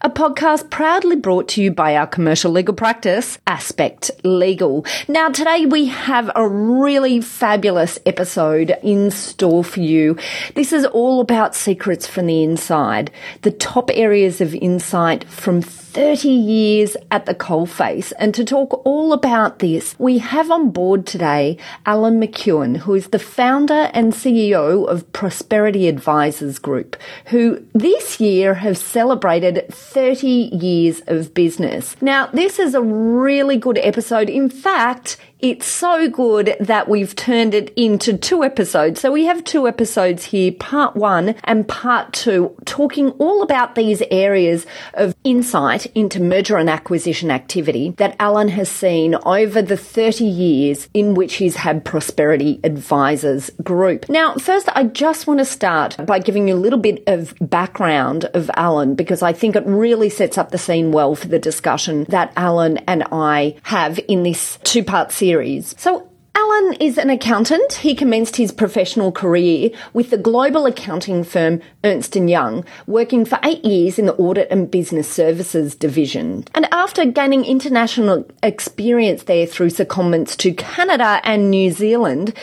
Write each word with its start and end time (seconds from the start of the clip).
a 0.00 0.10
podcast 0.10 0.70
proudly 0.70 1.16
brought 1.16 1.48
to 1.48 1.62
you 1.62 1.70
by 1.70 1.96
our 1.96 2.06
commercial 2.06 2.50
legal 2.50 2.74
practice, 2.74 3.38
Aspect 3.46 4.10
Legal. 4.22 4.84
Now, 5.08 5.28
today 5.28 5.66
we 5.66 5.86
have 5.86 6.30
a 6.34 6.48
really 6.48 7.20
fabulous 7.20 7.98
episode 8.06 8.76
in 8.82 9.10
store 9.10 9.64
for 9.64 9.80
you. 9.80 10.16
This 10.54 10.72
is 10.72 10.84
all 10.86 11.20
about 11.20 11.54
secrets 11.54 12.06
from 12.06 12.26
the 12.26 12.42
inside, 12.42 13.10
the 13.42 13.50
top 13.50 13.90
areas 13.92 14.40
of 14.40 14.54
insight 14.54 15.24
from 15.28 15.62
30 15.94 16.28
years 16.28 16.96
at 17.12 17.24
the 17.24 17.34
coalface. 17.34 18.12
And 18.18 18.34
to 18.34 18.44
talk 18.44 18.84
all 18.84 19.12
about 19.12 19.60
this, 19.60 19.94
we 19.96 20.18
have 20.18 20.50
on 20.50 20.70
board 20.70 21.06
today 21.06 21.56
Allan 21.86 22.20
McKeown, 22.20 22.78
who 22.78 22.94
is 22.94 23.08
the 23.08 23.20
founder 23.20 23.90
and 23.94 24.12
CEO 24.12 24.88
of 24.88 25.12
Prosperity 25.12 25.88
Advisers 25.88 26.58
Group, 26.58 26.96
who 27.26 27.64
this 27.72 28.18
year 28.18 28.54
have 28.54 28.76
celebrated 28.76 29.72
30 29.74 30.26
years 30.26 31.02
of 31.06 31.34
business. 31.34 31.96
Now, 32.00 32.26
this 32.28 32.58
is 32.58 32.74
a 32.74 32.80
really 32.80 33.56
good 33.56 33.78
episode. 33.78 34.30
In 34.30 34.48
fact, 34.48 35.16
it's 35.40 35.66
so 35.66 36.08
good 36.08 36.56
that 36.58 36.88
we've 36.88 37.14
turned 37.14 37.52
it 37.52 37.70
into 37.76 38.16
two 38.16 38.42
episodes. 38.42 39.00
So 39.00 39.12
we 39.12 39.26
have 39.26 39.44
two 39.44 39.68
episodes 39.68 40.24
here, 40.24 40.52
part 40.52 40.96
one 40.96 41.34
and 41.44 41.68
part 41.68 42.12
two, 42.14 42.56
talking 42.64 43.10
all 43.12 43.42
about 43.42 43.74
these 43.74 44.02
areas 44.10 44.66
of 44.94 45.14
insight 45.22 45.86
into 45.94 46.22
merger 46.22 46.56
and 46.56 46.70
acquisition 46.70 47.30
activity 47.30 47.90
that 47.98 48.16
Allan 48.18 48.48
has 48.48 48.70
seen 48.70 49.16
over 49.26 49.60
the 49.60 49.76
30 49.76 50.24
years 50.24 50.88
in 50.94 51.14
which 51.14 51.34
he's 51.34 51.56
had 51.56 51.84
Prosperity 51.84 52.60
Advisers 52.64 53.50
Group. 53.62 54.08
Now, 54.08 54.36
first, 54.36 54.68
I 54.74 54.84
just 54.84 55.26
want 55.26 55.40
to 55.40 55.44
start 55.44 55.96
by 56.06 56.20
giving 56.20 56.48
you 56.48 56.54
a 56.54 56.56
little 56.56 56.78
bit 56.78 57.02
of 57.06 57.34
background 57.40 58.24
of 58.32 58.50
Allan 58.54 58.94
because 58.94 59.22
I 59.22 59.32
think 59.32 59.56
it 59.56 59.66
really 59.66 60.08
sets 60.08 60.38
up 60.38 60.50
the 60.50 60.58
scene 60.58 60.90
well 60.90 61.14
for 61.14 61.28
the 61.28 61.38
discussion 61.38 62.04
that 62.04 62.32
Allan 62.36 62.78
and 62.88 63.04
I 63.12 63.56
have 63.64 64.00
in 64.08 64.22
this 64.22 64.58
two 64.64 64.82
part 64.82 65.12
series. 65.12 65.33
So, 65.78 66.08
Allan 66.36 66.74
is 66.80 66.98
an 66.98 67.10
accountant. 67.10 67.74
He 67.74 67.94
commenced 67.94 68.36
his 68.36 68.50
professional 68.50 69.12
career 69.12 69.70
with 69.92 70.10
the 70.10 70.18
global 70.18 70.66
accounting 70.66 71.22
firm 71.22 71.60
Ernst 71.84 72.16
& 72.16 72.16
Young, 72.16 72.64
working 72.86 73.24
for 73.24 73.38
eight 73.44 73.64
years 73.64 73.98
in 73.98 74.06
the 74.06 74.16
audit 74.16 74.48
and 74.50 74.70
business 74.70 75.08
services 75.08 75.76
division. 75.76 76.44
And 76.54 76.66
after 76.72 77.04
gaining 77.04 77.44
international 77.44 78.28
experience 78.42 79.24
there 79.24 79.46
through 79.46 79.70
secondments 79.70 80.36
to 80.38 80.52
Canada 80.52 81.20
and 81.22 81.50
New 81.50 81.70
Zealand, 81.70 82.34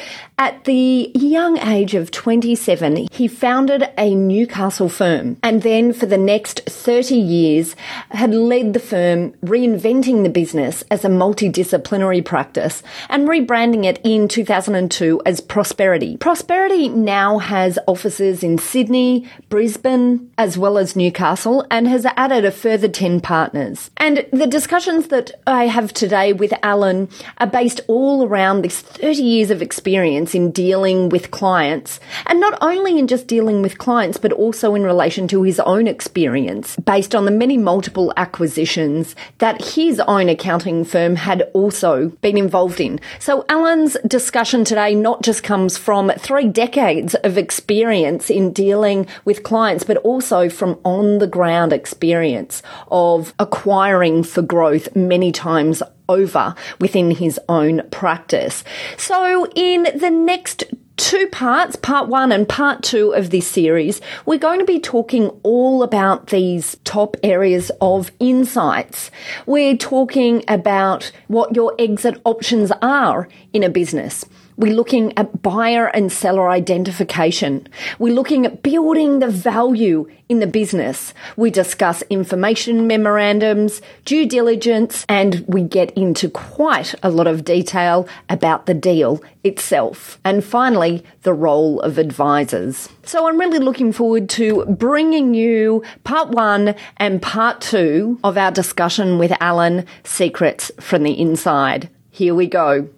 at 0.41 0.63
the 0.63 1.11
young 1.13 1.59
age 1.59 1.93
of 1.93 2.09
27, 2.09 3.07
he 3.11 3.27
founded 3.27 3.87
a 3.95 4.15
Newcastle 4.15 4.89
firm 4.89 5.37
and 5.43 5.61
then 5.61 5.93
for 5.93 6.07
the 6.07 6.17
next 6.17 6.61
30 6.61 7.13
years 7.13 7.75
had 8.09 8.33
led 8.33 8.73
the 8.73 8.79
firm 8.79 9.33
reinventing 9.45 10.23
the 10.23 10.29
business 10.29 10.83
as 10.89 11.05
a 11.05 11.09
multidisciplinary 11.09 12.25
practice 12.25 12.81
and 13.07 13.27
rebranding 13.27 13.80
it 13.83 13.99
in 14.03 14.27
2002 14.27 15.21
as 15.25 15.41
Prosperity. 15.41 16.17
Prosperity 16.17 16.89
now 16.89 17.39
has 17.39 17.77
offices 17.87 18.43
in 18.43 18.57
Sydney, 18.57 19.27
Brisbane, 19.49 20.31
as 20.37 20.57
well 20.57 20.77
as 20.77 20.95
Newcastle 20.95 21.65
and 21.69 21.87
has 21.87 22.05
added 22.17 22.45
a 22.45 22.51
further 22.51 22.87
10 22.87 23.21
partners. 23.21 23.91
And 23.97 24.25
the 24.31 24.47
discussions 24.47 25.07
that 25.07 25.31
I 25.45 25.67
have 25.67 25.93
today 25.93 26.33
with 26.33 26.53
Allan 26.63 27.09
are 27.37 27.47
based 27.47 27.81
all 27.87 28.25
around 28.25 28.61
this 28.61 28.79
30 28.79 29.21
years 29.21 29.51
of 29.51 29.61
experience 29.61 30.33
in 30.33 30.51
dealing 30.51 31.09
with 31.09 31.31
clients 31.31 31.99
and 32.25 32.39
not 32.39 32.57
only 32.61 32.97
in 32.97 33.07
just 33.07 33.27
dealing 33.27 33.61
with 33.61 33.77
clients, 33.77 34.17
but 34.17 34.31
also 34.33 34.75
in 34.75 34.83
relation 34.83 35.27
to 35.29 35.43
his 35.43 35.59
own 35.61 35.87
experience 35.87 36.75
based 36.77 37.15
on 37.15 37.25
the 37.25 37.31
many 37.31 37.57
multiple 37.57 38.13
acquisitions 38.17 39.15
that 39.37 39.61
his 39.75 39.99
own 40.01 40.29
accounting 40.29 40.83
firm 40.83 41.15
had 41.15 41.43
also 41.53 42.09
been 42.21 42.37
involved 42.37 42.79
in. 42.79 42.99
So 43.19 43.45
Allan's 43.71 43.95
discussion 44.05 44.65
today 44.65 44.93
not 44.93 45.21
just 45.21 45.43
comes 45.43 45.77
from 45.77 46.11
three 46.19 46.49
decades 46.49 47.15
of 47.15 47.37
experience 47.37 48.29
in 48.29 48.51
dealing 48.51 49.07
with 49.23 49.43
clients, 49.43 49.85
but 49.85 49.95
also 49.99 50.49
from 50.49 50.77
on 50.83 51.19
the 51.19 51.27
ground 51.27 51.71
experience 51.71 52.61
of 52.91 53.33
acquiring 53.39 54.23
for 54.23 54.41
growth 54.41 54.93
many 54.93 55.31
times 55.31 55.81
over 56.09 56.53
within 56.81 57.11
his 57.11 57.39
own 57.47 57.81
practice. 57.91 58.65
So 58.97 59.47
in 59.55 59.83
the 59.83 60.09
next 60.09 60.65
two 60.97 61.27
parts, 61.27 61.75
part 61.75 62.07
one 62.07 62.31
and 62.31 62.47
part 62.47 62.83
two 62.83 63.13
of 63.13 63.29
this 63.29 63.47
series, 63.47 64.01
we're 64.25 64.37
going 64.37 64.59
to 64.59 64.65
be 64.65 64.79
talking 64.79 65.29
all 65.43 65.83
about 65.83 66.27
these 66.27 66.77
top 66.83 67.17
areas 67.23 67.71
of 67.81 68.11
insights. 68.19 69.11
We're 69.45 69.77
talking 69.77 70.43
about 70.47 71.11
what 71.27 71.55
your 71.55 71.73
exit 71.79 72.21
options 72.25 72.71
are 72.81 73.27
in 73.53 73.63
a 73.63 73.69
business. 73.69 74.25
We're 74.57 74.75
looking 74.75 75.17
at 75.17 75.41
buyer 75.41 75.87
and 75.87 76.11
seller 76.11 76.49
identification. 76.49 77.67
We're 77.99 78.13
looking 78.13 78.45
at 78.45 78.63
building 78.63 79.19
the 79.19 79.29
value 79.29 80.09
in 80.29 80.39
the 80.39 80.47
business. 80.47 81.13
We 81.35 81.51
discuss 81.51 82.03
information 82.09 82.87
memorandums, 82.87 83.81
due 84.05 84.25
diligence, 84.25 85.05
and 85.09 85.43
we 85.47 85.61
get 85.61 85.91
into 85.91 86.29
quite 86.29 86.95
a 87.03 87.09
lot 87.09 87.27
of 87.27 87.43
detail 87.43 88.07
about 88.29 88.65
the 88.65 88.73
deal 88.73 89.21
itself. 89.43 90.19
And 90.23 90.43
finally, 90.43 91.03
the 91.23 91.33
role 91.33 91.81
of 91.81 91.97
advisors. 91.97 92.87
So 93.03 93.27
I'm 93.27 93.39
really 93.39 93.59
looking 93.59 93.91
forward 93.91 94.29
to 94.31 94.65
bringing 94.65 95.33
you 95.33 95.83
part 96.03 96.29
one 96.29 96.75
and 96.97 97.21
part 97.21 97.61
two 97.61 98.19
of 98.23 98.37
our 98.37 98.51
discussion 98.51 99.17
with 99.17 99.33
Allan 99.41 99.85
Secrets 100.03 100.71
from 100.79 101.03
the 101.03 101.19
Inside. 101.19 101.89
Here 102.09 102.35
we 102.35 102.47
go. 102.47 102.89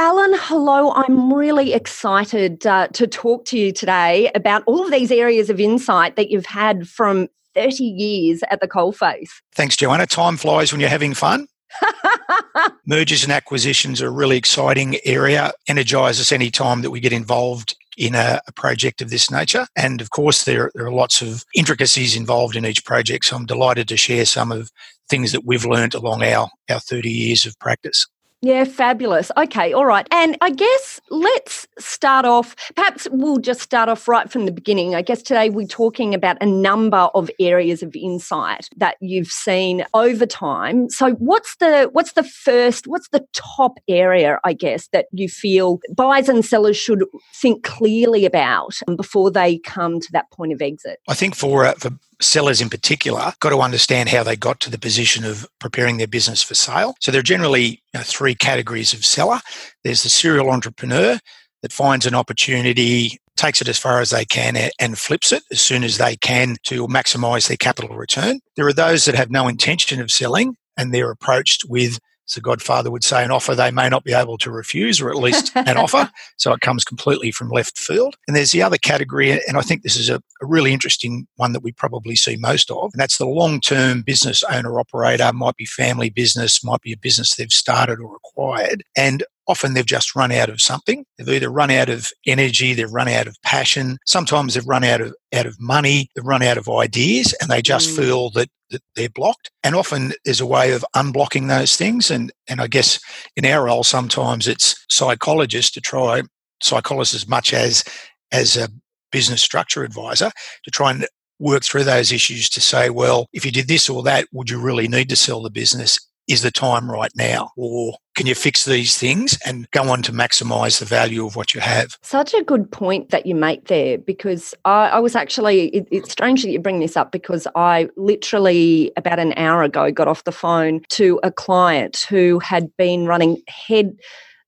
Allan, 0.00 0.30
hello. 0.34 0.92
I'm 0.92 1.32
really 1.32 1.72
excited 1.72 2.64
uh, 2.64 2.86
to 2.88 3.08
talk 3.08 3.44
to 3.46 3.58
you 3.58 3.72
today 3.72 4.30
about 4.32 4.62
all 4.64 4.84
of 4.84 4.92
these 4.92 5.10
areas 5.10 5.50
of 5.50 5.58
insight 5.58 6.14
that 6.14 6.30
you've 6.30 6.46
had 6.46 6.88
from 6.88 7.26
30 7.54 7.82
years 7.82 8.40
at 8.48 8.60
the 8.60 8.68
coalface. 8.68 9.28
Thanks, 9.56 9.76
Joanna. 9.76 10.06
Time 10.06 10.36
flies 10.36 10.70
when 10.70 10.80
you're 10.80 10.88
having 10.88 11.14
fun. 11.14 11.48
Mergers 12.86 13.24
and 13.24 13.32
acquisitions 13.32 14.00
are 14.00 14.06
a 14.06 14.12
really 14.12 14.36
exciting 14.36 14.98
area. 15.04 15.52
Energize 15.66 16.20
us 16.20 16.30
any 16.30 16.52
time 16.52 16.82
that 16.82 16.92
we 16.92 17.00
get 17.00 17.12
involved 17.12 17.76
in 17.96 18.14
a, 18.14 18.40
a, 18.46 18.52
project 18.52 19.02
of 19.02 19.10
this 19.10 19.32
nature. 19.32 19.66
And 19.74 20.00
of 20.00 20.10
course, 20.10 20.44
there, 20.44 20.70
there 20.76 20.86
are 20.86 20.92
lots 20.92 21.20
of 21.20 21.44
intricacies 21.56 22.14
involved 22.14 22.54
in 22.54 22.64
each 22.64 22.84
project. 22.84 23.24
So 23.24 23.34
I'm 23.34 23.46
delighted 23.46 23.88
to 23.88 23.96
share 23.96 24.24
some 24.24 24.52
of 24.52 24.70
things 25.08 25.32
that 25.32 25.44
we've 25.44 25.64
learned 25.64 25.94
along 25.94 26.22
our, 26.22 26.48
our 26.70 26.78
30 26.78 27.10
years 27.10 27.44
of 27.44 27.58
practice. 27.58 28.06
Yeah, 28.40 28.64
fabulous. 28.64 29.32
Okay, 29.36 29.72
all 29.72 29.84
right. 29.84 30.06
And 30.12 30.38
I 30.40 30.50
guess 30.50 31.00
let's 31.10 31.66
start 31.78 32.24
off, 32.24 32.54
perhaps 32.76 33.08
we'll 33.10 33.38
just 33.38 33.60
start 33.60 33.88
off 33.88 34.06
right 34.06 34.30
from 34.30 34.46
the 34.46 34.52
beginning. 34.52 34.94
I 34.94 35.02
guess 35.02 35.22
today 35.22 35.50
we're 35.50 35.66
talking 35.66 36.14
about 36.14 36.36
a 36.40 36.46
number 36.46 37.08
of 37.14 37.30
areas 37.40 37.82
of 37.82 37.96
insight 37.96 38.68
that 38.76 38.96
you've 39.00 39.26
seen 39.26 39.84
over 39.92 40.24
time. 40.24 40.88
So 40.88 41.14
what's 41.14 41.56
the 41.56 41.88
what's 41.92 42.12
the 42.12 42.22
first, 42.22 42.86
what's 42.86 43.08
the 43.08 43.26
top 43.32 43.78
area, 43.88 44.38
I 44.44 44.52
guess, 44.52 44.86
that 44.92 45.06
you 45.12 45.28
feel 45.28 45.80
buyers 45.96 46.28
and 46.28 46.44
sellers 46.44 46.76
should 46.76 47.04
think 47.34 47.64
clearly 47.64 48.24
about 48.24 48.78
before 48.96 49.32
they 49.32 49.58
come 49.58 49.98
to 49.98 50.08
that 50.12 50.30
point 50.30 50.52
of 50.52 50.62
exit? 50.62 51.00
I 51.08 51.14
think 51.14 51.34
for 51.34 51.64
uh, 51.64 51.74
for 51.74 51.90
sellers 52.20 52.60
in 52.60 52.68
particular 52.68 53.32
got 53.40 53.50
to 53.50 53.60
understand 53.60 54.08
how 54.08 54.22
they 54.22 54.36
got 54.36 54.60
to 54.60 54.70
the 54.70 54.78
position 54.78 55.24
of 55.24 55.46
preparing 55.58 55.98
their 55.98 56.06
business 56.06 56.42
for 56.42 56.54
sale. 56.54 56.94
So 57.00 57.12
there 57.12 57.20
are 57.20 57.22
generally 57.22 57.82
you 57.94 57.98
know, 57.98 58.02
three 58.02 58.34
categories 58.34 58.92
of 58.92 59.04
seller. 59.04 59.40
There's 59.84 60.02
the 60.02 60.08
serial 60.08 60.50
entrepreneur 60.50 61.18
that 61.62 61.72
finds 61.72 62.06
an 62.06 62.14
opportunity, 62.14 63.18
takes 63.36 63.60
it 63.60 63.68
as 63.68 63.78
far 63.78 64.00
as 64.00 64.10
they 64.10 64.24
can, 64.24 64.56
and 64.78 64.98
flips 64.98 65.32
it 65.32 65.42
as 65.50 65.60
soon 65.60 65.84
as 65.84 65.98
they 65.98 66.16
can 66.16 66.56
to 66.64 66.86
maximize 66.88 67.48
their 67.48 67.56
capital 67.56 67.96
return. 67.96 68.40
There 68.56 68.66
are 68.66 68.72
those 68.72 69.04
that 69.04 69.14
have 69.14 69.30
no 69.30 69.48
intention 69.48 70.00
of 70.00 70.10
selling 70.10 70.56
and 70.76 70.92
they're 70.92 71.10
approached 71.10 71.64
with 71.68 71.98
the 72.34 72.40
Godfather 72.40 72.90
would 72.90 73.04
say, 73.04 73.24
an 73.24 73.30
offer 73.30 73.54
they 73.54 73.70
may 73.70 73.88
not 73.88 74.04
be 74.04 74.12
able 74.12 74.38
to 74.38 74.50
refuse, 74.50 75.00
or 75.00 75.10
at 75.10 75.16
least 75.16 75.52
an 75.54 75.76
offer. 75.76 76.10
So 76.36 76.52
it 76.52 76.60
comes 76.60 76.84
completely 76.84 77.30
from 77.30 77.50
left 77.50 77.78
field. 77.78 78.16
And 78.26 78.36
there's 78.36 78.52
the 78.52 78.62
other 78.62 78.78
category, 78.78 79.32
and 79.32 79.56
I 79.56 79.62
think 79.62 79.82
this 79.82 79.96
is 79.96 80.08
a, 80.08 80.16
a 80.40 80.46
really 80.46 80.72
interesting 80.72 81.26
one 81.36 81.52
that 81.52 81.62
we 81.62 81.72
probably 81.72 82.16
see 82.16 82.36
most 82.36 82.70
of, 82.70 82.90
and 82.92 83.00
that's 83.00 83.18
the 83.18 83.26
long 83.26 83.60
term 83.60 84.02
business 84.02 84.42
owner 84.44 84.78
operator, 84.78 85.32
might 85.32 85.56
be 85.56 85.66
family 85.66 86.10
business, 86.10 86.64
might 86.64 86.82
be 86.82 86.92
a 86.92 86.98
business 86.98 87.34
they've 87.34 87.50
started 87.50 88.00
or 88.00 88.16
acquired. 88.16 88.82
And 88.96 89.24
often 89.48 89.74
they've 89.74 89.84
just 89.84 90.14
run 90.14 90.30
out 90.30 90.50
of 90.50 90.60
something. 90.60 91.04
They've 91.16 91.28
either 91.28 91.50
run 91.50 91.70
out 91.70 91.88
of 91.88 92.12
energy, 92.26 92.74
they've 92.74 92.92
run 92.92 93.08
out 93.08 93.26
of 93.26 93.40
passion. 93.42 93.98
Sometimes 94.06 94.54
they've 94.54 94.66
run 94.66 94.84
out 94.84 95.00
of 95.00 95.14
out 95.34 95.46
of 95.46 95.58
money, 95.58 96.10
they've 96.14 96.24
run 96.24 96.42
out 96.42 96.58
of 96.58 96.68
ideas, 96.68 97.34
and 97.40 97.50
they 97.50 97.62
just 97.62 97.90
mm. 97.90 97.96
feel 97.96 98.30
that, 98.30 98.48
that 98.70 98.82
they're 98.94 99.08
blocked. 99.08 99.50
And 99.62 99.74
often 99.74 100.12
there's 100.24 100.40
a 100.40 100.46
way 100.46 100.72
of 100.72 100.84
unblocking 100.94 101.48
those 101.48 101.76
things. 101.76 102.10
And 102.10 102.32
and 102.48 102.60
I 102.60 102.66
guess 102.66 103.00
in 103.36 103.44
our 103.44 103.64
role, 103.64 103.84
sometimes 103.84 104.48
it's 104.48 104.84
psychologists 104.88 105.72
to 105.72 105.80
try 105.80 106.22
psychologists 106.62 107.14
as 107.14 107.28
much 107.28 107.52
as 107.52 107.84
as 108.32 108.56
a 108.56 108.68
business 109.10 109.42
structure 109.42 109.84
advisor 109.84 110.30
to 110.64 110.70
try 110.70 110.90
and 110.90 111.06
work 111.38 111.62
through 111.62 111.84
those 111.84 112.12
issues 112.12 112.48
to 112.50 112.60
say, 112.60 112.90
well, 112.90 113.28
if 113.32 113.44
you 113.44 113.52
did 113.52 113.68
this 113.68 113.88
or 113.88 114.02
that, 114.02 114.26
would 114.32 114.50
you 114.50 114.60
really 114.60 114.88
need 114.88 115.08
to 115.08 115.16
sell 115.16 115.42
the 115.42 115.50
business? 115.50 115.98
Is 116.28 116.42
the 116.42 116.50
time 116.50 116.90
right 116.90 117.12
now? 117.16 117.50
Or 117.56 117.96
can 118.14 118.26
you 118.26 118.34
fix 118.34 118.64
these 118.64 118.96
things 118.96 119.38
and 119.46 119.70
go 119.70 119.90
on 119.90 120.02
to 120.02 120.12
maximize 120.12 120.78
the 120.78 120.84
value 120.84 121.26
of 121.26 121.36
what 121.36 121.54
you 121.54 121.60
have? 121.60 121.96
Such 122.02 122.34
a 122.34 122.44
good 122.44 122.70
point 122.70 123.10
that 123.10 123.26
you 123.26 123.34
make 123.34 123.68
there 123.68 123.98
because 123.98 124.54
I, 124.64 124.88
I 124.88 124.98
was 124.98 125.16
actually, 125.16 125.68
it, 125.68 125.88
it's 125.90 126.12
strange 126.12 126.42
that 126.42 126.50
you 126.50 126.60
bring 126.60 126.80
this 126.80 126.96
up 126.96 127.12
because 127.12 127.46
I 127.54 127.88
literally 127.96 128.92
about 128.96 129.18
an 129.18 129.32
hour 129.36 129.62
ago 129.62 129.90
got 129.90 130.08
off 130.08 130.24
the 130.24 130.32
phone 130.32 130.82
to 130.90 131.18
a 131.22 131.32
client 131.32 132.06
who 132.08 132.38
had 132.40 132.68
been 132.76 133.06
running 133.06 133.42
head 133.48 133.96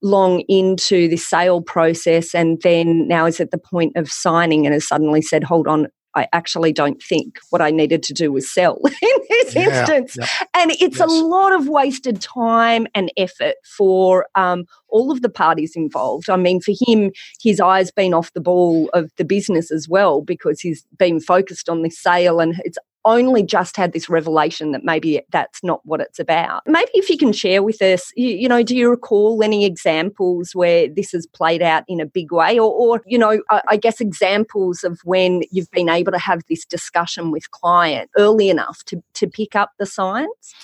long 0.03 0.41
into 0.49 1.09
the 1.09 1.17
sale 1.17 1.61
process 1.61 2.35
and 2.35 2.61
then 2.63 3.07
now 3.07 3.27
is 3.27 3.41
at 3.41 3.51
the 3.51 3.59
point 3.59 3.97
of 3.97 4.11
signing 4.11 4.67
and 4.67 4.73
has 4.73 4.87
suddenly 4.87 5.23
said, 5.23 5.45
hold 5.45 5.69
on, 5.69 5.89
I 6.15 6.29
actually 6.33 6.73
don't 6.73 7.03
think 7.03 7.39
what 7.51 7.63
I 7.63 7.71
needed 7.71 8.03
to 8.05 8.15
do 8.15 8.33
was 8.33 8.53
sell 8.53 8.79
in 8.85 9.21
this 9.29 9.55
yeah, 9.55 9.81
instance. 9.81 10.17
Yeah. 10.19 10.27
And 10.55 10.71
it's 10.73 10.99
yes. 10.99 11.01
a 11.01 11.07
lot 11.07 11.53
of 11.53 11.69
wasted 11.69 12.21
time 12.21 12.87
and 12.95 13.13
effort 13.17 13.55
for 13.77 14.27
um, 14.35 14.65
all 14.89 15.11
of 15.11 15.23
the 15.23 15.29
parties 15.29 15.77
involved. 15.77 16.29
I 16.29 16.37
mean, 16.37 16.61
for 16.61 16.75
him, 16.87 17.13
his 17.41 17.61
eyes 17.61 17.91
been 17.91 18.15
off 18.15 18.33
the 18.33 18.41
ball 18.41 18.91
of 18.93 19.11
the 19.17 19.25
business 19.25 19.71
as 19.71 19.89
well 19.89 20.23
because 20.23 20.61
he's 20.61 20.85
been 20.99 21.21
focused 21.21 21.69
on 21.69 21.83
the 21.83 21.91
sale 21.91 22.41
and 22.41 22.61
it's 22.65 22.79
only 23.05 23.43
just 23.43 23.77
had 23.77 23.93
this 23.93 24.09
revelation 24.09 24.73
that 24.73 24.85
maybe 24.85 25.23
that's 25.31 25.63
not 25.63 25.81
what 25.85 26.01
it's 26.01 26.19
about. 26.19 26.63
Maybe 26.67 26.91
if 26.95 27.09
you 27.09 27.17
can 27.17 27.33
share 27.33 27.63
with 27.63 27.81
us, 27.81 28.13
you, 28.17 28.29
you 28.29 28.49
know, 28.49 28.63
do 28.63 28.77
you 28.77 28.91
recall 28.91 29.43
any 29.43 29.65
examples 29.65 30.55
where 30.55 30.89
this 30.89 31.13
has 31.13 31.27
played 31.27 31.63
out 31.63 31.85
in 31.89 32.01
a 32.01 32.07
big 32.07 32.33
way, 32.33 32.59
or, 32.59 32.71
or 32.71 33.03
you 33.07 33.19
know, 33.19 33.41
I, 33.51 33.63
I 33.69 33.77
guess 33.77 34.01
examples 34.01 34.85
of 34.85 35.01
when 35.05 35.43
you've 35.51 35.71
been 35.71 35.89
able 35.89 36.13
to 36.13 36.19
have 36.19 36.43
this 36.49 36.65
discussion 36.65 37.31
with 37.31 37.51
client 37.51 38.11
early 38.17 38.51
enough 38.51 38.85
to 38.87 39.03
to 39.15 39.27
pick 39.27 39.57
up 39.57 39.71
the 39.79 39.87
signs? 39.87 40.55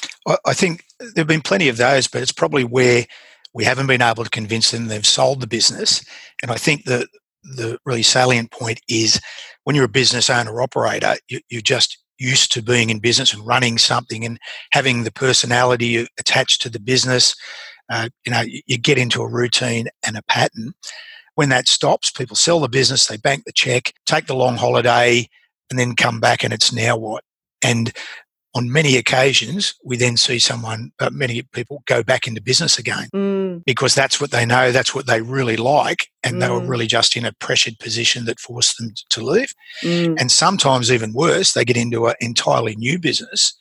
I 0.44 0.54
think 0.54 0.84
there've 1.14 1.26
been 1.26 1.42
plenty 1.42 1.68
of 1.68 1.76
those, 1.76 2.08
but 2.08 2.22
it's 2.22 2.32
probably 2.32 2.64
where 2.64 3.06
we 3.54 3.64
haven't 3.64 3.86
been 3.86 4.02
able 4.02 4.24
to 4.24 4.30
convince 4.30 4.70
them 4.70 4.88
they've 4.88 5.06
sold 5.06 5.40
the 5.40 5.46
business. 5.46 6.04
And 6.42 6.50
I 6.50 6.56
think 6.56 6.84
that 6.84 7.08
the 7.42 7.78
really 7.86 8.02
salient 8.02 8.50
point 8.50 8.80
is 8.88 9.20
when 9.64 9.76
you're 9.76 9.84
a 9.84 9.88
business 9.88 10.28
owner 10.28 10.60
operator, 10.60 11.14
you, 11.28 11.40
you 11.48 11.62
just 11.62 11.98
used 12.18 12.52
to 12.52 12.62
being 12.62 12.90
in 12.90 12.98
business 12.98 13.32
and 13.32 13.46
running 13.46 13.78
something 13.78 14.24
and 14.24 14.38
having 14.72 15.04
the 15.04 15.12
personality 15.12 16.06
attached 16.18 16.62
to 16.62 16.68
the 16.68 16.80
business. 16.80 17.34
Uh, 17.90 18.08
you 18.24 18.32
know, 18.32 18.42
you, 18.66 18.78
get 18.78 18.98
into 18.98 19.22
a 19.22 19.28
routine 19.28 19.86
and 20.04 20.16
a 20.16 20.22
pattern. 20.22 20.72
When 21.36 21.50
that 21.50 21.68
stops, 21.68 22.10
people 22.10 22.34
sell 22.34 22.60
the 22.60 22.68
business, 22.68 23.06
they 23.06 23.16
bank 23.16 23.44
the 23.44 23.52
check, 23.52 23.92
take 24.06 24.26
the 24.26 24.34
long 24.34 24.56
holiday, 24.56 25.28
and 25.70 25.78
then 25.78 25.94
come 25.94 26.18
back, 26.18 26.42
and 26.42 26.52
it's 26.52 26.72
now 26.72 26.96
what? 26.96 27.22
And 27.62 27.92
on 28.56 28.72
many 28.72 28.96
occasions, 28.96 29.74
we 29.84 29.96
then 29.96 30.16
see 30.16 30.38
someone, 30.38 30.90
uh, 30.98 31.10
many 31.12 31.42
people 31.42 31.82
go 31.86 32.02
back 32.02 32.26
into 32.26 32.40
business 32.40 32.78
again 32.78 33.08
mm. 33.14 33.35
Because 33.64 33.94
that's 33.94 34.20
what 34.20 34.30
they 34.30 34.44
know, 34.44 34.72
that's 34.72 34.94
what 34.94 35.06
they 35.06 35.20
really 35.20 35.56
like, 35.56 36.08
and 36.22 36.36
mm. 36.36 36.40
they 36.40 36.50
were 36.50 36.60
mm. 36.60 36.68
really 36.68 36.86
just 36.86 37.16
in 37.16 37.24
a 37.24 37.32
pressured 37.32 37.78
position 37.78 38.24
that 38.24 38.40
forced 38.40 38.78
them 38.78 38.92
to 39.10 39.24
leave. 39.24 39.52
Mm. 39.82 40.20
And 40.20 40.30
sometimes, 40.30 40.90
even 40.90 41.12
worse, 41.12 41.52
they 41.52 41.64
get 41.64 41.76
into 41.76 42.06
an 42.06 42.14
entirely 42.20 42.76
new 42.76 42.98
business 42.98 43.56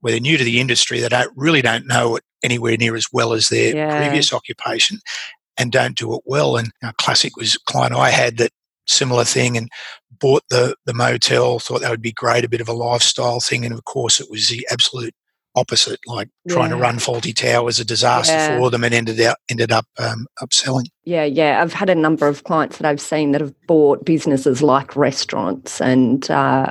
where 0.00 0.12
they're 0.12 0.20
new 0.20 0.38
to 0.38 0.44
the 0.44 0.60
industry, 0.60 1.00
they 1.00 1.08
don't 1.08 1.32
really 1.36 1.62
don't 1.62 1.86
know 1.86 2.16
it 2.16 2.24
anywhere 2.42 2.76
near 2.76 2.94
as 2.94 3.06
well 3.12 3.32
as 3.32 3.48
their 3.48 3.74
yeah. 3.74 3.98
previous 3.98 4.32
occupation, 4.32 4.98
and 5.58 5.72
don't 5.72 5.96
do 5.96 6.14
it 6.14 6.22
well. 6.24 6.56
And 6.56 6.70
know, 6.82 6.92
classic 6.98 7.36
was 7.36 7.56
a 7.56 7.70
client 7.70 7.94
I 7.94 8.10
had 8.10 8.36
that 8.38 8.52
similar 8.86 9.24
thing 9.24 9.56
and 9.56 9.68
bought 10.18 10.42
the 10.50 10.76
the 10.86 10.94
motel, 10.94 11.58
thought 11.58 11.80
that 11.80 11.90
would 11.90 12.02
be 12.02 12.12
great, 12.12 12.44
a 12.44 12.48
bit 12.48 12.60
of 12.60 12.68
a 12.68 12.72
lifestyle 12.72 13.40
thing, 13.40 13.64
and 13.64 13.74
of 13.74 13.84
course 13.84 14.20
it 14.20 14.30
was 14.30 14.48
the 14.48 14.66
absolute 14.70 15.14
opposite, 15.54 16.00
like 16.06 16.28
trying 16.48 16.70
yeah. 16.70 16.76
to 16.76 16.82
run 16.82 16.96
Fawlty 16.96 17.34
Towers, 17.34 17.78
a 17.78 17.84
disaster 17.84 18.32
yeah. 18.32 18.58
for 18.58 18.70
them, 18.70 18.84
and 18.84 18.94
ended 18.94 19.20
up 19.20 19.38
ended 19.48 19.72
up 19.72 19.86
um, 19.98 20.26
upselling. 20.40 20.86
Yeah, 21.04 21.24
yeah. 21.24 21.62
I've 21.62 21.72
had 21.72 21.88
a 21.88 21.94
number 21.94 22.28
of 22.28 22.44
clients 22.44 22.76
that 22.76 22.86
I've 22.86 23.00
seen 23.00 23.32
that 23.32 23.40
have 23.40 23.54
bought 23.66 24.04
businesses 24.04 24.62
like 24.62 24.94
restaurants 24.94 25.80
and 25.80 26.30
uh, 26.30 26.70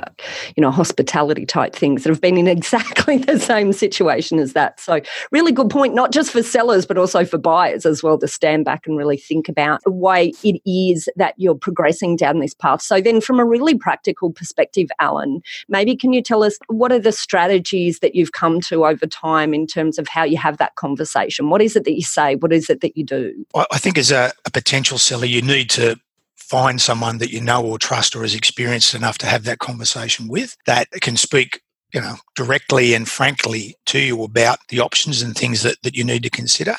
you 0.56 0.60
know 0.60 0.70
hospitality 0.70 1.44
type 1.44 1.74
things 1.74 2.04
that 2.04 2.10
have 2.10 2.20
been 2.20 2.38
in 2.38 2.46
exactly 2.46 3.18
the 3.18 3.38
same 3.38 3.72
situation 3.72 4.38
as 4.38 4.52
that. 4.52 4.80
So 4.80 5.00
really 5.32 5.52
good 5.52 5.70
point, 5.70 5.94
not 5.94 6.12
just 6.12 6.30
for 6.30 6.42
sellers 6.42 6.86
but 6.86 6.98
also 6.98 7.24
for 7.24 7.38
buyers 7.38 7.86
as 7.86 8.02
well 8.02 8.18
to 8.18 8.28
stand 8.28 8.64
back 8.64 8.86
and 8.86 8.96
really 8.96 9.16
think 9.16 9.48
about 9.48 9.82
the 9.84 9.90
way 9.90 10.32
it 10.42 10.60
is 10.66 11.08
that 11.16 11.34
you're 11.36 11.54
progressing 11.54 12.16
down 12.16 12.40
this 12.40 12.54
path. 12.54 12.82
So 12.82 13.00
then, 13.00 13.20
from 13.20 13.38
a 13.38 13.44
really 13.44 13.76
practical 13.76 14.32
perspective, 14.32 14.88
Allan, 14.98 15.42
maybe 15.68 15.96
can 15.96 16.12
you 16.12 16.22
tell 16.22 16.42
us 16.42 16.58
what 16.66 16.92
are 16.92 16.98
the 16.98 17.12
strategies 17.12 18.00
that 18.00 18.14
you've 18.14 18.32
come 18.32 18.60
to 18.62 18.84
over 18.84 19.06
time 19.06 19.54
in 19.54 19.66
terms 19.68 19.98
of 19.98 20.08
how 20.08 20.24
you 20.24 20.36
have 20.36 20.56
that 20.56 20.74
conversation? 20.74 21.48
What 21.50 21.62
is 21.62 21.76
it 21.76 21.84
that 21.84 21.94
you 21.94 22.02
say? 22.02 22.34
What 22.34 22.52
is 22.52 22.68
it 22.68 22.80
that 22.80 22.96
you 22.96 23.04
do? 23.04 23.46
I 23.54 23.78
think 23.78 23.96
as 23.96 24.10
a 24.10 24.32
a, 24.44 24.50
potential 24.50 24.98
seller, 24.98 25.26
you 25.26 25.42
need 25.42 25.70
to 25.70 25.96
find 26.36 26.80
someone 26.80 27.18
that 27.18 27.30
you 27.30 27.40
know 27.40 27.64
or 27.64 27.78
trust 27.78 28.16
or 28.16 28.24
is 28.24 28.34
experienced 28.34 28.94
enough 28.94 29.18
to 29.18 29.26
have 29.26 29.44
that 29.44 29.58
conversation 29.58 30.28
with 30.28 30.56
that 30.66 30.88
can 31.02 31.16
speak 31.16 31.60
you 31.92 32.00
know 32.00 32.16
directly 32.36 32.94
and 32.94 33.08
frankly 33.08 33.76
to 33.84 33.98
you 33.98 34.22
about 34.22 34.58
the 34.68 34.80
options 34.80 35.20
and 35.20 35.36
things 35.36 35.62
that, 35.62 35.76
that 35.82 35.94
you 35.94 36.02
need 36.02 36.22
to 36.22 36.30
consider 36.30 36.74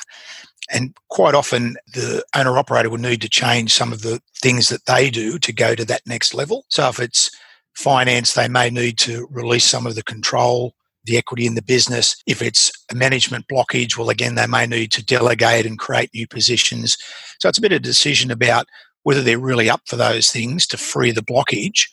and 0.72 0.96
quite 1.08 1.34
often 1.34 1.76
the 1.94 2.24
owner 2.34 2.58
operator 2.58 2.90
will 2.90 2.98
need 2.98 3.20
to 3.20 3.28
change 3.28 3.72
some 3.72 3.92
of 3.92 4.02
the 4.02 4.20
things 4.34 4.68
that 4.68 4.86
they 4.86 5.08
do 5.08 5.38
to 5.38 5.52
go 5.52 5.74
to 5.76 5.84
that 5.84 6.02
next 6.04 6.34
level 6.34 6.64
so 6.68 6.88
if 6.88 6.98
it's 6.98 7.30
finance 7.74 8.34
they 8.34 8.48
may 8.48 8.70
need 8.70 8.98
to 8.98 9.28
release 9.30 9.64
some 9.64 9.86
of 9.86 9.94
the 9.94 10.02
control 10.02 10.74
the 11.10 11.18
equity 11.18 11.46
in 11.46 11.54
the 11.54 11.62
business. 11.62 12.16
If 12.26 12.40
it's 12.40 12.72
a 12.90 12.94
management 12.94 13.46
blockage, 13.48 13.98
well, 13.98 14.10
again, 14.10 14.36
they 14.36 14.46
may 14.46 14.66
need 14.66 14.92
to 14.92 15.04
delegate 15.04 15.66
and 15.66 15.78
create 15.78 16.10
new 16.14 16.26
positions. 16.26 16.96
So 17.40 17.48
it's 17.48 17.58
a 17.58 17.62
bit 17.62 17.72
of 17.72 17.76
a 17.76 17.80
decision 17.80 18.30
about 18.30 18.66
whether 19.02 19.22
they're 19.22 19.38
really 19.38 19.68
up 19.68 19.82
for 19.86 19.96
those 19.96 20.30
things 20.30 20.66
to 20.68 20.76
free 20.76 21.10
the 21.10 21.22
blockage. 21.22 21.88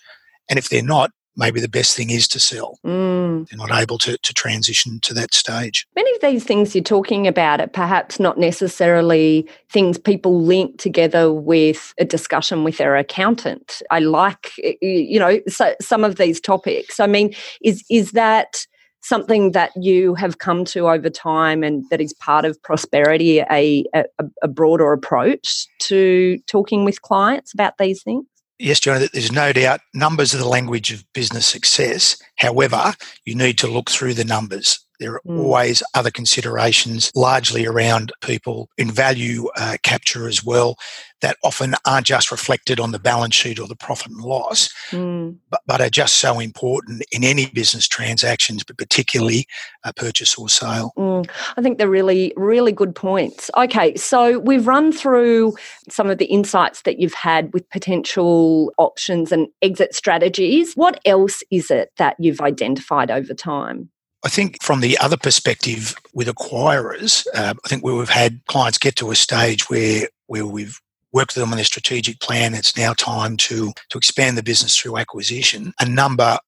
And 0.49 0.59
if 0.59 0.69
they're 0.69 0.83
not, 0.83 1.11
maybe 1.37 1.61
the 1.61 1.69
best 1.69 1.95
thing 1.95 2.09
is 2.09 2.27
to 2.27 2.39
sell. 2.39 2.79
Mm. 2.85 3.47
They're 3.47 3.57
not 3.57 3.79
able 3.79 3.97
to, 3.99 4.17
to 4.17 4.33
transition 4.33 4.99
to 5.03 5.13
that 5.13 5.33
stage. 5.33 5.85
Many 5.95 6.13
of 6.15 6.21
these 6.21 6.43
things 6.43 6.75
you're 6.75 6.83
talking 6.83 7.27
about 7.27 7.61
are 7.61 7.67
perhaps 7.67 8.19
not 8.19 8.37
necessarily 8.37 9.47
things 9.71 9.97
people 9.97 10.41
link 10.41 10.79
together 10.79 11.31
with 11.31 11.93
a 11.99 12.05
discussion 12.05 12.63
with 12.63 12.77
their 12.77 12.95
accountant. 12.95 13.81
I 13.91 13.99
like, 13.99 14.51
you 14.81 15.19
know, 15.19 15.39
so, 15.47 15.75
some 15.79 16.03
of 16.03 16.17
these 16.17 16.41
topics. 16.41 16.99
I 16.99 17.07
mean, 17.07 17.33
is 17.61 17.83
is 17.89 18.11
that 18.13 18.65
something 19.01 19.51
that 19.51 19.71
you 19.75 20.15
have 20.15 20.39
come 20.39 20.65
to 20.65 20.89
over 20.89 21.09
time 21.09 21.63
and 21.63 21.83
that 21.89 22.01
is 22.01 22.13
part 22.13 22.45
of 22.45 22.61
prosperity, 22.63 23.39
a, 23.39 23.85
a, 23.93 24.05
a 24.43 24.47
broader 24.47 24.91
approach 24.91 25.67
to 25.79 26.37
talking 26.47 26.85
with 26.85 27.01
clients 27.01 27.53
about 27.53 27.77
these 27.77 28.03
things? 28.03 28.25
Yes, 28.59 28.79
Joanna, 28.79 29.07
there's 29.13 29.31
no 29.31 29.53
doubt 29.53 29.81
numbers 29.93 30.33
are 30.33 30.39
the 30.39 30.47
language 30.47 30.91
of 30.91 31.05
business 31.13 31.45
success. 31.45 32.19
However, 32.37 32.95
you 33.23 33.35
need 33.35 33.59
to 33.59 33.67
look 33.67 33.89
through 33.89 34.15
the 34.15 34.23
numbers. 34.23 34.79
There 34.99 35.13
are 35.13 35.21
mm. 35.27 35.39
always 35.39 35.83
other 35.93 36.11
considerations, 36.11 37.11
largely 37.15 37.65
around 37.65 38.11
people 38.21 38.69
in 38.77 38.91
value 38.91 39.47
uh, 39.55 39.77
capture 39.83 40.27
as 40.27 40.43
well, 40.43 40.77
that 41.21 41.37
often 41.43 41.73
aren't 41.85 42.05
just 42.05 42.31
reflected 42.31 42.79
on 42.79 42.91
the 42.91 42.99
balance 42.99 43.35
sheet 43.35 43.59
or 43.59 43.67
the 43.67 43.75
profit 43.75 44.11
and 44.11 44.21
loss, 44.21 44.69
mm. 44.91 45.35
but, 45.49 45.61
but 45.65 45.81
are 45.81 45.89
just 45.89 46.15
so 46.15 46.39
important 46.39 47.03
in 47.11 47.23
any 47.23 47.47
business 47.47 47.87
transactions, 47.87 48.63
but 48.63 48.77
particularly 48.77 49.47
a 49.83 49.93
purchase 49.93 50.35
or 50.37 50.47
sale. 50.49 50.93
Mm. 50.97 51.27
I 51.55 51.61
think 51.61 51.77
they're 51.77 51.89
really, 51.89 52.33
really 52.35 52.71
good 52.71 52.93
points. 52.93 53.49
Okay, 53.57 53.95
so 53.95 54.39
we've 54.39 54.67
run 54.67 54.91
through 54.91 55.55
some 55.89 56.09
of 56.09 56.17
the 56.17 56.25
insights 56.25 56.83
that 56.83 56.99
you've 56.99 57.13
had 57.13 57.51
with 57.53 57.67
potential 57.69 58.71
options 58.77 59.31
and 59.31 59.47
exit 59.61 59.95
strategies. 59.95 60.73
What 60.75 60.99
else 61.05 61.41
is 61.51 61.71
it 61.71 61.91
that 61.97 62.15
you've 62.19 62.41
identified 62.41 63.09
over 63.09 63.33
time? 63.33 63.89
I 64.27 64.29
think 64.29 64.61
from 64.61 64.81
the 64.81 64.97
other 64.97 65.15
perspective 65.15 65.95
with 66.13 66.27
acquirers, 66.27 67.25
uh, 67.33 67.53
I 67.63 67.67
think 67.69 67.81
where 67.81 67.95
we've 67.95 68.09
had 68.09 68.41
clients 68.47 68.77
get 68.77 68.97
to 68.97 69.09
a 69.09 69.15
stage 69.15 69.69
where 69.69 70.09
where 70.25 70.45
we've 70.45 70.81
worked 71.13 71.33
with 71.33 71.41
them 71.41 71.53
on 71.53 71.55
their 71.55 71.63
strategic 71.63 72.19
plan, 72.19 72.53
it's 72.53 72.75
now 72.75 72.91
time 72.91 73.37
to 73.37 73.71
to 73.89 73.97
expand 73.97 74.37
the 74.37 74.43
business 74.43 74.75
through 74.75 74.97
acquisition. 74.97 75.73
A 75.79 75.87
number 75.87 76.39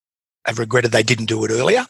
have 0.46 0.60
regretted 0.60 0.92
they 0.92 1.04
didn't 1.04 1.28
do 1.28 1.46
it 1.46 1.52
earlier. 1.52 1.86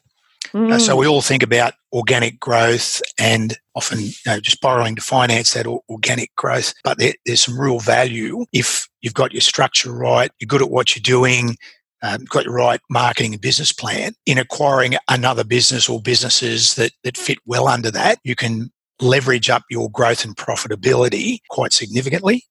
Mm. 0.54 0.72
Uh, 0.72 0.78
so 0.78 0.96
mm. 0.96 1.00
we 1.00 1.08
all 1.08 1.24
think 1.24 1.42
about 1.42 1.74
organic 1.92 2.40
growth 2.40 3.02
and 3.18 3.58
often 3.74 4.00
you 4.00 4.12
know, 4.28 4.40
just 4.40 4.62
borrowing 4.62 4.96
to 4.96 5.02
finance 5.02 5.54
that 5.54 5.66
organic 5.66 6.36
growth. 6.36 6.76
But 6.84 7.00
there, 7.00 7.14
there's 7.26 7.42
some 7.42 7.60
real 7.60 7.80
value 7.80 8.46
if 8.54 8.88
you've 9.02 9.16
got 9.16 9.32
your 9.32 9.42
structure 9.42 9.92
right, 9.92 10.30
you're 10.40 10.48
good 10.48 10.62
at 10.62 10.70
what 10.70 10.96
you're 10.96 11.02
doing, 11.02 11.58
um, 12.02 12.26
got 12.26 12.46
your 12.46 12.54
right 12.54 12.80
marketing 12.90 13.34
and 13.34 13.42
business 13.42 13.72
plan 13.72 14.14
in 14.26 14.38
acquiring 14.38 14.96
another 15.10 15.44
business 15.44 15.90
or 15.90 16.02
businesses 16.02 16.76
that, 16.76 16.92
that 17.04 17.18
fit 17.18 17.38
well 17.46 17.68
under 17.68 17.92
that. 17.92 18.20
You 18.24 18.36
can 18.36 18.72
leverage 19.02 19.50
up 19.50 19.64
your 19.70 19.90
growth 19.90 20.26
and 20.26 20.36
profitability 20.36 21.40
quite 21.50 21.74
significantly. 21.74 22.44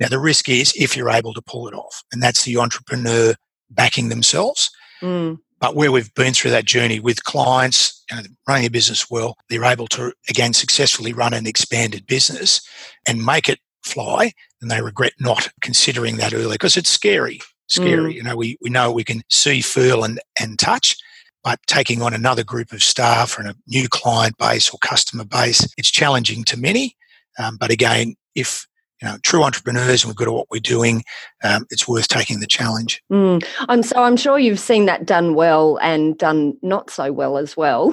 Now, 0.00 0.08
the 0.08 0.18
risk 0.18 0.48
is 0.48 0.72
if 0.76 0.96
you're 0.96 1.10
able 1.10 1.34
to 1.34 1.42
pull 1.42 1.68
it 1.68 1.74
off, 1.74 2.02
and 2.12 2.22
that's 2.22 2.44
the 2.44 2.58
entrepreneur 2.58 3.34
backing 3.70 4.08
themselves. 4.08 4.70
Mm. 5.00 5.38
But 5.60 5.76
where 5.76 5.92
we've 5.92 6.12
been 6.14 6.34
through 6.34 6.50
that 6.50 6.64
journey 6.64 7.00
with 7.00 7.24
clients, 7.24 8.02
you 8.10 8.16
know, 8.16 8.22
running 8.48 8.66
a 8.66 8.70
business 8.70 9.08
well, 9.10 9.36
they're 9.48 9.64
able 9.64 9.86
to 9.88 10.12
again 10.28 10.52
successfully 10.52 11.12
run 11.12 11.32
an 11.32 11.46
expanded 11.46 12.06
business 12.06 12.60
and 13.06 13.24
make 13.24 13.48
it 13.48 13.60
fly, 13.84 14.32
and 14.60 14.70
they 14.70 14.82
regret 14.82 15.12
not 15.20 15.48
considering 15.62 16.16
that 16.16 16.34
early 16.34 16.54
because 16.54 16.76
it's 16.76 16.90
scary. 16.90 17.40
Scary. 17.68 18.12
Mm. 18.12 18.16
You 18.16 18.22
know, 18.22 18.36
we, 18.36 18.56
we 18.60 18.70
know 18.70 18.92
we 18.92 19.04
can 19.04 19.22
see, 19.30 19.60
feel, 19.60 20.04
and, 20.04 20.20
and 20.40 20.58
touch, 20.58 20.96
but 21.42 21.60
taking 21.66 22.02
on 22.02 22.14
another 22.14 22.44
group 22.44 22.72
of 22.72 22.82
staff 22.82 23.38
and 23.38 23.48
a 23.48 23.54
new 23.66 23.88
client 23.88 24.36
base 24.38 24.70
or 24.70 24.78
customer 24.82 25.24
base, 25.24 25.66
it's 25.76 25.90
challenging 25.90 26.44
to 26.44 26.58
many. 26.58 26.96
Um, 27.38 27.56
but 27.58 27.70
again, 27.70 28.14
if 28.34 28.66
you 29.02 29.08
know, 29.08 29.16
true 29.22 29.42
entrepreneurs 29.42 30.02
and 30.02 30.10
we're 30.10 30.14
good 30.14 30.28
at 30.28 30.34
what 30.34 30.50
we're 30.50 30.60
doing, 30.60 31.02
um, 31.42 31.66
it's 31.70 31.86
worth 31.86 32.08
taking 32.08 32.40
the 32.40 32.46
challenge. 32.46 33.02
Mm. 33.12 33.44
And 33.68 33.84
so 33.84 34.02
I'm 34.02 34.16
sure 34.16 34.38
you've 34.38 34.60
seen 34.60 34.86
that 34.86 35.04
done 35.04 35.34
well 35.34 35.78
and 35.82 36.16
done 36.16 36.54
not 36.62 36.90
so 36.90 37.12
well 37.12 37.36
as 37.36 37.56
well. 37.56 37.92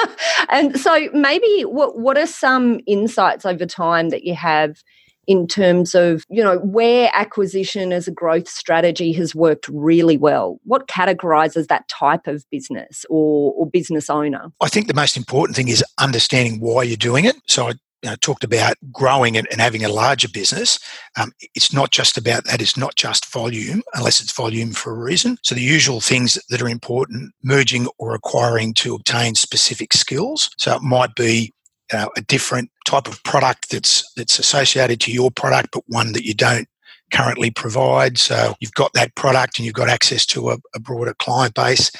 and 0.50 0.78
so 0.78 1.08
maybe 1.12 1.62
what 1.62 1.98
what 1.98 2.18
are 2.18 2.26
some 2.26 2.80
insights 2.86 3.44
over 3.44 3.66
time 3.66 4.10
that 4.10 4.24
you 4.24 4.34
have 4.34 4.82
in 5.26 5.46
terms 5.46 5.94
of 5.94 6.24
you 6.28 6.42
know 6.42 6.58
where 6.58 7.10
acquisition 7.14 7.92
as 7.92 8.08
a 8.08 8.12
growth 8.12 8.48
strategy 8.48 9.12
has 9.12 9.34
worked 9.34 9.68
really 9.68 10.16
well 10.16 10.58
what 10.64 10.88
categorizes 10.88 11.66
that 11.68 11.88
type 11.88 12.26
of 12.26 12.44
business 12.50 13.04
or, 13.08 13.52
or 13.54 13.70
business 13.70 14.10
owner 14.10 14.48
i 14.60 14.68
think 14.68 14.86
the 14.86 14.94
most 14.94 15.16
important 15.16 15.56
thing 15.56 15.68
is 15.68 15.84
understanding 15.98 16.60
why 16.60 16.82
you're 16.82 16.96
doing 16.96 17.24
it 17.24 17.36
so 17.46 17.68
i 17.68 17.72
you 18.02 18.10
know, 18.10 18.16
talked 18.16 18.44
about 18.44 18.74
growing 18.90 19.36
and, 19.36 19.46
and 19.50 19.60
having 19.60 19.84
a 19.84 19.88
larger 19.88 20.28
business. 20.28 20.78
Um, 21.16 21.32
it's 21.54 21.72
not 21.72 21.92
just 21.92 22.18
about 22.18 22.44
that. 22.44 22.60
It's 22.60 22.76
not 22.76 22.96
just 22.96 23.32
volume, 23.32 23.82
unless 23.94 24.20
it's 24.20 24.32
volume 24.32 24.72
for 24.72 24.90
a 24.92 24.98
reason. 24.98 25.38
So 25.42 25.54
the 25.54 25.60
usual 25.60 26.00
things 26.00 26.36
that 26.50 26.60
are 26.60 26.68
important: 26.68 27.32
merging 27.44 27.86
or 27.98 28.14
acquiring 28.14 28.74
to 28.74 28.96
obtain 28.96 29.36
specific 29.36 29.92
skills. 29.92 30.50
So 30.58 30.74
it 30.74 30.82
might 30.82 31.14
be 31.14 31.52
uh, 31.92 32.08
a 32.16 32.22
different 32.22 32.70
type 32.86 33.06
of 33.06 33.22
product 33.24 33.70
that's 33.70 34.10
that's 34.14 34.38
associated 34.38 35.00
to 35.02 35.12
your 35.12 35.30
product, 35.30 35.70
but 35.72 35.84
one 35.86 36.12
that 36.12 36.24
you 36.24 36.34
don't 36.34 36.68
currently 37.12 37.50
provide. 37.50 38.18
So 38.18 38.54
you've 38.60 38.74
got 38.74 38.92
that 38.94 39.14
product 39.14 39.58
and 39.58 39.66
you've 39.66 39.74
got 39.74 39.88
access 39.88 40.24
to 40.26 40.50
a, 40.50 40.58
a 40.74 40.80
broader 40.80 41.14
client 41.18 41.54
base. 41.54 41.90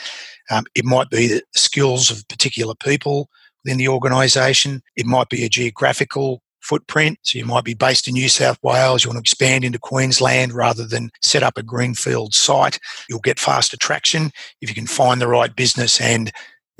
Um, 0.51 0.65
it 0.75 0.85
might 0.85 1.11
be 1.11 1.29
the 1.29 1.43
skills 1.55 2.11
of 2.11 2.27
particular 2.29 2.75
people 2.75 3.29
within 3.65 3.79
the 3.79 3.89
organisation. 3.89 4.83
It 4.97 5.07
might 5.07 5.29
be 5.29 5.45
a 5.45 5.49
geographical 5.49 6.43
footprint. 6.61 7.19
So 7.23 7.39
you 7.39 7.45
might 7.45 7.65
be 7.65 7.75
based 7.75 8.09
in 8.09 8.15
New 8.15 8.29
South 8.29 8.59
Wales, 8.63 9.05
you 9.05 9.11
want 9.11 9.17
to 9.17 9.29
expand 9.29 9.65
into 9.65 9.79
Queensland 9.79 10.53
rather 10.53 10.87
than 10.87 11.11
set 11.21 11.43
up 11.43 11.59
a 11.59 11.63
greenfield 11.63 12.35
site. 12.35 12.79
You'll 13.09 13.19
get 13.21 13.41
faster 13.41 13.77
traction 13.77 14.31
if 14.61 14.69
you 14.69 14.75
can 14.75 14.87
find 14.87 15.21
the 15.21 15.29
right 15.29 15.55
business 15.55 16.01
and 16.01 16.33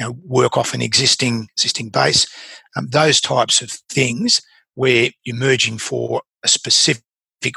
you 0.03 0.09
know, 0.09 0.19
work 0.27 0.57
off 0.57 0.75
an 0.75 0.83
existing 0.83 1.49
existing 1.57 1.91
base. 1.91 2.27
Um, 2.77 2.89
those 2.89 3.21
types 3.21 3.63
of 3.63 3.71
things 3.91 4.43
where 4.75 5.11
you're 5.25 5.37
merging 5.37 5.79
for 5.79 6.23
a 6.43 6.49
specific 6.49 7.05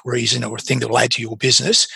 reason 0.03 0.43
or 0.43 0.57
a 0.57 0.59
thing 0.59 0.79
that 0.79 0.89
will 0.89 0.97
add 0.97 1.11
to 1.11 1.21
your 1.21 1.37
business 1.37 1.87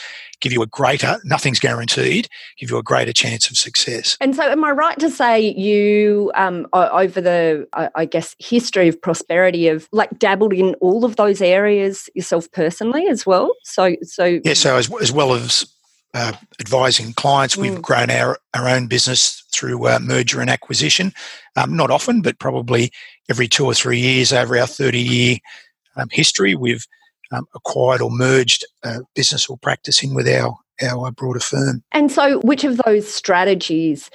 give 0.41 0.53
you 0.53 0.61
a 0.61 0.67
greater 0.67 1.17
nothing's 1.23 1.59
guaranteed 1.59 2.29
give 2.59 2.69
you 2.69 2.77
a 2.77 2.83
greater 2.83 3.11
chance 3.11 3.49
of 3.49 3.57
success 3.57 4.15
and 4.21 4.35
so 4.35 4.43
am 4.43 4.63
i 4.63 4.69
right 4.69 4.99
to 4.99 5.09
say 5.09 5.39
you 5.39 6.31
um, 6.35 6.67
over 6.71 7.19
the 7.19 7.67
i 7.95 8.05
guess 8.05 8.35
history 8.37 8.87
of 8.87 9.01
prosperity 9.01 9.67
of 9.67 9.89
like 9.91 10.19
dabbled 10.19 10.53
in 10.53 10.75
all 10.75 11.03
of 11.03 11.15
those 11.15 11.41
areas 11.41 12.11
yourself 12.13 12.49
personally 12.51 13.07
as 13.07 13.25
well 13.25 13.51
so 13.63 13.95
so 14.03 14.39
yeah 14.45 14.53
so 14.53 14.75
as, 14.75 14.87
as 15.01 15.11
well 15.11 15.33
as 15.33 15.65
uh, 16.13 16.33
advising 16.59 17.13
clients. 17.13 17.57
We've 17.57 17.73
mm. 17.73 17.81
grown 17.81 18.09
our, 18.09 18.37
our 18.53 18.67
own 18.67 18.87
business 18.87 19.38
through 19.51 19.87
uh, 19.87 19.99
merger 20.01 20.41
and 20.41 20.49
acquisition. 20.49 21.13
Um, 21.55 21.75
not 21.75 21.91
often, 21.91 22.21
but 22.21 22.39
probably 22.39 22.91
every 23.29 23.47
two 23.47 23.65
or 23.65 23.73
three 23.73 23.99
years 23.99 24.31
over 24.31 24.57
our 24.57 24.67
30 24.67 24.99
year 24.99 25.37
um, 25.95 26.07
history, 26.11 26.55
we've 26.55 26.85
um, 27.31 27.45
acquired 27.55 28.01
or 28.01 28.11
merged 28.11 28.65
a 28.83 28.99
business 29.15 29.47
or 29.47 29.57
practice 29.57 30.03
in 30.03 30.13
with 30.13 30.27
our 30.27 30.55
our 30.81 31.09
a 31.09 31.39
firm. 31.39 31.83
And 31.91 32.11
so, 32.11 32.39
which 32.39 32.63
of 32.63 32.77
those 32.85 33.11
strategies 33.11 34.09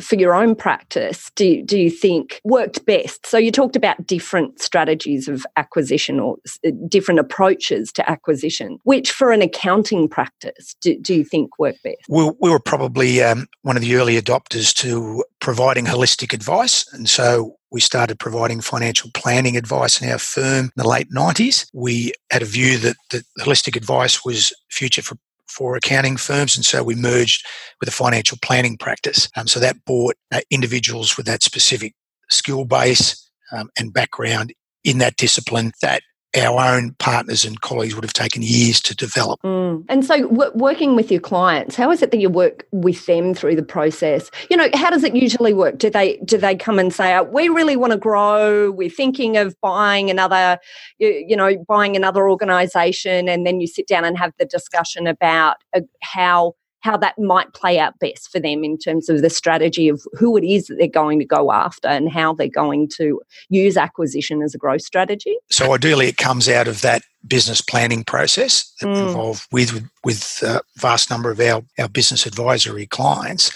for 0.00 0.16
your 0.16 0.34
own 0.34 0.54
practice 0.54 1.30
do, 1.34 1.62
do 1.62 1.78
you 1.78 1.90
think 1.90 2.40
worked 2.44 2.84
best? 2.86 3.26
So, 3.26 3.38
you 3.38 3.50
talked 3.50 3.76
about 3.76 4.06
different 4.06 4.60
strategies 4.60 5.28
of 5.28 5.46
acquisition 5.56 6.20
or 6.20 6.36
uh, 6.66 6.70
different 6.88 7.20
approaches 7.20 7.92
to 7.92 8.10
acquisition. 8.10 8.78
Which, 8.84 9.10
for 9.10 9.32
an 9.32 9.42
accounting 9.42 10.08
practice, 10.08 10.74
do, 10.80 10.98
do 10.98 11.14
you 11.14 11.24
think 11.24 11.58
worked 11.58 11.82
best? 11.82 12.00
We, 12.08 12.30
we 12.40 12.50
were 12.50 12.60
probably 12.60 13.22
um, 13.22 13.46
one 13.62 13.76
of 13.76 13.82
the 13.82 13.96
early 13.96 14.20
adopters 14.20 14.74
to 14.76 15.24
providing 15.40 15.86
holistic 15.86 16.32
advice. 16.32 16.86
And 16.92 17.08
so, 17.08 17.56
we 17.70 17.80
started 17.80 18.18
providing 18.18 18.60
financial 18.60 19.10
planning 19.14 19.56
advice 19.56 20.02
in 20.02 20.08
our 20.10 20.18
firm 20.18 20.64
in 20.66 20.70
the 20.76 20.88
late 20.88 21.10
90s. 21.10 21.68
We 21.72 22.12
had 22.30 22.42
a 22.42 22.46
view 22.46 22.78
that, 22.78 22.96
that 23.10 23.22
holistic 23.38 23.76
advice 23.76 24.24
was 24.24 24.52
future 24.70 25.02
for 25.02 25.16
for 25.50 25.76
accounting 25.76 26.16
firms, 26.16 26.56
and 26.56 26.64
so 26.64 26.82
we 26.82 26.94
merged 26.94 27.46
with 27.80 27.88
a 27.88 27.92
financial 27.92 28.38
planning 28.42 28.76
practice. 28.76 29.28
Um, 29.36 29.46
so 29.46 29.60
that 29.60 29.84
brought 29.84 30.16
uh, 30.32 30.40
individuals 30.50 31.16
with 31.16 31.26
that 31.26 31.42
specific 31.42 31.94
skill 32.30 32.64
base 32.64 33.30
um, 33.52 33.68
and 33.78 33.92
background 33.92 34.52
in 34.84 34.98
that 34.98 35.16
discipline 35.16 35.72
that 35.82 36.02
our 36.36 36.76
own 36.76 36.94
partners 36.98 37.44
and 37.44 37.60
colleagues 37.60 37.94
would 37.94 38.04
have 38.04 38.12
taken 38.12 38.42
years 38.42 38.80
to 38.82 38.94
develop. 38.94 39.40
Mm. 39.42 39.84
And 39.88 40.04
so, 40.04 40.28
w- 40.28 40.52
working 40.54 40.94
with 40.94 41.10
your 41.10 41.20
clients, 41.20 41.74
how 41.74 41.90
is 41.90 42.02
it 42.02 42.12
that 42.12 42.20
you 42.20 42.28
work 42.30 42.66
with 42.70 43.06
them 43.06 43.34
through 43.34 43.56
the 43.56 43.64
process? 43.64 44.30
You 44.48 44.56
know, 44.56 44.68
how 44.74 44.90
does 44.90 45.02
it 45.02 45.16
usually 45.16 45.52
work? 45.52 45.78
Do 45.78 45.90
they 45.90 46.18
do 46.18 46.38
they 46.38 46.54
come 46.54 46.78
and 46.78 46.92
say, 46.92 47.16
oh, 47.16 47.24
"We 47.24 47.48
really 47.48 47.76
want 47.76 47.92
to 47.92 47.98
grow. 47.98 48.70
We're 48.70 48.90
thinking 48.90 49.36
of 49.36 49.60
buying 49.60 50.08
another, 50.08 50.58
you, 50.98 51.24
you 51.26 51.36
know, 51.36 51.56
buying 51.66 51.96
another 51.96 52.28
organisation," 52.28 53.28
and 53.28 53.46
then 53.46 53.60
you 53.60 53.66
sit 53.66 53.88
down 53.88 54.04
and 54.04 54.16
have 54.16 54.32
the 54.38 54.46
discussion 54.46 55.06
about 55.06 55.56
uh, 55.74 55.80
how 56.02 56.54
how 56.80 56.96
that 56.96 57.18
might 57.18 57.52
play 57.52 57.78
out 57.78 57.98
best 57.98 58.30
for 58.30 58.40
them 58.40 58.64
in 58.64 58.78
terms 58.78 59.08
of 59.08 59.22
the 59.22 59.30
strategy 59.30 59.88
of 59.88 60.02
who 60.12 60.36
it 60.36 60.44
is 60.44 60.66
that 60.66 60.76
they're 60.78 60.88
going 60.88 61.18
to 61.18 61.24
go 61.24 61.52
after 61.52 61.88
and 61.88 62.10
how 62.10 62.32
they're 62.32 62.48
going 62.48 62.88
to 62.96 63.20
use 63.48 63.76
acquisition 63.76 64.42
as 64.42 64.54
a 64.54 64.58
growth 64.58 64.82
strategy. 64.82 65.36
So 65.50 65.74
ideally, 65.74 66.08
it 66.08 66.16
comes 66.16 66.48
out 66.48 66.68
of 66.68 66.80
that 66.80 67.02
business 67.26 67.60
planning 67.60 68.02
process 68.02 68.72
that 68.80 68.86
mm. 68.86 68.94
we 68.94 69.00
involve 69.00 69.46
with 69.52 69.86
with 70.04 70.42
a 70.42 70.62
vast 70.78 71.10
number 71.10 71.30
of 71.30 71.40
our, 71.40 71.62
our 71.78 71.88
business 71.88 72.26
advisory 72.26 72.86
clients. 72.86 73.50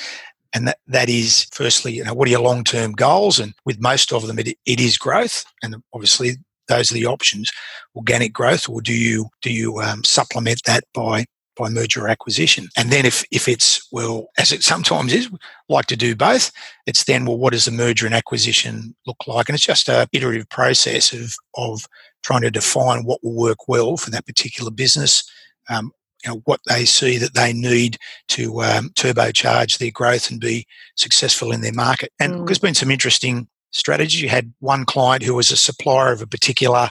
And 0.56 0.68
that, 0.68 0.78
that 0.86 1.08
is 1.08 1.48
firstly, 1.50 1.94
you 1.94 2.04
know, 2.04 2.14
what 2.14 2.28
are 2.28 2.30
your 2.30 2.40
long 2.40 2.62
term 2.62 2.92
goals? 2.92 3.40
And 3.40 3.54
with 3.64 3.80
most 3.80 4.12
of 4.12 4.26
them, 4.26 4.38
it, 4.38 4.56
it 4.66 4.80
is 4.80 4.96
growth. 4.96 5.44
And 5.64 5.76
obviously, 5.92 6.36
those 6.68 6.90
are 6.90 6.94
the 6.94 7.06
options: 7.06 7.50
organic 7.96 8.32
growth, 8.32 8.68
or 8.68 8.80
do 8.80 8.94
you 8.94 9.28
do 9.42 9.52
you 9.52 9.80
um, 9.80 10.04
supplement 10.04 10.60
that 10.66 10.84
by 10.94 11.26
by 11.56 11.68
merger 11.68 12.04
or 12.04 12.08
acquisition. 12.08 12.68
And 12.76 12.90
then 12.90 13.06
if, 13.06 13.24
if 13.30 13.48
it's, 13.48 13.86
well, 13.92 14.28
as 14.38 14.52
it 14.52 14.62
sometimes 14.62 15.12
is, 15.12 15.30
like 15.68 15.86
to 15.86 15.96
do 15.96 16.14
both, 16.14 16.50
it's 16.86 17.04
then, 17.04 17.24
well, 17.24 17.38
what 17.38 17.52
does 17.52 17.66
a 17.66 17.72
merger 17.72 18.06
and 18.06 18.14
acquisition 18.14 18.94
look 19.06 19.26
like? 19.26 19.48
And 19.48 19.54
it's 19.54 19.64
just 19.64 19.88
a 19.88 20.08
iterative 20.12 20.48
process 20.48 21.12
of, 21.12 21.34
of 21.54 21.86
trying 22.22 22.42
to 22.42 22.50
define 22.50 23.04
what 23.04 23.22
will 23.22 23.36
work 23.36 23.68
well 23.68 23.96
for 23.96 24.10
that 24.10 24.26
particular 24.26 24.70
business, 24.70 25.28
um, 25.68 25.92
you 26.24 26.30
know, 26.30 26.40
what 26.44 26.60
they 26.66 26.84
see 26.84 27.18
that 27.18 27.34
they 27.34 27.52
need 27.52 27.98
to 28.28 28.62
um, 28.62 28.88
turbocharge 28.90 29.78
their 29.78 29.90
growth 29.90 30.30
and 30.30 30.40
be 30.40 30.66
successful 30.96 31.52
in 31.52 31.60
their 31.60 31.72
market. 31.72 32.10
And 32.18 32.34
mm. 32.34 32.46
there's 32.46 32.58
been 32.58 32.74
some 32.74 32.90
interesting 32.90 33.46
strategies. 33.72 34.22
You 34.22 34.28
had 34.28 34.52
one 34.60 34.84
client 34.84 35.22
who 35.22 35.34
was 35.34 35.50
a 35.50 35.56
supplier 35.56 36.12
of 36.12 36.22
a 36.22 36.26
particular 36.26 36.90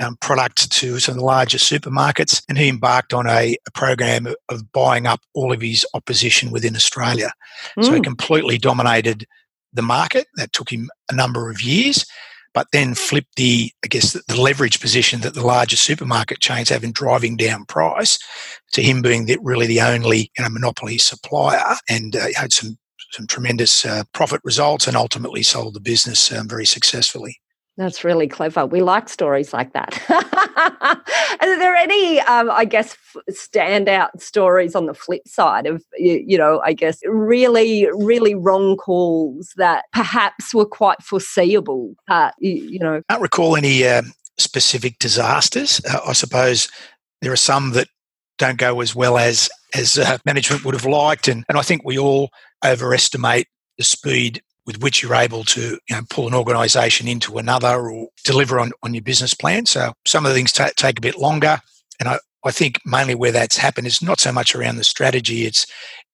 um, 0.00 0.16
product 0.16 0.70
to 0.72 0.98
some 0.98 1.12
of 1.12 1.18
the 1.18 1.24
larger 1.24 1.58
supermarkets, 1.58 2.42
and 2.48 2.58
he 2.58 2.68
embarked 2.68 3.14
on 3.14 3.26
a, 3.26 3.56
a, 3.66 3.70
program 3.72 4.26
of 4.48 4.72
buying 4.72 5.06
up 5.06 5.20
all 5.34 5.52
of 5.52 5.60
his 5.60 5.86
opposition 5.94 6.50
within 6.50 6.76
Australia. 6.76 7.32
Mm. 7.78 7.84
So 7.84 7.92
he 7.92 8.00
mm. 8.00 8.04
completely 8.04 8.58
dominated 8.58 9.26
the 9.72 9.82
market. 9.82 10.26
That 10.36 10.52
took 10.52 10.70
him 10.70 10.90
a 11.10 11.14
number 11.14 11.50
of 11.50 11.62
years, 11.62 12.04
but 12.52 12.68
then 12.72 12.94
flipped 12.94 13.36
the, 13.36 13.70
I 13.84 13.88
guess, 13.88 14.12
the, 14.12 14.22
the 14.28 14.40
leverage 14.40 14.80
position 14.80 15.20
that 15.22 15.34
the 15.34 15.46
larger 15.46 15.76
supermarket 15.76 16.40
chains 16.40 16.68
have 16.68 16.84
in 16.84 16.92
driving 16.92 17.36
down 17.36 17.64
price 17.64 18.18
to 18.72 18.82
him 18.82 19.02
being 19.02 19.26
the, 19.26 19.38
really 19.42 19.66
the 19.66 19.80
only 19.80 20.30
you 20.36 20.44
know, 20.44 20.50
monopoly 20.50 20.98
supplier 20.98 21.76
and 21.88 22.16
uh, 22.16 22.28
had 22.34 22.52
some 22.52 22.78
some 23.12 23.26
tremendous 23.26 23.86
uh, 23.86 24.02
profit 24.12 24.40
results 24.44 24.86
and 24.86 24.96
ultimately 24.96 25.42
sold 25.42 25.74
the 25.74 25.80
business 25.80 26.32
um, 26.32 26.48
very 26.48 26.66
successfully. 26.66 27.40
That's 27.76 28.04
really 28.04 28.26
clever. 28.26 28.64
We 28.64 28.80
like 28.80 29.08
stories 29.08 29.52
like 29.52 29.74
that. 29.74 30.02
Are 31.40 31.58
there 31.58 31.74
any, 31.74 32.20
um, 32.20 32.50
I 32.50 32.64
guess, 32.64 32.96
standout 33.30 34.18
stories 34.18 34.74
on 34.74 34.86
the 34.86 34.94
flip 34.94 35.28
side 35.28 35.66
of, 35.66 35.84
you, 35.98 36.24
you, 36.26 36.38
know, 36.38 36.62
I 36.64 36.72
guess, 36.72 37.00
really, 37.04 37.86
really 37.92 38.34
wrong 38.34 38.76
calls 38.76 39.52
that 39.56 39.84
perhaps 39.92 40.54
were 40.54 40.64
quite 40.64 41.02
foreseeable? 41.02 41.94
Uh, 42.08 42.30
you, 42.38 42.52
you, 42.52 42.78
know, 42.78 43.02
I 43.08 43.12
can't 43.12 43.22
recall 43.22 43.56
any 43.56 43.86
uh, 43.86 44.02
specific 44.38 44.98
disasters. 44.98 45.82
Uh, 45.84 46.00
I 46.06 46.14
suppose 46.14 46.68
there 47.20 47.32
are 47.32 47.36
some 47.36 47.72
that 47.72 47.88
don't 48.38 48.58
go 48.58 48.80
as 48.80 48.94
well 48.94 49.18
as 49.18 49.50
as 49.74 49.98
uh, 49.98 50.16
management 50.24 50.64
would 50.64 50.74
have 50.74 50.86
liked, 50.86 51.28
and 51.28 51.44
and 51.48 51.58
I 51.58 51.62
think 51.62 51.82
we 51.84 51.98
all 51.98 52.30
overestimate 52.64 53.48
the 53.78 53.84
speed 53.84 54.42
with 54.66 54.82
which 54.82 55.02
you're 55.02 55.14
able 55.14 55.44
to 55.44 55.78
you 55.88 55.96
know, 55.96 56.02
pull 56.10 56.26
an 56.26 56.34
organisation 56.34 57.06
into 57.06 57.38
another 57.38 57.88
or 57.88 58.08
deliver 58.24 58.58
on, 58.58 58.72
on 58.82 58.92
your 58.92 59.02
business 59.02 59.32
plan. 59.32 59.64
So 59.66 59.92
some 60.04 60.26
of 60.26 60.30
the 60.30 60.34
things 60.34 60.52
t- 60.52 60.64
take 60.76 60.98
a 60.98 61.02
bit 61.02 61.18
longer, 61.18 61.60
and 62.00 62.08
I, 62.08 62.18
I 62.44 62.50
think 62.50 62.80
mainly 62.84 63.14
where 63.14 63.32
that's 63.32 63.56
happened 63.56 63.86
is 63.86 64.02
not 64.02 64.20
so 64.20 64.32
much 64.32 64.54
around 64.54 64.76
the 64.76 64.84
strategy; 64.84 65.46
it's 65.46 65.66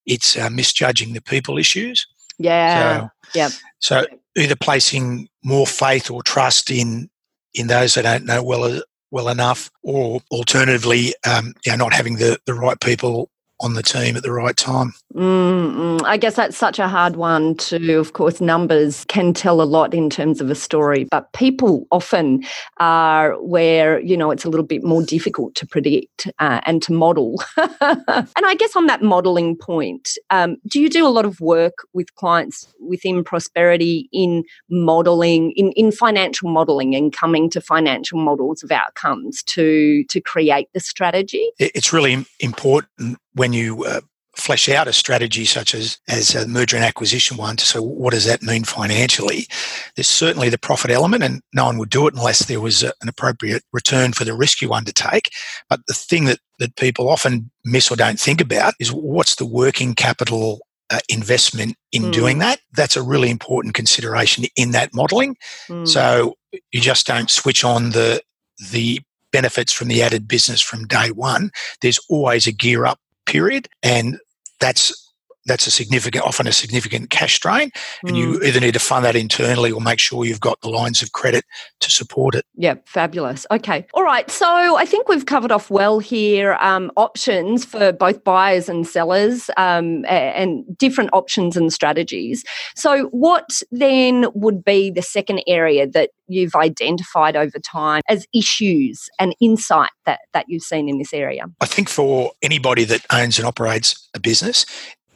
it's 0.07 0.37
uh, 0.37 0.51
misjudging 0.51 1.15
the 1.15 1.23
people 1.23 1.59
issues. 1.59 2.07
Yeah. 2.39 3.01
So, 3.01 3.09
yeah. 3.35 3.49
So 3.79 4.07
either 4.37 4.57
placing 4.57 5.29
more 5.43 5.67
faith 5.67 6.11
or 6.11 6.23
trust 6.23 6.71
in 6.71 7.09
in 7.55 7.67
those 7.67 7.95
that 7.95 8.03
don't 8.03 8.27
know 8.27 8.43
well 8.43 8.83
well 9.11 9.29
enough, 9.29 9.71
or 9.83 10.21
alternatively, 10.31 11.15
um, 11.29 11.53
you 11.65 11.73
know, 11.73 11.77
not 11.77 11.93
having 11.93 12.17
the, 12.17 12.39
the 12.47 12.55
right 12.55 12.81
people 12.81 13.31
on 13.63 13.75
the 13.75 13.83
team 13.83 14.17
at 14.17 14.23
the 14.23 14.33
right 14.33 14.57
time. 14.57 14.93
Mm-mm. 15.15 16.03
I 16.05 16.17
guess 16.17 16.37
that's 16.37 16.57
such 16.57 16.79
a 16.79 16.89
hard 16.89 17.17
one 17.17 17.55
to, 17.57 17.95
of 17.95 18.13
course, 18.13 18.41
numbers 18.41 19.05
can 19.09 19.33
tell 19.33 19.63
a 19.63 19.65
lot 19.65 19.95
in 19.95 20.11
terms 20.11 20.41
of 20.41 20.51
a 20.51 20.55
story, 20.55 21.07
but 21.11 21.33
people 21.33 21.87
often 21.91 22.45
are 22.79 23.35
where, 23.43 24.01
you 24.01 24.17
know, 24.17 24.31
it's 24.31 24.45
a 24.45 24.49
little 24.49 24.67
bit 24.67 24.83
more 24.83 25.03
difficult 25.03 25.55
to 25.55 25.67
predict 25.67 26.29
uh, 26.39 26.61
and 26.65 26.83
to 26.83 26.93
model. 26.93 27.43
and 27.57 28.47
I 28.47 28.55
guess 28.55 28.75
on 28.75 28.87
that 28.87 29.03
modeling 29.03 29.57
point, 29.57 30.17
um, 30.31 30.57
do 30.67 30.81
you 30.81 30.89
do 30.89 31.07
a 31.07 31.11
lot 31.11 31.25
of 31.25 31.41
work 31.41 31.75
with 31.93 32.15
clients 32.17 32.67
within 32.81 33.23
prosperity 33.23 34.09
in 34.13 34.45
modeling, 34.71 35.53
in, 35.53 35.73
in 35.73 35.93
financial 35.93 36.51
modeling 36.51 36.95
and 36.95 37.13
coming 37.13 37.49
to 37.51 37.61
financial 37.61 38.19
models 38.19 38.63
of 38.63 38.73
outcomes 38.73 39.43
to, 39.45 40.05
to 40.05 40.21
create 40.21 40.69
the 40.75 40.81
strategy? 40.81 41.51
It's 41.59 41.93
really 41.93 42.27
important 42.41 43.19
when 43.35 43.53
you 43.53 43.85
uh, 43.85 44.01
flesh 44.37 44.69
out 44.69 44.89
a 44.89 44.93
strategy 44.93 45.45
such 45.45 45.75
as 45.75 45.99
as 46.09 46.35
a 46.35 46.49
merger 46.49 46.77
and 46.77 46.85
acquisition 46.85 47.37
one 47.37 47.59
so 47.59 47.83
what 47.83 48.13
does 48.13 48.25
that 48.25 48.43
mean 48.43 48.65
financially? 48.65 49.47
There's 49.95 50.09
certainly 50.09 50.49
the 50.49 50.59
profit 50.59 50.91
element 50.91 51.23
and 51.23 51.43
no 51.53 51.67
one 51.67 51.79
would 51.79 51.91
do 51.91 52.07
it 52.07 52.15
unless 52.15 52.47
there 52.47 52.61
was 52.61 52.83
a, 52.83 52.93
an 53.03 53.09
appropriate 53.09 53.63
return 53.73 54.13
for 54.13 54.25
the 54.25 54.35
risk 54.35 54.63
you 54.63 54.73
undertake 54.73 55.31
but 55.69 55.81
the 55.87 55.95
thing 55.95 56.25
that 56.25 56.39
that 56.59 56.77
people 56.77 57.11
often 57.11 57.51
miss 57.65 57.91
or 57.91 57.97
don't 57.97 58.21
think 58.21 58.41
about 58.41 58.75
is 58.81 58.93
what's 58.93 59.37
the 59.37 59.47
working 59.47 59.95
capital 59.95 60.61
uh, 60.91 61.01
investment 61.09 61.75
in 61.91 62.03
mm. 62.03 62.13
doing 62.13 62.39
that? 62.39 62.61
That's 62.75 62.97
a 62.97 63.03
really 63.03 63.31
important 63.31 63.75
consideration 63.75 64.45
in 64.57 64.73
that 64.73 64.95
modeling. 64.95 65.37
Mm. 65.69 65.89
so 65.89 66.37
you 66.71 66.81
just 66.81 67.07
don't 67.07 67.31
switch 67.31 67.65
on 67.65 67.91
the 67.91 68.23
the 68.71 69.01
benefits 69.33 69.73
from 69.73 69.89
the 69.89 70.03
added 70.03 70.29
business 70.29 70.61
from 70.61 70.87
day 70.87 71.11
one. 71.11 71.51
There's 71.81 71.99
always 72.09 72.47
a 72.47 72.53
gear 72.53 72.85
up 72.85 73.01
period, 73.27 73.69
and 73.83 74.19
that's 74.61 75.12
that's 75.47 75.67
a 75.67 75.71
significant, 75.71 76.25
often 76.25 76.47
a 76.47 76.53
significant 76.53 77.11
cash 77.11 77.39
drain, 77.41 77.71
and 78.05 78.17
mm. 78.17 78.19
you 78.19 78.43
either 78.43 78.61
need 78.61 78.75
to 78.75 78.81
fund 78.81 79.05
that 79.05 79.17
internally 79.17 79.73
or 79.73 79.81
make 79.81 79.99
sure 79.99 80.25
you've 80.25 80.41
got 80.41 80.61
the 80.61 80.69
lines 80.69 81.03
of 81.03 81.13
credit 81.13 81.45
to 81.81 81.91
support 81.91 82.35
it. 82.35 82.45
Yeah, 82.55 82.75
fabulous. 82.87 83.47
Okay, 83.51 83.87
all 83.95 84.05
right. 84.05 84.31
So 84.31 84.77
I 84.77 84.85
think 84.85 85.09
we've 85.09 85.27
covered 85.27 85.53
off 85.53 85.71
well 85.71 85.99
here 85.99 86.55
um, 86.55 86.91
options 86.97 87.65
for 87.65 87.93
both 87.93 88.23
buyers 88.25 88.69
and 88.69 88.87
sellers, 88.87 89.51
um, 89.57 90.05
and 90.07 90.65
different 90.79 91.11
options 91.13 91.57
and 91.57 91.73
strategies. 91.73 92.45
So, 92.75 93.07
what 93.07 93.63
then 93.71 94.27
would 94.35 94.65
be 94.65 94.91
the 94.91 95.03
second 95.03 95.43
area 95.47 95.87
that 95.89 96.11
you've 96.29 96.55
identified 96.55 97.37
over 97.37 97.59
time 97.59 98.03
as 98.09 98.27
issues 98.35 99.09
and 99.19 99.35
insight 99.41 99.91
that 100.07 100.21
that 100.33 100.47
you've 100.49 100.63
seen 100.63 100.89
in 100.89 100.99
this 100.99 101.13
area? 101.13 101.45
I 101.61 101.67
think 101.67 101.89
for 101.89 102.33
anybody 102.43 102.85
that 102.85 103.05
owns 103.13 103.39
and 103.39 103.47
operates 103.47 104.09
a 104.15 104.21
business, 104.21 104.67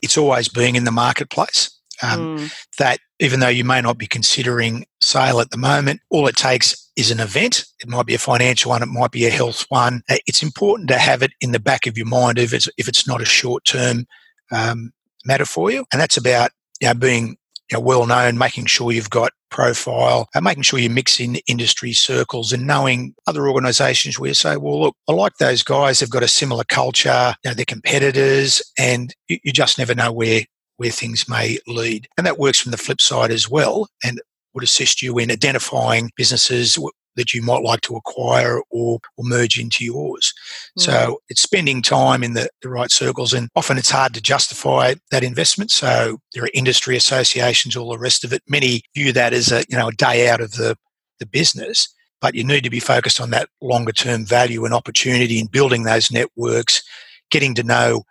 it's 0.02 0.18
always 0.18 0.48
being 0.48 0.76
in 0.76 0.84
the 0.84 0.92
marketplace. 0.92 1.70
Um, 2.02 2.38
mm. 2.38 2.52
That 2.78 2.98
even 3.20 3.40
though 3.40 3.48
you 3.48 3.64
may 3.64 3.80
not 3.80 3.96
be 3.96 4.06
considering 4.06 4.84
sale 5.00 5.40
at 5.40 5.50
the 5.50 5.56
moment, 5.56 6.00
all 6.10 6.26
it 6.26 6.36
takes 6.36 6.90
is 6.96 7.10
an 7.10 7.20
event. 7.20 7.64
It 7.80 7.88
might 7.88 8.06
be 8.06 8.14
a 8.14 8.18
financial 8.18 8.70
one, 8.70 8.82
it 8.82 8.86
might 8.86 9.10
be 9.10 9.26
a 9.26 9.30
health 9.30 9.64
one. 9.70 10.02
Uh, 10.08 10.16
it's 10.26 10.42
important 10.42 10.88
to 10.90 10.98
have 10.98 11.22
it 11.22 11.32
in 11.40 11.52
the 11.52 11.60
back 11.60 11.86
of 11.86 11.96
your 11.96 12.06
mind 12.06 12.38
if 12.38 12.52
it's 12.52 12.68
if 12.76 12.88
it's 12.88 13.06
not 13.06 13.22
a 13.22 13.26
short 13.26 13.64
term 13.64 14.06
um, 14.52 14.92
matter 15.24 15.46
for 15.46 15.70
you, 15.70 15.86
and 15.92 16.00
that's 16.00 16.16
about 16.16 16.50
you 16.80 16.88
know, 16.88 16.94
being 16.94 17.36
you 17.70 17.76
know, 17.76 17.80
well 17.80 18.06
known, 18.06 18.38
making 18.38 18.66
sure 18.66 18.92
you've 18.92 19.10
got 19.10 19.32
profile, 19.50 20.28
and 20.34 20.44
making 20.44 20.62
sure 20.62 20.78
you 20.78 20.90
mix 20.90 21.20
in 21.20 21.36
industry 21.46 21.92
circles 21.92 22.52
and 22.52 22.66
knowing 22.66 23.14
other 23.26 23.48
organisations 23.48 24.18
where 24.18 24.28
you 24.28 24.34
say, 24.34 24.56
well, 24.56 24.80
look, 24.80 24.96
I 25.08 25.12
like 25.12 25.34
those 25.38 25.62
guys. 25.62 26.00
They've 26.00 26.10
got 26.10 26.22
a 26.22 26.28
similar 26.28 26.64
culture. 26.64 27.34
You 27.44 27.50
know, 27.50 27.54
they're 27.54 27.64
competitors, 27.64 28.62
and 28.78 29.14
you, 29.28 29.38
you 29.44 29.52
just 29.52 29.78
never 29.78 29.94
know 29.94 30.12
where 30.12 30.42
where 30.78 30.90
things 30.90 31.26
may 31.28 31.58
lead. 31.66 32.06
And 32.18 32.26
that 32.26 32.38
works 32.38 32.60
from 32.60 32.70
the 32.70 32.76
flip 32.78 33.00
side 33.00 33.30
as 33.30 33.48
well, 33.48 33.88
and 34.04 34.20
would 34.54 34.64
assist 34.64 35.02
you 35.02 35.18
in 35.18 35.30
identifying 35.30 36.10
businesses 36.16 36.78
that 37.16 37.34
you 37.34 37.42
might 37.42 37.62
like 37.62 37.80
to 37.82 37.96
acquire 37.96 38.60
or, 38.70 39.00
or 39.16 39.24
merge 39.24 39.58
into 39.58 39.84
yours. 39.84 40.32
Mm. 40.78 40.82
So 40.82 41.20
it's 41.28 41.42
spending 41.42 41.82
time 41.82 42.22
in 42.22 42.34
the, 42.34 42.48
the 42.62 42.68
right 42.68 42.90
circles, 42.90 43.32
and 43.32 43.48
often 43.56 43.78
it's 43.78 43.90
hard 43.90 44.14
to 44.14 44.20
justify 44.20 44.94
that 45.10 45.24
investment. 45.24 45.70
So 45.70 46.18
there 46.34 46.44
are 46.44 46.50
industry 46.54 46.96
associations, 46.96 47.76
all 47.76 47.90
the 47.90 47.98
rest 47.98 48.24
of 48.24 48.32
it. 48.32 48.42
Many 48.48 48.82
view 48.94 49.12
that 49.12 49.32
as 49.32 49.50
a 49.52 49.64
you 49.68 49.76
know 49.76 49.88
a 49.88 49.92
day 49.92 50.28
out 50.28 50.40
of 50.40 50.52
the 50.52 50.76
the 51.18 51.26
business, 51.26 51.88
but 52.20 52.34
you 52.34 52.44
need 52.44 52.64
to 52.64 52.70
be 52.70 52.80
focused 52.80 53.20
on 53.20 53.30
that 53.30 53.48
longer 53.60 53.92
term 53.92 54.24
value 54.24 54.64
and 54.64 54.74
opportunity 54.74 55.38
in 55.38 55.46
building 55.46 55.84
those 55.84 56.10
networks, 56.10 56.82
getting 57.30 57.54
to 57.54 57.62
know 57.62 58.04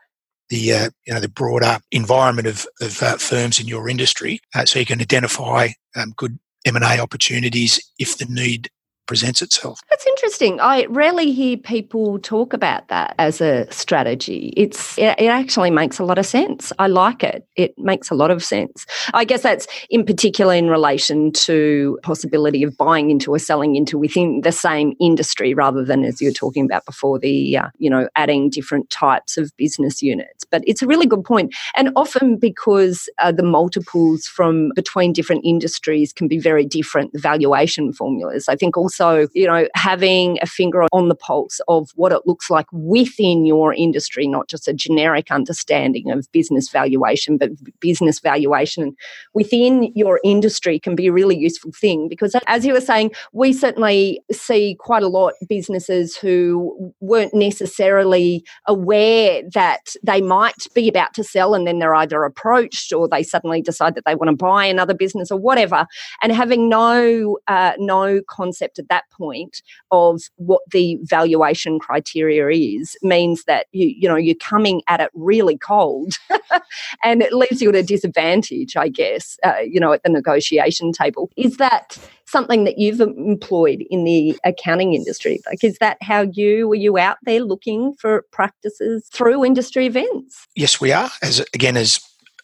the 0.50 0.74
uh, 0.74 0.90
you 1.06 1.14
know 1.14 1.20
the 1.20 1.30
broader 1.30 1.80
environment 1.92 2.48
of, 2.48 2.68
of 2.82 3.02
uh, 3.02 3.18
firms 3.18 3.60
in 3.60 3.68
your 3.68 3.90
industry, 3.90 4.40
uh, 4.54 4.66
so 4.66 4.80
you 4.80 4.86
can 4.86 5.02
identify 5.02 5.70
um, 5.96 6.14
good 6.16 6.38
M 6.66 6.76
and 6.76 6.86
A 6.86 7.00
opportunities 7.00 7.80
if 8.00 8.18
the 8.18 8.26
need 8.26 8.70
presents 9.06 9.42
itself. 9.42 9.80
That's 9.90 10.06
interesting. 10.08 10.60
I 10.60 10.86
rarely 10.86 11.32
hear 11.32 11.58
people 11.58 12.20
talk 12.20 12.54
about 12.54 12.88
that 12.88 13.16
as 13.20 13.42
a 13.42 13.72
strategy. 13.72 14.54
It's 14.58 14.98
it, 14.98 15.26
actually 15.26 15.70
makes 15.70 16.00
a 16.00 16.04
lot 16.06 16.18
of 16.18 16.26
sense. 16.26 16.72
I 16.80 16.88
like 16.88 17.24
it. 17.24 17.46
It 17.56 17.78
makes 17.78 18.10
a 18.10 18.16
lot 18.16 18.32
of 18.32 18.44
sense. 18.44 18.86
I 19.14 19.26
guess 19.26 19.42
that's 19.42 19.68
in 19.90 20.06
particular 20.06 20.54
in 20.54 20.70
relation 20.70 21.32
to 21.34 22.00
possibility 22.04 22.64
of 22.64 22.78
buying 22.78 23.12
into 23.12 23.34
or 23.34 23.40
selling 23.40 23.76
into 23.76 23.98
within 23.98 24.42
the 24.42 24.52
same 24.52 24.94
industry 25.00 25.54
rather 25.54 25.84
than 25.84 26.06
as 26.06 26.22
you 26.22 26.30
were 26.30 26.34
talking 26.34 26.66
about 26.66 26.86
before 26.86 27.20
the 27.20 27.58
uh, 27.58 27.70
you 27.78 27.90
know 27.90 28.08
adding 28.16 28.50
different 28.50 28.90
types 28.90 29.38
of 29.38 29.52
business 29.58 30.02
units. 30.02 30.46
But 30.50 30.64
it's 30.66 30.82
a 30.82 30.88
really 30.88 31.06
good 31.06 31.24
point. 31.24 31.54
And 31.76 31.90
often 31.96 32.38
because 32.38 33.10
uh, 33.20 33.32
the 33.32 33.44
multiples 33.44 34.26
from 34.26 34.72
between 34.76 35.12
different 35.12 35.44
industries 35.44 36.14
can 36.14 36.28
be 36.28 36.40
very 36.40 36.66
different, 36.66 37.12
the 37.14 37.20
valuation 37.20 37.92
formulas. 37.92 38.48
I 38.48 38.56
think 38.56 38.78
also 38.78 38.95
so, 38.96 39.28
you 39.34 39.46
know, 39.46 39.68
having 39.76 40.38
a 40.42 40.46
finger 40.46 40.84
on 40.92 41.10
the 41.10 41.16
pulse 41.16 41.60
of 41.68 41.90
what 41.96 42.12
it 42.12 42.22
looks 42.26 42.50
like 42.50 42.66
within 42.72 43.46
your 43.46 43.74
industry, 43.74 44.28
not 44.28 44.48
just 44.48 44.68
a 44.68 44.74
generic 44.74 45.32
understanding 45.32 46.12
of 46.12 46.32
business 46.32 46.70
valuation, 46.70 47.38
but 47.38 47.52
business 47.80 48.20
valuation 48.20 48.96
within 49.34 49.92
your 49.96 50.20
industry 50.24 50.80
can 50.80 50.96
be 50.96 51.08
a 51.08 51.12
really 51.12 51.38
useful 51.38 51.72
thing 51.74 52.08
because, 52.08 52.36
as 52.48 52.66
you 52.66 52.74
were 52.74 52.82
saying, 52.82 53.12
we 53.34 53.52
certainly 53.52 54.22
see 54.32 54.76
quite 54.80 55.04
a 55.04 55.08
lot 55.08 55.34
businesses 55.50 56.16
who 56.16 56.94
weren't 57.02 57.34
necessarily 57.34 58.46
aware 58.68 59.42
that 59.54 59.94
they 60.04 60.22
might 60.22 60.68
be 60.74 60.88
about 60.88 61.14
to 61.14 61.24
sell 61.24 61.54
and 61.54 61.68
then 61.68 61.80
they're 61.80 61.96
either 61.96 62.24
approached 62.24 62.94
or 62.94 63.08
they 63.08 63.24
suddenly 63.24 63.62
decide 63.62 63.96
that 63.96 64.06
they 64.06 64.16
want 64.16 64.30
to 64.30 64.36
buy 64.36 64.66
another 64.66 64.94
business 64.94 65.32
or 65.32 65.40
whatever. 65.40 65.86
And 66.22 66.32
having 66.32 66.70
no 66.70 67.38
uh, 67.48 67.74
no 67.78 68.22
concept 68.30 68.80
at 68.86 68.90
that 68.90 69.04
point 69.12 69.62
of 69.92 70.22
what 70.36 70.62
the 70.72 70.98
valuation 71.04 71.80
criteria 71.80 72.48
is 72.50 72.96
means 73.02 73.44
that 73.46 73.68
you 73.72 73.88
you 73.88 74.08
know 74.08 74.16
you're 74.16 74.36
coming 74.36 74.82
at 74.88 75.02
it 75.02 75.10
really 75.14 75.58
cold 75.58 76.14
and 77.04 77.22
it 77.22 77.34
leaves 77.34 77.62
you 77.62 77.70
at 77.70 77.76
a 77.76 77.84
disadvantage 77.84 78.76
i 78.78 78.88
guess 78.88 79.38
uh, 79.44 79.60
you 79.60 79.80
know 79.80 79.94
at 79.94 80.04
the 80.04 80.10
negotiation 80.10 80.92
table. 80.92 81.30
Is 81.36 81.58
that 81.58 81.98
something 82.26 82.64
that 82.64 82.78
you've 82.78 83.02
employed 83.02 83.86
in 83.90 84.04
the 84.04 84.38
accounting 84.44 84.94
industry? 84.94 85.42
Like 85.46 85.64
is 85.64 85.78
that 85.80 85.98
how 86.02 86.22
you 86.22 86.68
were 86.68 86.76
you 86.76 86.98
out 86.98 87.18
there 87.24 87.42
looking 87.42 87.94
for 87.94 88.26
practices 88.32 89.08
through 89.14 89.46
industry 89.46 89.86
events? 89.86 90.48
Yes 90.56 90.82
we 90.82 90.92
are. 90.92 91.10
As 91.22 91.40
again 91.54 91.78
as 91.78 92.00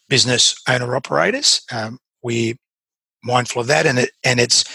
business 0.09 0.55
owner 0.67 0.95
operators 0.95 1.61
um, 1.71 1.97
we 2.21 2.57
mindful 3.23 3.61
of 3.61 3.67
that 3.67 3.85
and 3.85 3.99
it 3.99 4.11
and 4.23 4.39
it's 4.39 4.65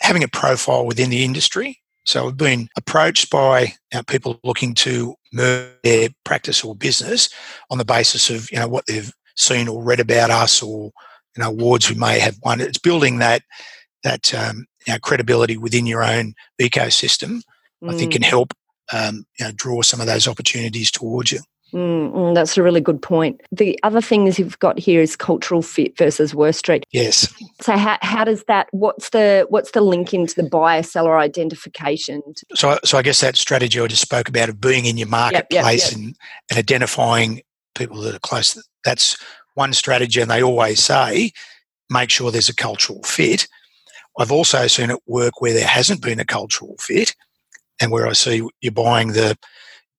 having 0.00 0.22
a 0.22 0.28
profile 0.28 0.86
within 0.86 1.10
the 1.10 1.24
industry 1.24 1.80
so 2.04 2.26
we've 2.26 2.36
been 2.36 2.68
approached 2.76 3.30
by 3.30 3.62
you 3.62 3.94
know, 3.94 4.02
people 4.02 4.38
looking 4.44 4.74
to 4.74 5.14
merge 5.32 5.70
their 5.82 6.10
practice 6.24 6.62
or 6.62 6.74
business 6.74 7.28
on 7.70 7.78
the 7.78 7.84
basis 7.84 8.30
of 8.30 8.50
you 8.52 8.58
know 8.58 8.68
what 8.68 8.86
they've 8.86 9.12
seen 9.36 9.68
or 9.68 9.82
read 9.82 10.00
about 10.00 10.30
us 10.30 10.62
or 10.62 10.90
you 11.36 11.42
know 11.42 11.48
awards 11.48 11.90
we 11.90 11.96
may 11.96 12.18
have 12.18 12.36
won. 12.44 12.60
It's 12.60 12.78
building 12.78 13.18
that 13.18 13.42
that 14.02 14.34
um, 14.34 14.66
you 14.86 14.92
know, 14.92 14.98
credibility 14.98 15.56
within 15.56 15.86
your 15.86 16.04
own 16.04 16.34
ecosystem. 16.60 17.42
Mm. 17.82 17.94
I 17.94 17.96
think 17.96 18.12
can 18.12 18.22
help 18.22 18.52
um, 18.92 19.26
you 19.38 19.46
know, 19.46 19.52
draw 19.52 19.82
some 19.82 20.00
of 20.00 20.06
those 20.06 20.28
opportunities 20.28 20.90
towards 20.90 21.32
you. 21.32 21.40
Mm, 21.74 22.12
mm, 22.12 22.34
that's 22.36 22.56
a 22.56 22.62
really 22.62 22.80
good 22.80 23.02
point. 23.02 23.40
The 23.50 23.76
other 23.82 24.00
things 24.00 24.38
you've 24.38 24.58
got 24.60 24.78
here 24.78 25.00
is 25.00 25.16
cultural 25.16 25.60
fit 25.60 25.98
versus 25.98 26.32
worst 26.32 26.60
street. 26.60 26.86
Yes. 26.92 27.34
So 27.60 27.76
how, 27.76 27.98
how 28.00 28.22
does 28.24 28.44
that? 28.44 28.68
What's 28.70 29.10
the 29.10 29.46
what's 29.48 29.72
the 29.72 29.80
link 29.80 30.14
into 30.14 30.40
the 30.40 30.48
buyer 30.48 30.84
seller 30.84 31.18
identification? 31.18 32.22
So 32.54 32.78
so 32.84 32.96
I 32.96 33.02
guess 33.02 33.20
that 33.20 33.36
strategy 33.36 33.80
I 33.80 33.88
just 33.88 34.02
spoke 34.02 34.28
about 34.28 34.48
of 34.48 34.60
being 34.60 34.86
in 34.86 34.96
your 34.96 35.08
marketplace 35.08 35.52
yep, 35.52 35.64
yep, 35.64 35.90
yep. 35.90 35.92
And, 35.96 36.16
and 36.50 36.58
identifying 36.58 37.42
people 37.74 38.00
that 38.02 38.14
are 38.14 38.20
close. 38.20 38.56
That's 38.84 39.18
one 39.54 39.72
strategy, 39.72 40.20
and 40.20 40.30
they 40.30 40.44
always 40.44 40.80
say 40.80 41.32
make 41.90 42.10
sure 42.10 42.30
there's 42.30 42.48
a 42.48 42.54
cultural 42.54 43.02
fit. 43.02 43.48
I've 44.16 44.32
also 44.32 44.68
seen 44.68 44.90
it 44.90 45.00
work 45.06 45.40
where 45.40 45.52
there 45.52 45.66
hasn't 45.66 46.02
been 46.02 46.20
a 46.20 46.24
cultural 46.24 46.76
fit, 46.78 47.16
and 47.80 47.90
where 47.90 48.06
I 48.06 48.12
see 48.12 48.48
you're 48.60 48.70
buying 48.70 49.08
the 49.08 49.36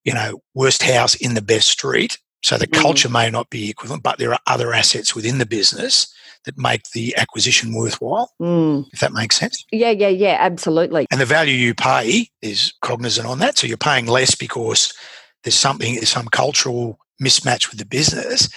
you 0.05 0.13
know, 0.13 0.39
worst 0.53 0.83
house 0.83 1.15
in 1.15 1.33
the 1.33 1.41
best 1.41 1.67
street. 1.67 2.17
So 2.43 2.57
the 2.57 2.67
mm. 2.67 2.79
culture 2.79 3.09
may 3.09 3.29
not 3.29 3.49
be 3.49 3.69
equivalent, 3.69 4.03
but 4.03 4.19
there 4.19 4.31
are 4.31 4.39
other 4.47 4.71
assets 4.71 5.15
within 5.15 5.39
the 5.39 5.45
business 5.45 6.07
that 6.45 6.57
make 6.59 6.83
the 6.93 7.15
acquisition 7.17 7.73
worthwhile, 7.73 8.31
mm. 8.39 8.85
if 8.93 8.99
that 8.99 9.13
makes 9.13 9.35
sense. 9.35 9.65
Yeah, 9.71 9.89
yeah, 9.89 10.09
yeah, 10.09 10.37
absolutely. 10.39 11.07
And 11.11 11.19
the 11.19 11.25
value 11.25 11.55
you 11.55 11.73
pay 11.73 12.29
is 12.43 12.71
cognizant 12.81 13.27
on 13.27 13.39
that. 13.39 13.57
So 13.57 13.65
you're 13.65 13.77
paying 13.77 14.05
less 14.05 14.35
because 14.35 14.93
there's 15.43 15.55
something, 15.55 15.95
there's 15.95 16.09
some 16.09 16.27
cultural 16.27 16.99
mismatch 17.21 17.71
with 17.71 17.79
the 17.79 17.85
business. 17.85 18.49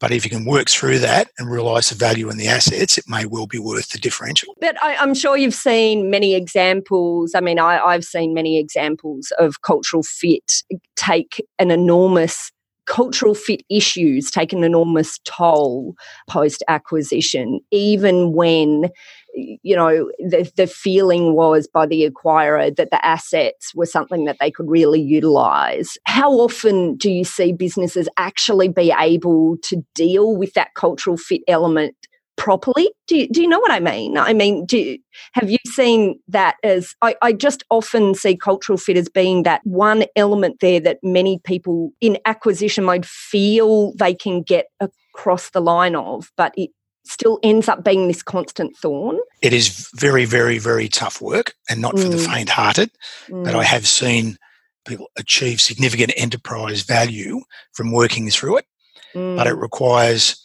But 0.00 0.10
if 0.10 0.24
you 0.24 0.30
can 0.30 0.44
work 0.44 0.68
through 0.68 0.98
that 1.00 1.28
and 1.38 1.50
realize 1.50 1.88
the 1.88 1.94
value 1.94 2.28
in 2.28 2.36
the 2.36 2.48
assets, 2.48 2.98
it 2.98 3.04
may 3.08 3.26
well 3.26 3.46
be 3.46 3.58
worth 3.58 3.90
the 3.90 3.98
differential. 3.98 4.54
But 4.60 4.82
I, 4.82 4.94
am 4.94 5.14
sure 5.14 5.36
you've 5.36 5.54
seen 5.54 6.10
many 6.10 6.34
examples. 6.34 7.32
I 7.34 7.40
mean, 7.40 7.58
I, 7.58 7.78
I've 7.78 8.04
seen 8.04 8.34
many 8.34 8.58
examples 8.58 9.32
of 9.38 9.62
cultural 9.62 10.02
fit 10.02 10.62
take 10.96 11.44
an 11.58 11.70
enormous 11.70 12.50
cultural 12.86 13.34
fit 13.34 13.62
issues 13.70 14.30
take 14.30 14.52
an 14.52 14.62
enormous 14.62 15.18
toll 15.24 15.94
post 16.28 16.62
acquisition, 16.68 17.60
even 17.70 18.32
when 18.32 18.90
you 19.34 19.76
know 19.76 20.10
the, 20.18 20.50
the 20.56 20.66
feeling 20.66 21.34
was 21.34 21.66
by 21.66 21.86
the 21.86 22.08
acquirer 22.08 22.74
that 22.76 22.90
the 22.90 23.04
assets 23.04 23.74
were 23.74 23.86
something 23.86 24.24
that 24.24 24.36
they 24.40 24.50
could 24.50 24.68
really 24.68 25.00
utilize. 25.00 25.96
How 26.04 26.30
often 26.32 26.96
do 26.96 27.10
you 27.10 27.24
see 27.24 27.52
businesses 27.52 28.08
actually 28.16 28.68
be 28.68 28.92
able 28.98 29.56
to 29.64 29.84
deal 29.94 30.36
with 30.36 30.54
that 30.54 30.74
cultural 30.74 31.16
fit 31.16 31.42
element 31.48 31.94
properly? 32.36 32.90
Do 33.06 33.16
you, 33.16 33.28
do 33.28 33.42
you 33.42 33.48
know 33.48 33.60
what 33.60 33.70
i 33.70 33.80
mean? 33.80 34.16
I 34.16 34.32
mean 34.32 34.66
do 34.66 34.78
you, 34.78 34.98
have 35.32 35.50
you 35.50 35.58
seen 35.66 36.18
that 36.28 36.56
as 36.62 36.94
I, 37.02 37.16
I 37.22 37.32
just 37.32 37.64
often 37.70 38.14
see 38.14 38.36
cultural 38.36 38.78
fit 38.78 38.96
as 38.96 39.08
being 39.08 39.42
that 39.44 39.60
one 39.64 40.04
element 40.16 40.60
there 40.60 40.80
that 40.80 40.98
many 41.02 41.40
people 41.44 41.92
in 42.00 42.18
acquisition 42.24 42.84
mode 42.84 43.06
feel 43.06 43.92
they 43.94 44.14
can 44.14 44.42
get 44.42 44.66
across 44.80 45.50
the 45.50 45.60
line 45.60 45.94
of 45.94 46.30
but 46.36 46.52
it 46.56 46.70
still 47.04 47.38
ends 47.42 47.68
up 47.68 47.84
being 47.84 48.08
this 48.08 48.22
constant 48.22 48.76
thorn. 48.76 49.18
It 49.42 49.52
is 49.52 49.90
very, 49.94 50.24
very, 50.24 50.58
very 50.58 50.88
tough 50.88 51.20
work 51.20 51.54
and 51.68 51.80
not 51.80 51.94
mm. 51.94 52.02
for 52.02 52.08
the 52.08 52.16
mm. 52.16 52.26
faint 52.26 52.48
hearted. 52.48 52.90
Mm. 53.28 53.44
But 53.44 53.54
I 53.54 53.64
have 53.64 53.86
seen 53.86 54.38
people 54.86 55.10
achieve 55.16 55.60
significant 55.60 56.12
enterprise 56.16 56.82
value 56.82 57.42
from 57.72 57.92
working 57.92 58.30
through 58.30 58.58
it. 58.58 58.66
Mm. 59.14 59.36
But 59.36 59.46
it 59.46 59.54
mm. 59.54 59.62
requires 59.62 60.40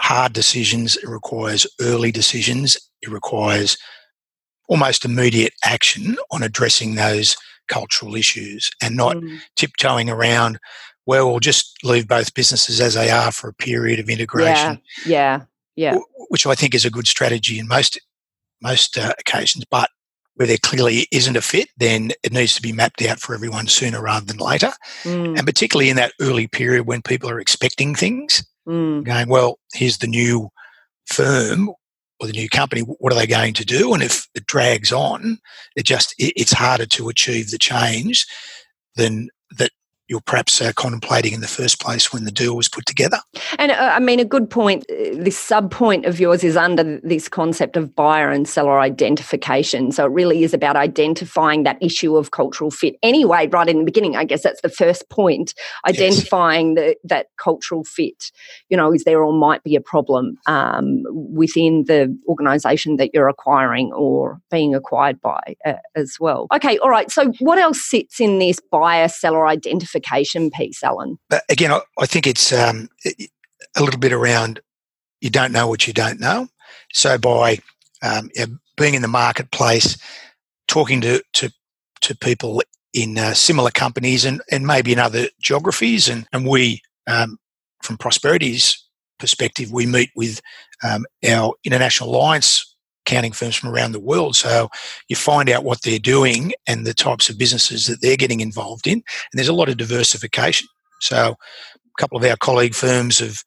hard 0.00 0.32
decisions, 0.32 0.96
it 0.96 1.08
requires 1.08 1.66
early 1.80 2.12
decisions, 2.12 2.78
it 3.02 3.10
requires 3.10 3.76
almost 4.68 5.04
immediate 5.04 5.54
action 5.64 6.16
on 6.30 6.42
addressing 6.42 6.94
those 6.94 7.36
cultural 7.68 8.14
issues 8.14 8.70
and 8.82 8.96
not 8.96 9.16
mm. 9.16 9.38
tiptoeing 9.56 10.08
around 10.08 10.58
well, 11.06 11.30
we'll 11.30 11.40
just 11.40 11.82
leave 11.82 12.06
both 12.06 12.34
businesses 12.34 12.82
as 12.82 12.92
they 12.92 13.08
are 13.08 13.32
for 13.32 13.48
a 13.48 13.54
period 13.54 13.98
of 13.98 14.10
integration. 14.10 14.78
Yeah, 15.06 15.38
yeah 15.38 15.44
yeah. 15.78 15.96
which 16.28 16.46
I 16.46 16.54
think 16.54 16.74
is 16.74 16.84
a 16.84 16.90
good 16.90 17.06
strategy 17.06 17.58
in 17.58 17.68
most 17.68 18.00
most 18.60 18.98
uh, 18.98 19.14
occasions. 19.18 19.64
But 19.70 19.90
where 20.34 20.48
there 20.48 20.58
clearly 20.62 21.06
isn't 21.12 21.36
a 21.36 21.40
fit, 21.40 21.68
then 21.76 22.12
it 22.22 22.32
needs 22.32 22.54
to 22.56 22.62
be 22.62 22.72
mapped 22.72 23.02
out 23.02 23.20
for 23.20 23.34
everyone 23.34 23.66
sooner 23.66 24.02
rather 24.02 24.26
than 24.26 24.38
later. 24.38 24.72
Mm. 25.04 25.38
And 25.38 25.46
particularly 25.46 25.90
in 25.90 25.96
that 25.96 26.12
early 26.20 26.46
period 26.46 26.86
when 26.86 27.02
people 27.02 27.30
are 27.30 27.40
expecting 27.40 27.94
things, 27.94 28.44
mm. 28.68 29.04
going, 29.04 29.28
well, 29.28 29.58
here's 29.72 29.98
the 29.98 30.06
new 30.06 30.48
firm 31.06 31.70
or 32.20 32.26
the 32.26 32.32
new 32.32 32.48
company. 32.48 32.82
What 32.82 33.12
are 33.12 33.16
they 33.16 33.26
going 33.26 33.54
to 33.54 33.64
do? 33.64 33.94
And 33.94 34.02
if 34.02 34.26
it 34.34 34.46
drags 34.46 34.92
on, 34.92 35.38
it 35.76 35.84
just 35.84 36.14
it, 36.18 36.32
it's 36.36 36.52
harder 36.52 36.86
to 36.86 37.08
achieve 37.08 37.50
the 37.50 37.58
change 37.58 38.26
than 38.96 39.28
you're 40.08 40.20
perhaps 40.20 40.60
uh, 40.60 40.72
contemplating 40.74 41.34
in 41.34 41.40
the 41.40 41.48
first 41.48 41.80
place 41.80 42.12
when 42.12 42.24
the 42.24 42.30
deal 42.30 42.56
was 42.56 42.68
put 42.68 42.86
together. 42.86 43.18
And 43.58 43.70
uh, 43.70 43.92
I 43.94 44.00
mean, 44.00 44.20
a 44.20 44.24
good 44.24 44.48
point, 44.48 44.84
uh, 44.90 45.14
this 45.16 45.38
sub 45.38 45.70
point 45.70 46.06
of 46.06 46.18
yours 46.18 46.42
is 46.42 46.56
under 46.56 46.98
this 47.02 47.28
concept 47.28 47.76
of 47.76 47.94
buyer 47.94 48.30
and 48.30 48.48
seller 48.48 48.80
identification. 48.80 49.92
So 49.92 50.06
it 50.06 50.12
really 50.12 50.42
is 50.42 50.54
about 50.54 50.76
identifying 50.76 51.64
that 51.64 51.76
issue 51.82 52.16
of 52.16 52.30
cultural 52.30 52.70
fit 52.70 52.96
anyway, 53.02 53.48
right 53.48 53.68
in 53.68 53.78
the 53.78 53.84
beginning. 53.84 54.16
I 54.16 54.24
guess 54.24 54.42
that's 54.42 54.62
the 54.62 54.70
first 54.70 55.08
point, 55.10 55.54
identifying 55.86 56.76
yes. 56.76 56.94
the, 57.02 57.08
that 57.08 57.26
cultural 57.36 57.84
fit. 57.84 58.32
You 58.70 58.76
know, 58.76 58.92
is 58.92 59.04
there 59.04 59.22
or 59.22 59.32
might 59.32 59.62
be 59.62 59.76
a 59.76 59.80
problem 59.80 60.38
um, 60.46 61.02
within 61.12 61.84
the 61.86 62.16
organisation 62.28 62.96
that 62.96 63.10
you're 63.12 63.28
acquiring 63.28 63.92
or 63.92 64.40
being 64.50 64.74
acquired 64.74 65.20
by 65.20 65.56
uh, 65.66 65.74
as 65.94 66.16
well. 66.18 66.46
Okay, 66.54 66.78
all 66.78 66.90
right. 66.90 67.10
So 67.10 67.32
what 67.40 67.58
else 67.58 67.80
sits 67.80 68.20
in 68.20 68.38
this 68.38 68.58
buyer 68.70 69.08
seller 69.08 69.46
identification? 69.46 69.97
Identification 69.98 70.50
piece, 70.50 70.82
Allan? 70.82 71.18
But 71.28 71.42
again, 71.48 71.72
I, 71.98 72.06
think 72.06 72.26
it's 72.26 72.52
um, 72.52 72.88
a 73.76 73.82
little 73.82 74.00
bit 74.00 74.12
around 74.12 74.60
you 75.20 75.30
don't 75.30 75.52
know 75.52 75.66
what 75.66 75.86
you 75.86 75.92
don't 75.92 76.20
know. 76.20 76.48
So 76.92 77.18
by 77.18 77.58
um, 78.02 78.30
being 78.76 78.94
in 78.94 79.02
the 79.02 79.08
marketplace, 79.08 79.98
talking 80.66 81.00
to 81.00 81.22
to, 81.34 81.52
to 82.02 82.16
people 82.16 82.62
in 82.94 83.18
uh, 83.18 83.34
similar 83.34 83.70
companies 83.70 84.24
and, 84.24 84.40
and 84.50 84.66
maybe 84.66 84.92
in 84.92 84.98
other 84.98 85.28
geographies, 85.40 86.08
and 86.08 86.26
and 86.32 86.46
we 86.46 86.80
um, 87.06 87.38
from 87.82 87.98
Prosperity's 87.98 88.84
perspective, 89.18 89.72
we 89.72 89.86
meet 89.86 90.10
with 90.14 90.40
um, 90.84 91.04
our 91.28 91.54
international 91.64 92.10
alliance 92.10 92.67
accounting 93.08 93.32
firms 93.32 93.56
from 93.56 93.70
around 93.70 93.92
the 93.92 94.00
world. 94.00 94.36
So 94.36 94.68
you 95.08 95.16
find 95.16 95.48
out 95.48 95.64
what 95.64 95.82
they're 95.82 95.98
doing 95.98 96.52
and 96.66 96.86
the 96.86 96.94
types 96.94 97.30
of 97.30 97.38
businesses 97.38 97.86
that 97.86 98.02
they're 98.02 98.16
getting 98.16 98.40
involved 98.40 98.86
in. 98.86 98.94
And 98.94 99.04
there's 99.32 99.48
a 99.48 99.54
lot 99.54 99.70
of 99.70 99.78
diversification. 99.78 100.68
So 101.00 101.36
a 101.36 102.00
couple 102.00 102.18
of 102.18 102.24
our 102.24 102.36
colleague 102.36 102.74
firms 102.74 103.18
have 103.20 103.42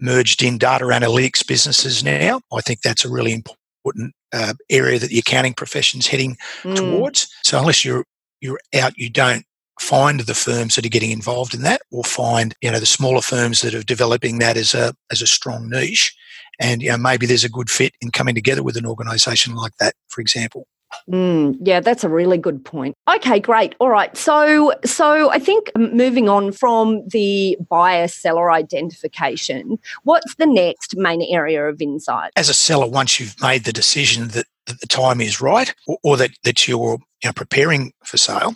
merged 0.00 0.42
in 0.42 0.56
data 0.56 0.84
analytics 0.84 1.46
businesses 1.46 2.04
now. 2.04 2.40
I 2.52 2.60
think 2.60 2.82
that's 2.82 3.04
a 3.04 3.10
really 3.10 3.32
important 3.32 4.14
uh, 4.32 4.54
area 4.70 4.98
that 4.98 5.10
the 5.10 5.18
accounting 5.18 5.54
profession 5.54 5.98
is 5.98 6.06
heading 6.06 6.36
mm. 6.62 6.76
towards. 6.76 7.28
So 7.44 7.58
unless 7.58 7.84
you're 7.84 8.04
you're 8.40 8.60
out, 8.74 8.98
you 8.98 9.08
don't 9.08 9.44
find 9.80 10.20
the 10.20 10.34
firms 10.34 10.74
that 10.74 10.84
are 10.84 10.90
getting 10.90 11.10
involved 11.10 11.54
in 11.54 11.62
that 11.62 11.82
or 11.90 12.04
find 12.04 12.54
you 12.60 12.70
know 12.70 12.78
the 12.78 12.86
smaller 12.86 13.20
firms 13.20 13.62
that 13.62 13.74
are 13.74 13.82
developing 13.82 14.38
that 14.38 14.56
as 14.56 14.74
a 14.74 14.94
as 15.10 15.22
a 15.22 15.26
strong 15.26 15.68
niche 15.68 16.14
and 16.62 16.80
you 16.80 16.90
know, 16.90 16.96
maybe 16.96 17.26
there's 17.26 17.44
a 17.44 17.50
good 17.50 17.68
fit 17.68 17.92
in 18.00 18.10
coming 18.10 18.34
together 18.34 18.62
with 18.62 18.76
an 18.76 18.86
organization 18.86 19.54
like 19.54 19.76
that, 19.80 19.94
for 20.08 20.20
example. 20.20 20.66
Mm, 21.10 21.56
yeah, 21.60 21.80
that's 21.80 22.04
a 22.04 22.08
really 22.08 22.38
good 22.38 22.64
point. 22.64 22.94
Okay, 23.12 23.40
great. 23.40 23.74
All 23.80 23.88
right. 23.88 24.16
So, 24.16 24.72
so 24.84 25.30
I 25.30 25.38
think 25.38 25.70
moving 25.76 26.28
on 26.28 26.52
from 26.52 27.02
the 27.08 27.56
buyer 27.68 28.08
seller 28.08 28.52
identification, 28.52 29.78
what's 30.04 30.34
the 30.36 30.46
next 30.46 30.96
main 30.96 31.22
area 31.22 31.66
of 31.66 31.80
insight? 31.80 32.32
As 32.36 32.48
a 32.48 32.54
seller, 32.54 32.86
once 32.86 33.18
you've 33.18 33.40
made 33.40 33.64
the 33.64 33.72
decision 33.72 34.28
that, 34.28 34.46
that 34.66 34.80
the 34.80 34.86
time 34.86 35.20
is 35.20 35.40
right, 35.40 35.74
or, 35.86 35.98
or 36.04 36.16
that 36.18 36.30
that 36.44 36.68
you're 36.68 36.98
you 37.22 37.28
know, 37.28 37.32
preparing 37.32 37.92
for 38.04 38.16
sale. 38.16 38.54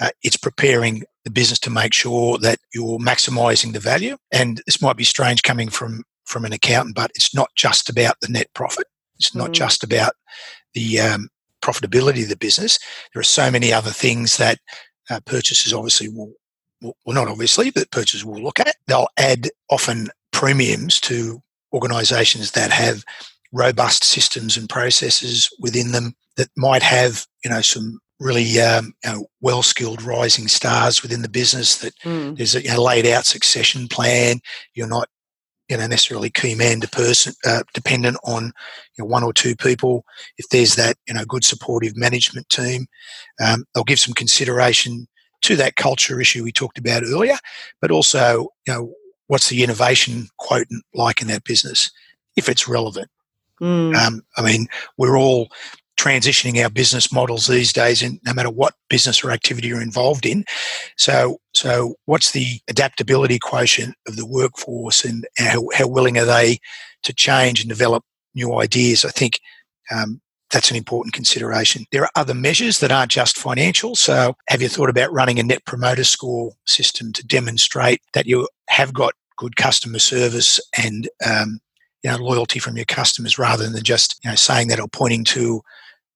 Uh, 0.00 0.10
it's 0.22 0.36
preparing 0.36 1.04
the 1.24 1.30
business 1.30 1.58
to 1.60 1.70
make 1.70 1.92
sure 1.92 2.38
that 2.38 2.58
you're 2.72 2.98
maximising 2.98 3.72
the 3.72 3.80
value. 3.80 4.16
And 4.32 4.60
this 4.66 4.82
might 4.82 4.96
be 4.96 5.04
strange 5.04 5.42
coming 5.42 5.68
from 5.68 6.04
from 6.24 6.44
an 6.44 6.52
accountant, 6.52 6.96
but 6.96 7.10
it's 7.14 7.34
not 7.34 7.50
just 7.56 7.88
about 7.88 8.16
the 8.20 8.28
net 8.28 8.48
profit. 8.54 8.86
It's 9.16 9.34
not 9.34 9.50
mm. 9.50 9.54
just 9.54 9.84
about 9.84 10.14
the 10.74 11.00
um, 11.00 11.28
profitability 11.62 12.22
of 12.22 12.28
the 12.28 12.36
business. 12.36 12.78
There 13.12 13.20
are 13.20 13.24
so 13.24 13.50
many 13.50 13.72
other 13.72 13.90
things 13.90 14.36
that 14.36 14.58
uh, 15.10 15.20
purchasers 15.24 15.72
obviously 15.72 16.08
will, 16.08 16.32
will, 16.80 16.96
well, 17.04 17.14
not 17.14 17.28
obviously, 17.28 17.70
but 17.70 17.90
purchasers 17.90 18.24
will 18.24 18.42
look 18.42 18.60
at. 18.60 18.76
They'll 18.86 19.08
add 19.16 19.50
often 19.70 20.08
premiums 20.32 21.00
to 21.00 21.42
organisations 21.72 22.52
that 22.52 22.70
have 22.70 23.04
robust 23.52 24.04
systems 24.04 24.56
and 24.56 24.68
processes 24.68 25.48
within 25.60 25.92
them 25.92 26.14
that 26.36 26.48
might 26.56 26.82
have, 26.82 27.26
you 27.44 27.50
know, 27.50 27.60
some 27.60 28.00
really 28.20 28.60
um, 28.60 28.92
you 29.04 29.10
know, 29.10 29.26
well 29.40 29.62
skilled 29.62 30.02
rising 30.02 30.48
stars 30.48 31.02
within 31.02 31.22
the 31.22 31.28
business 31.28 31.78
that 31.78 31.94
mm. 32.00 32.36
there's 32.36 32.54
a 32.54 32.62
you 32.62 32.70
know, 32.70 32.82
laid 32.82 33.06
out 33.06 33.26
succession 33.26 33.88
plan. 33.88 34.40
You're 34.74 34.88
not 34.88 35.08
you 35.68 35.76
know 35.76 35.86
necessarily 35.86 36.30
key 36.30 36.54
man 36.54 36.80
to 36.80 36.88
person 36.88 37.32
uh, 37.46 37.62
dependent 37.72 38.16
on 38.24 38.52
you 38.96 39.04
know, 39.04 39.06
one 39.06 39.22
or 39.22 39.32
two 39.32 39.56
people. 39.56 40.04
If 40.38 40.48
there's 40.50 40.76
that 40.76 40.96
you 41.06 41.14
know 41.14 41.24
good 41.24 41.44
supportive 41.44 41.96
management 41.96 42.48
team, 42.48 42.86
um, 43.44 43.64
they'll 43.74 43.84
give 43.84 44.00
some 44.00 44.14
consideration 44.14 45.06
to 45.42 45.56
that 45.56 45.76
culture 45.76 46.20
issue 46.20 46.44
we 46.44 46.52
talked 46.52 46.78
about 46.78 47.02
earlier, 47.02 47.36
but 47.80 47.90
also 47.90 48.48
you 48.66 48.72
know 48.72 48.92
what's 49.26 49.48
the 49.48 49.62
innovation 49.62 50.28
quotient 50.38 50.84
like 50.94 51.22
in 51.22 51.28
that 51.28 51.44
business 51.44 51.90
if 52.36 52.48
it's 52.48 52.68
relevant. 52.68 53.08
Mm. 53.60 53.94
Um, 53.94 54.22
I 54.36 54.42
mean, 54.42 54.66
we're 54.98 55.16
all 55.16 55.48
transitioning 56.04 56.62
our 56.62 56.68
business 56.68 57.10
models 57.10 57.46
these 57.46 57.72
days 57.72 58.02
and 58.02 58.20
no 58.26 58.34
matter 58.34 58.50
what 58.50 58.74
business 58.90 59.24
or 59.24 59.30
activity 59.30 59.68
you're 59.68 59.80
involved 59.80 60.26
in 60.26 60.44
so 60.98 61.38
so 61.54 61.94
what's 62.04 62.32
the 62.32 62.60
adaptability 62.68 63.38
quotient 63.38 63.94
of 64.06 64.16
the 64.16 64.26
workforce 64.26 65.02
and 65.02 65.26
how, 65.38 65.66
how 65.74 65.88
willing 65.88 66.18
are 66.18 66.26
they 66.26 66.58
to 67.02 67.14
change 67.14 67.60
and 67.60 67.70
develop 67.70 68.04
new 68.34 68.58
ideas 68.58 69.02
i 69.04 69.08
think 69.08 69.40
um, 69.90 70.20
that's 70.50 70.70
an 70.70 70.76
important 70.76 71.14
consideration. 71.14 71.84
There 71.90 72.04
are 72.04 72.10
other 72.14 72.32
measures 72.32 72.78
that 72.78 72.92
aren't 72.92 73.10
just 73.10 73.36
financial. 73.36 73.96
So, 73.96 74.36
have 74.48 74.62
you 74.62 74.68
thought 74.68 74.88
about 74.88 75.12
running 75.12 75.40
a 75.40 75.42
net 75.42 75.64
promoter 75.64 76.04
score 76.04 76.52
system 76.64 77.12
to 77.14 77.26
demonstrate 77.26 78.00
that 78.12 78.26
you 78.26 78.48
have 78.68 78.94
got 78.94 79.14
good 79.36 79.56
customer 79.56 79.98
service 79.98 80.60
and 80.78 81.08
um, 81.26 81.58
you 82.04 82.10
know 82.10 82.18
loyalty 82.18 82.60
from 82.60 82.76
your 82.76 82.84
customers, 82.84 83.36
rather 83.36 83.68
than 83.68 83.82
just 83.82 84.20
you 84.22 84.30
know 84.30 84.36
saying 84.36 84.68
that 84.68 84.78
or 84.78 84.86
pointing 84.86 85.24
to 85.24 85.60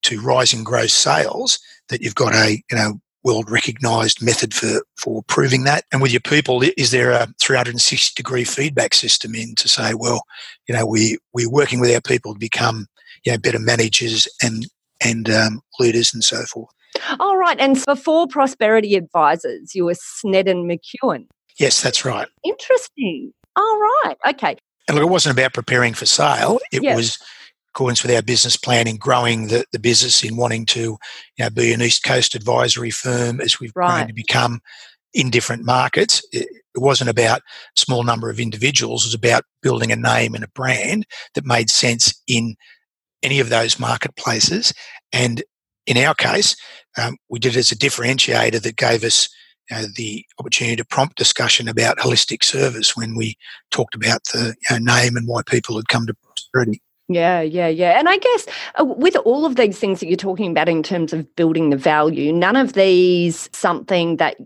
to 0.03 0.21
rising 0.21 0.65
gross 0.65 0.93
sales, 0.93 1.59
that 1.89 2.01
you've 2.01 2.15
got 2.15 2.35
a 2.35 2.63
you 2.71 2.77
know 2.77 3.01
world 3.25 3.51
recognized 3.51 4.23
method 4.23 4.55
for 4.55 4.83
for 4.97 5.23
proving 5.25 5.65
that. 5.65 5.85
And 5.93 6.01
with 6.01 6.13
your 6.13 6.21
people 6.21 6.63
is 6.77 6.91
there 6.91 7.11
a 7.11 7.29
360 7.41 8.21
degree 8.21 8.45
feedback 8.45 8.95
system 8.95 9.35
in 9.35 9.55
to 9.57 9.69
say 9.69 9.95
well 9.95 10.23
you 10.67 10.75
know 10.75 10.87
we 10.87 11.19
we're 11.33 11.51
working 11.51 11.81
with 11.81 11.95
our 11.95 12.01
people 12.01 12.33
to 12.33 12.39
become 12.39 12.87
you 13.25 13.33
know 13.33 13.39
better 13.39 13.59
managers 13.59 14.29
and 14.43 14.67
and 15.05 15.31
um, 15.31 15.61
leaders 15.79 16.13
and 16.13 16.25
so 16.25 16.43
forth 16.45 16.71
all 17.21 17.37
right 17.37 17.61
and 17.61 17.85
before 17.85 18.27
prosperity 18.27 18.95
advisors 18.95 19.75
you 19.75 19.85
were 19.85 19.95
Snedden 19.95 20.69
McKeown. 20.69 21.27
Yes 21.59 21.83
that's 21.83 22.05
right. 22.05 22.29
Interesting. 22.45 23.33
All 23.57 23.79
right 23.79 24.17
okay. 24.29 24.57
And 24.87 24.97
look 24.97 25.07
it 25.07 25.11
wasn't 25.11 25.37
about 25.37 25.53
preparing 25.53 25.93
for 25.93 26.07
sale. 26.07 26.59
It 26.73 26.83
yes. 26.83 26.97
was 26.97 27.19
accordance 27.79 28.03
with 28.03 28.13
our 28.13 28.23
business 28.23 28.57
plan 28.57 28.89
in 28.89 28.97
growing 28.97 29.47
the, 29.47 29.65
the 29.71 29.79
business 29.79 30.25
in 30.25 30.37
wanting 30.37 30.67
to 30.67 30.81
you 30.81 30.99
know, 31.39 31.49
be 31.49 31.73
an 31.73 31.81
East 31.81 32.03
Coast 32.03 32.35
advisory 32.35 32.91
firm 32.91 33.41
as 33.41 33.61
we've 33.61 33.71
right. 33.77 33.99
grown 33.99 34.09
to 34.09 34.13
become 34.13 34.61
in 35.15 35.31
different 35.31 35.65
markets. 35.65 36.27
It, 36.33 36.49
it 36.75 36.81
wasn't 36.81 37.11
about 37.11 37.39
a 37.39 37.81
small 37.81 38.03
number 38.03 38.31
of 38.31 38.41
individuals. 38.41 39.05
It 39.05 39.11
was 39.11 39.15
about 39.15 39.45
building 39.63 39.93
a 39.93 39.97
name 39.97 40.35
and 40.35 40.43
a 40.43 40.49
brand 40.49 41.07
that 41.37 41.47
made 41.47 41.71
sense 41.71 42.21
in 42.27 42.57
any 43.23 43.39
of 43.39 43.49
those 43.49 43.79
marketplaces. 43.79 44.75
And 45.13 45.45
in 45.87 45.99
our 45.99 46.17
case, 46.17 46.57
um, 47.01 47.17
we 47.29 47.39
did 47.39 47.55
it 47.55 47.61
as 47.61 47.71
a 47.71 47.77
differentiator 47.77 48.61
that 48.61 48.77
gave 48.77 49.05
us 49.05 49.29
know, 49.71 49.85
the 49.95 50.25
opportunity 50.41 50.75
to 50.75 50.85
prompt 50.85 51.17
discussion 51.17 51.69
about 51.69 51.99
holistic 51.99 52.43
service 52.43 52.97
when 52.97 53.15
we 53.15 53.37
talked 53.71 53.95
about 53.95 54.25
the 54.33 54.57
you 54.69 54.79
know, 54.79 54.95
name 54.95 55.17
and 55.17 55.29
why 55.29 55.43
people 55.47 55.77
had 55.77 55.87
come 55.87 56.09
to 56.09 56.15
prosperity. 56.15 56.83
Yeah, 57.09 57.41
yeah, 57.41 57.69
yeah. 57.69 57.99
And 57.99 58.09
I 58.09 58.19
guess 58.19 58.47
uh, 58.79 58.85
with 58.85 59.17
all 59.17 59.47
of 59.47 59.57
these 59.57 59.79
things 59.79 60.01
that 60.01 60.09
you're 60.09 60.17
talking 60.17 60.51
about 60.51 60.69
in 60.69 60.83
terms 60.83 61.13
of 61.15 61.35
building 61.37 61.71
the 61.71 61.77
value, 61.77 62.33
none 62.33 62.55
of 62.57 62.75
these 62.75 63.49
something 63.53 64.17
that 64.19 64.37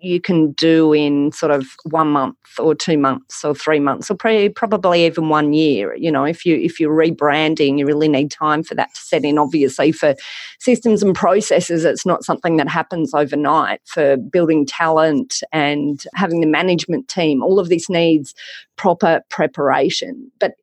you 0.00 0.20
can 0.20 0.52
do 0.52 0.92
in 0.92 1.30
sort 1.32 1.52
of 1.52 1.64
one 1.84 2.08
month 2.08 2.36
or 2.58 2.74
two 2.74 2.98
months 2.98 3.44
or 3.44 3.54
three 3.54 3.78
months 3.78 4.10
or 4.10 4.16
probably 4.16 5.06
even 5.06 5.28
one 5.28 5.52
year 5.52 5.94
you 5.94 6.10
know 6.10 6.24
if 6.24 6.44
you 6.44 6.56
if 6.56 6.80
you're 6.80 6.94
rebranding 6.94 7.78
you 7.78 7.86
really 7.86 8.08
need 8.08 8.28
time 8.28 8.64
for 8.64 8.74
that 8.74 8.92
to 8.94 9.00
set 9.00 9.24
in 9.24 9.38
obviously 9.38 9.92
for 9.92 10.14
systems 10.58 11.04
and 11.04 11.14
processes 11.14 11.84
it's 11.84 12.04
not 12.04 12.24
something 12.24 12.56
that 12.56 12.68
happens 12.68 13.14
overnight 13.14 13.80
for 13.86 14.16
building 14.16 14.66
talent 14.66 15.40
and 15.52 16.04
having 16.14 16.40
the 16.40 16.48
management 16.48 17.06
team 17.06 17.40
all 17.40 17.60
of 17.60 17.68
this 17.68 17.88
needs 17.88 18.34
proper 18.76 19.22
preparation 19.30 20.30
but 20.40 20.54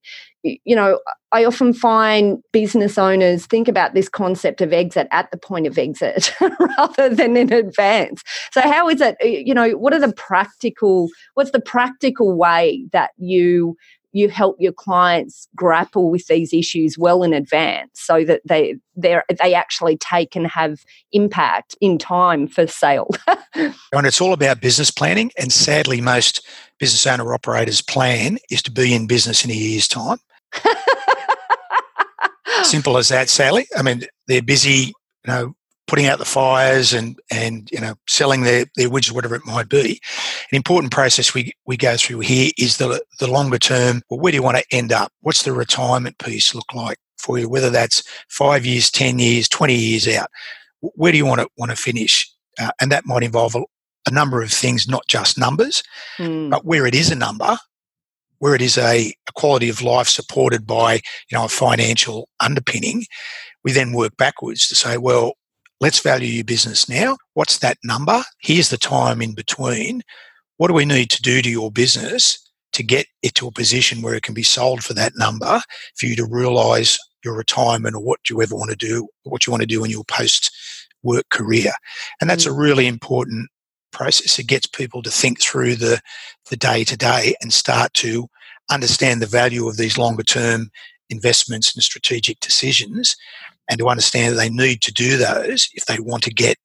you 0.44 0.76
know, 0.76 1.00
I 1.32 1.46
often 1.46 1.74
find 1.74 2.42
business 2.52 2.98
owners 2.98 3.46
think 3.46 3.68
about 3.68 3.94
this 3.94 4.10
concept 4.10 4.62
of 4.62 4.74
exit 4.74 5.08
at 5.12 5.30
the 5.32 5.38
point 5.38 5.68
of 5.68 5.78
exit 5.78 6.34
rather 6.78 7.10
than 7.10 7.36
in 7.36 7.52
advance. 7.52 8.24
So, 8.52 8.62
how 8.62 8.90
is 8.90 9.02
it, 9.02 9.18
you 9.22 9.54
know, 9.54 9.72
what 9.72 9.94
are 9.94 10.00
the 10.00 10.14
practical, 10.14 11.10
what's 11.34 11.52
the 11.52 11.62
practical 11.62 12.36
way 12.36 12.86
that 12.94 13.12
you 13.18 13.76
you 14.12 14.30
help 14.30 14.56
your 14.60 14.72
clients 14.72 15.48
grapple 15.56 16.10
with 16.10 16.28
these 16.28 16.54
issues 16.54 16.98
well 16.98 17.24
in 17.24 17.34
advance 17.34 17.92
so 17.94 18.24
that 18.24 18.42
they 18.46 18.76
they 18.96 19.20
they 19.42 19.54
actually 19.54 19.98
take 19.98 20.36
and 20.36 20.48
have 20.48 20.80
impact 21.12 21.76
in 21.80 21.98
time 21.98 22.48
for 22.48 22.68
sale. 22.68 23.10
and 23.56 23.74
it's 23.94 24.22
all 24.22 24.34
about 24.34 24.62
business 24.62 24.92
planning 24.92 25.32
and 25.38 25.52
sadly 25.52 26.02
most 26.02 26.46
business 26.80 27.06
owner 27.06 27.34
operators 27.34 27.82
plan 27.82 28.38
is 28.50 28.62
to 28.64 28.72
be 28.72 28.94
in 28.94 29.08
business 29.08 29.44
in 29.44 29.52
a 29.52 29.56
year's 29.56 29.88
time. 29.88 30.18
Simple 32.64 32.98
as 32.98 33.10
that, 33.10 33.30
Sally. 33.30 33.68
I 33.78 33.84
mean, 33.84 34.04
they're 34.28 34.42
busy, 34.42 34.94
you 35.26 35.28
know, 35.28 35.56
putting 35.90 36.06
out 36.06 36.20
the 36.20 36.26
fires 36.26 36.94
and 36.94 37.20
and 37.32 37.70
you 37.72 37.82
know 37.82 37.96
selling 38.08 38.44
their 38.44 38.66
their 38.76 38.90
widget, 38.90 39.12
whatever 39.12 39.36
it 39.36 39.46
might 39.46 39.68
be. 39.68 40.00
An 40.52 40.56
important 40.56 40.94
process 40.94 41.34
we 41.34 41.52
we 41.66 41.76
go 41.76 41.98
through 41.98 42.20
here 42.20 42.52
is 42.58 42.78
the 42.78 43.04
the 43.20 43.30
longer 43.30 43.58
term. 43.58 44.04
Well, 44.10 44.20
where 44.20 44.32
do 44.32 44.38
you 44.38 44.44
want 44.44 44.58
to 44.58 44.66
end 44.72 44.94
up? 44.94 45.12
What's 45.22 45.44
the 45.44 45.52
retirement 45.52 46.20
piece 46.20 46.54
look 46.54 46.74
like 46.74 46.98
for 47.18 47.40
you? 47.40 47.50
Whether 47.50 47.72
that's 47.72 48.04
five 48.30 48.66
years, 48.66 48.92
ten 48.92 49.18
years, 49.20 49.50
twenty 49.50 49.76
years 49.76 50.08
out. 50.08 50.30
Where 50.82 51.12
do 51.12 51.18
you 51.18 51.26
want 51.26 51.42
to 51.42 51.50
want 51.58 51.72
to 51.72 51.76
finish? 51.76 52.32
Uh, 52.60 52.72
and 52.80 52.92
that 52.92 53.06
might 53.06 53.24
involve 53.24 53.56
a, 53.56 53.64
a, 54.08 54.12
number 54.12 54.42
of 54.42 54.52
things, 54.52 54.88
not 54.88 55.08
just 55.08 55.38
numbers, 55.38 55.82
mm. 56.18 56.50
but 56.50 56.66
where 56.66 56.86
it 56.86 56.94
is 56.94 57.10
a 57.10 57.16
number, 57.16 57.58
where 58.40 58.54
it 58.54 58.62
is 58.62 58.78
a, 58.78 59.14
a 59.28 59.32
quality 59.34 59.70
of 59.70 59.82
life 59.82 60.10
supported 60.10 60.68
by 60.68 60.96
you 60.96 61.34
know 61.34 61.46
a 61.46 61.50
financial 61.50 62.30
underpinning, 62.40 63.06
we 63.64 63.72
then 63.72 63.92
work 63.92 64.16
backwards 64.18 64.68
to 64.68 64.76
say, 64.76 64.98
well, 64.98 65.34
let's 65.80 66.00
value 66.00 66.28
your 66.28 66.44
business 66.44 66.90
now. 66.90 67.18
What's 67.34 67.60
that 67.60 67.78
number? 67.84 68.24
Here's 68.42 68.70
the 68.70 68.78
time 68.78 69.22
in 69.22 69.34
between. 69.34 70.02
What 70.58 70.68
do 70.68 70.74
we 70.74 70.86
need 70.86 71.10
to 71.12 71.22
do 71.22 71.42
to 71.42 71.50
your 71.50 71.72
business 71.72 72.38
to 72.74 72.84
get 72.84 73.08
it 73.24 73.36
to 73.36 73.48
a 73.48 73.52
position 73.52 74.02
where 74.02 74.14
it 74.14 74.24
can 74.24 74.34
be 74.34 74.44
sold 74.44 74.84
for 74.84 74.94
that 74.94 75.14
number 75.16 75.62
for 75.98 76.06
you 76.06 76.16
to 76.16 76.26
realize 76.26 76.98
your 77.24 77.36
retirement 77.36 77.96
or 77.96 78.02
what 78.02 78.30
you 78.30 78.42
ever 78.42 78.56
want 78.56 78.70
to 78.70 78.76
do, 78.76 79.08
what 79.24 79.46
you 79.46 79.52
want 79.52 79.62
to 79.62 79.68
do 79.68 79.84
in 79.84 79.92
your 79.92 80.04
post 80.06 80.52
work 81.04 81.30
career. 81.30 81.72
And 82.20 82.30
that's 82.30 82.46
a 82.46 82.50
mm. 82.50 82.60
really 82.60 82.88
important 82.88 83.50
process. 83.92 84.38
It 84.38 84.48
gets 84.48 84.68
people 84.68 85.02
to 85.02 85.10
think 85.10 85.42
through 85.42 85.76
the 85.76 86.02
the 86.50 86.58
day 86.58 86.84
to 86.84 86.98
day 86.98 87.36
and 87.42 87.54
start 87.54 87.94
to 87.96 88.28
understand 88.70 89.22
the 89.22 89.28
value 89.28 89.68
of 89.68 89.78
these 89.78 89.98
longer 89.98 90.24
term 90.24 90.70
investments 91.10 91.74
and 91.76 91.84
strategic 91.84 92.40
decisions, 92.40 93.16
and 93.70 93.80
to 93.80 93.88
understand 93.88 94.34
that 94.34 94.38
they 94.38 94.50
need 94.50 94.82
to 94.82 94.92
do 94.92 95.18
those 95.18 95.70
if 95.74 95.86
they 95.86 96.00
want 96.00 96.24
to 96.24 96.34
get 96.34 96.58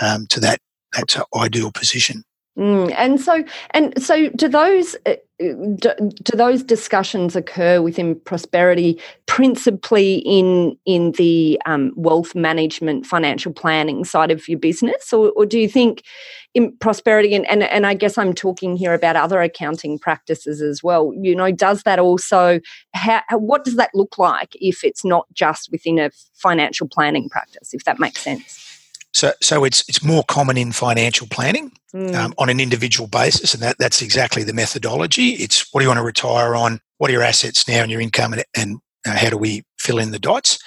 um, 0.00 0.26
to 0.28 0.40
that 0.40 0.58
that 0.92 1.16
ideal 1.36 1.70
position. 1.70 2.24
Mm, 2.58 2.92
and 2.96 3.20
so, 3.20 3.44
and 3.70 4.02
so, 4.02 4.28
do 4.30 4.48
those 4.48 4.96
uh, 5.06 5.14
do, 5.38 5.76
do, 5.76 6.36
those 6.36 6.64
discussions 6.64 7.36
occur 7.36 7.80
within 7.80 8.18
prosperity, 8.18 9.00
principally 9.26 10.16
in 10.26 10.76
in 10.84 11.12
the 11.12 11.60
um, 11.66 11.92
wealth 11.94 12.34
management, 12.34 13.06
financial 13.06 13.52
planning 13.52 14.04
side 14.04 14.32
of 14.32 14.48
your 14.48 14.58
business, 14.58 15.12
or, 15.12 15.30
or 15.36 15.46
do 15.46 15.60
you 15.60 15.68
think 15.68 16.02
in 16.54 16.76
prosperity 16.78 17.36
and, 17.36 17.46
and 17.46 17.62
and 17.62 17.86
I 17.86 17.94
guess 17.94 18.18
I'm 18.18 18.32
talking 18.32 18.76
here 18.76 18.92
about 18.92 19.14
other 19.14 19.40
accounting 19.40 19.96
practices 19.96 20.60
as 20.60 20.82
well. 20.82 21.12
You 21.14 21.36
know, 21.36 21.52
does 21.52 21.84
that 21.84 22.00
also? 22.00 22.58
How, 22.94 23.22
what 23.32 23.64
does 23.64 23.76
that 23.76 23.90
look 23.94 24.18
like 24.18 24.56
if 24.60 24.82
it's 24.82 25.04
not 25.04 25.26
just 25.32 25.70
within 25.70 26.00
a 26.00 26.10
financial 26.34 26.88
planning 26.88 27.28
practice? 27.28 27.72
If 27.72 27.84
that 27.84 28.00
makes 28.00 28.20
sense. 28.22 28.67
So, 29.18 29.32
so 29.42 29.64
it's 29.64 29.84
it's 29.88 30.04
more 30.04 30.22
common 30.28 30.56
in 30.56 30.70
financial 30.72 31.26
planning 31.26 31.72
Mm. 31.94 32.14
um, 32.14 32.34
on 32.36 32.50
an 32.50 32.60
individual 32.60 33.08
basis, 33.08 33.54
and 33.54 33.62
that, 33.62 33.76
that's 33.78 34.02
exactly 34.02 34.44
the 34.44 34.52
methodology. 34.52 35.30
It's 35.30 35.72
what 35.72 35.80
do 35.80 35.84
you 35.84 35.88
want 35.88 35.96
to 36.00 36.04
retire 36.04 36.54
on? 36.54 36.80
What 36.98 37.08
are 37.08 37.14
your 37.14 37.22
assets 37.22 37.66
now 37.66 37.80
and 37.80 37.90
your 37.90 38.02
income, 38.02 38.34
and, 38.34 38.44
and 38.54 38.78
uh, 39.06 39.16
how 39.16 39.30
do 39.30 39.38
we 39.38 39.62
fill 39.78 39.98
in 39.98 40.10
the 40.10 40.18
dots? 40.18 40.58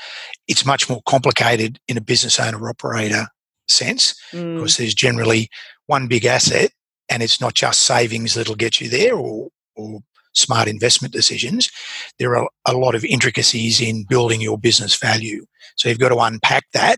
It's 0.48 0.66
much 0.66 0.90
more 0.90 1.02
complicated 1.08 1.78
in 1.88 1.96
a 1.96 2.02
business 2.02 2.40
owner 2.40 2.68
operator 2.68 3.28
sense 3.68 4.16
Mm. 4.34 4.56
because 4.56 4.78
there's 4.78 4.96
generally 4.96 5.48
one 5.86 6.08
big 6.08 6.26
asset, 6.26 6.72
and 7.08 7.22
it's 7.22 7.40
not 7.40 7.54
just 7.54 7.82
savings 7.84 8.34
that'll 8.34 8.56
get 8.56 8.82
you 8.82 8.90
there, 8.90 9.16
or 9.16 9.50
or 9.76 10.00
smart 10.34 10.68
investment 10.68 11.14
decisions. 11.14 11.70
There 12.18 12.36
are 12.36 12.50
a 12.66 12.74
lot 12.74 12.96
of 12.96 13.06
intricacies 13.06 13.80
in 13.80 14.06
building 14.10 14.42
your 14.42 14.58
business 14.58 14.96
value. 14.96 15.46
So 15.76 15.88
you've 15.88 16.00
got 16.00 16.10
to 16.10 16.18
unpack 16.20 16.64
that 16.74 16.98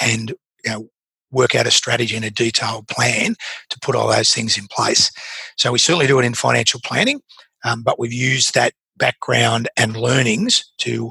and 0.00 0.30
you 0.64 0.70
know, 0.70 0.88
work 1.34 1.54
out 1.54 1.66
a 1.66 1.70
strategy 1.70 2.16
and 2.16 2.24
a 2.24 2.30
detailed 2.30 2.88
plan 2.88 3.34
to 3.70 3.78
put 3.80 3.94
all 3.94 4.08
those 4.08 4.32
things 4.32 4.56
in 4.56 4.66
place. 4.68 5.10
So 5.56 5.72
we 5.72 5.78
certainly 5.78 6.06
do 6.06 6.18
it 6.18 6.24
in 6.24 6.34
financial 6.34 6.80
planning, 6.84 7.20
um, 7.64 7.82
but 7.82 7.98
we've 7.98 8.12
used 8.12 8.54
that 8.54 8.72
background 8.96 9.68
and 9.76 9.96
learnings 9.96 10.64
to 10.78 11.10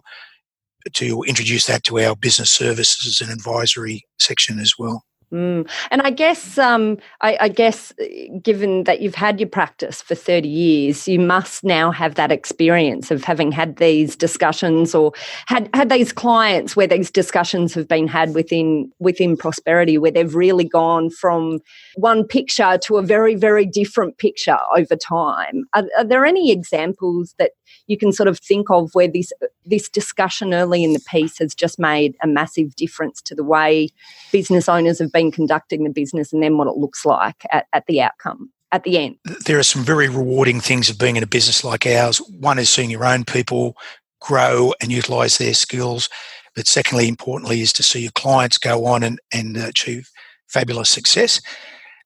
to 0.93 1.23
introduce 1.23 1.65
that 1.67 1.83
to 1.85 1.97
our 1.99 2.13
business 2.13 2.51
services 2.51 3.21
and 3.21 3.31
advisory 3.31 4.05
section 4.19 4.59
as 4.59 4.73
well. 4.77 5.03
Mm. 5.33 5.67
And 5.89 6.01
I 6.03 6.11
guess, 6.11 6.59
um, 6.59 6.97
I, 7.21 7.37
I 7.41 7.49
guess, 7.49 7.91
uh, 7.99 8.05
given 8.43 8.83
that 8.83 9.01
you've 9.01 9.15
had 9.15 9.39
your 9.39 9.49
practice 9.49 9.99
for 9.99 10.13
thirty 10.13 10.47
years, 10.47 11.07
you 11.07 11.19
must 11.19 11.63
now 11.63 11.89
have 11.91 12.13
that 12.15 12.31
experience 12.31 13.09
of 13.09 13.23
having 13.23 13.51
had 13.51 13.77
these 13.77 14.15
discussions 14.15 14.93
or 14.93 15.11
had 15.47 15.71
had 15.73 15.89
these 15.89 16.13
clients 16.13 16.75
where 16.75 16.85
these 16.85 17.09
discussions 17.09 17.73
have 17.73 17.87
been 17.87 18.07
had 18.07 18.35
within 18.35 18.91
within 18.99 19.35
prosperity, 19.35 19.97
where 19.97 20.11
they've 20.11 20.35
really 20.35 20.65
gone 20.65 21.09
from 21.09 21.59
one 21.95 22.23
picture 22.23 22.77
to 22.83 22.97
a 22.97 23.01
very 23.01 23.33
very 23.33 23.65
different 23.65 24.19
picture 24.19 24.59
over 24.77 24.95
time. 24.95 25.65
Are, 25.73 25.85
are 25.97 26.03
there 26.03 26.25
any 26.25 26.51
examples 26.51 27.33
that 27.39 27.53
you 27.87 27.97
can 27.97 28.11
sort 28.11 28.29
of 28.29 28.39
think 28.39 28.69
of 28.69 28.91
where 28.93 29.07
this 29.07 29.33
this 29.65 29.89
discussion 29.89 30.53
early 30.53 30.83
in 30.83 30.93
the 30.93 31.03
piece 31.09 31.39
has 31.39 31.55
just 31.55 31.79
made 31.79 32.15
a 32.21 32.27
massive 32.27 32.75
difference 32.75 33.19
to 33.23 33.33
the 33.33 33.43
way 33.43 33.89
business 34.31 34.69
owners 34.69 34.99
have 34.99 35.11
been 35.11 35.22
conducting 35.31 35.83
the 35.83 35.89
business 35.89 36.33
and 36.33 36.41
then 36.41 36.57
what 36.57 36.67
it 36.67 36.77
looks 36.77 37.05
like 37.05 37.45
at, 37.51 37.67
at 37.73 37.85
the 37.87 38.01
outcome 38.01 38.51
at 38.71 38.83
the 38.83 38.97
end 38.97 39.15
There 39.45 39.59
are 39.59 39.63
some 39.63 39.83
very 39.83 40.09
rewarding 40.09 40.59
things 40.59 40.89
of 40.89 40.97
being 40.97 41.15
in 41.15 41.23
a 41.23 41.27
business 41.27 41.63
like 41.63 41.85
ours. 41.85 42.17
One 42.39 42.57
is 42.57 42.69
seeing 42.69 42.89
your 42.89 43.05
own 43.05 43.23
people 43.23 43.77
grow 44.19 44.73
and 44.81 44.91
utilize 44.91 45.37
their 45.37 45.53
skills. 45.53 46.09
But 46.55 46.67
secondly, 46.67 47.07
importantly, 47.07 47.61
is 47.61 47.71
to 47.73 47.83
see 47.83 48.01
your 48.01 48.11
clients 48.11 48.57
go 48.57 48.85
on 48.85 49.03
and, 49.03 49.19
and 49.31 49.57
achieve 49.57 50.09
fabulous 50.47 50.89
success. 50.89 51.39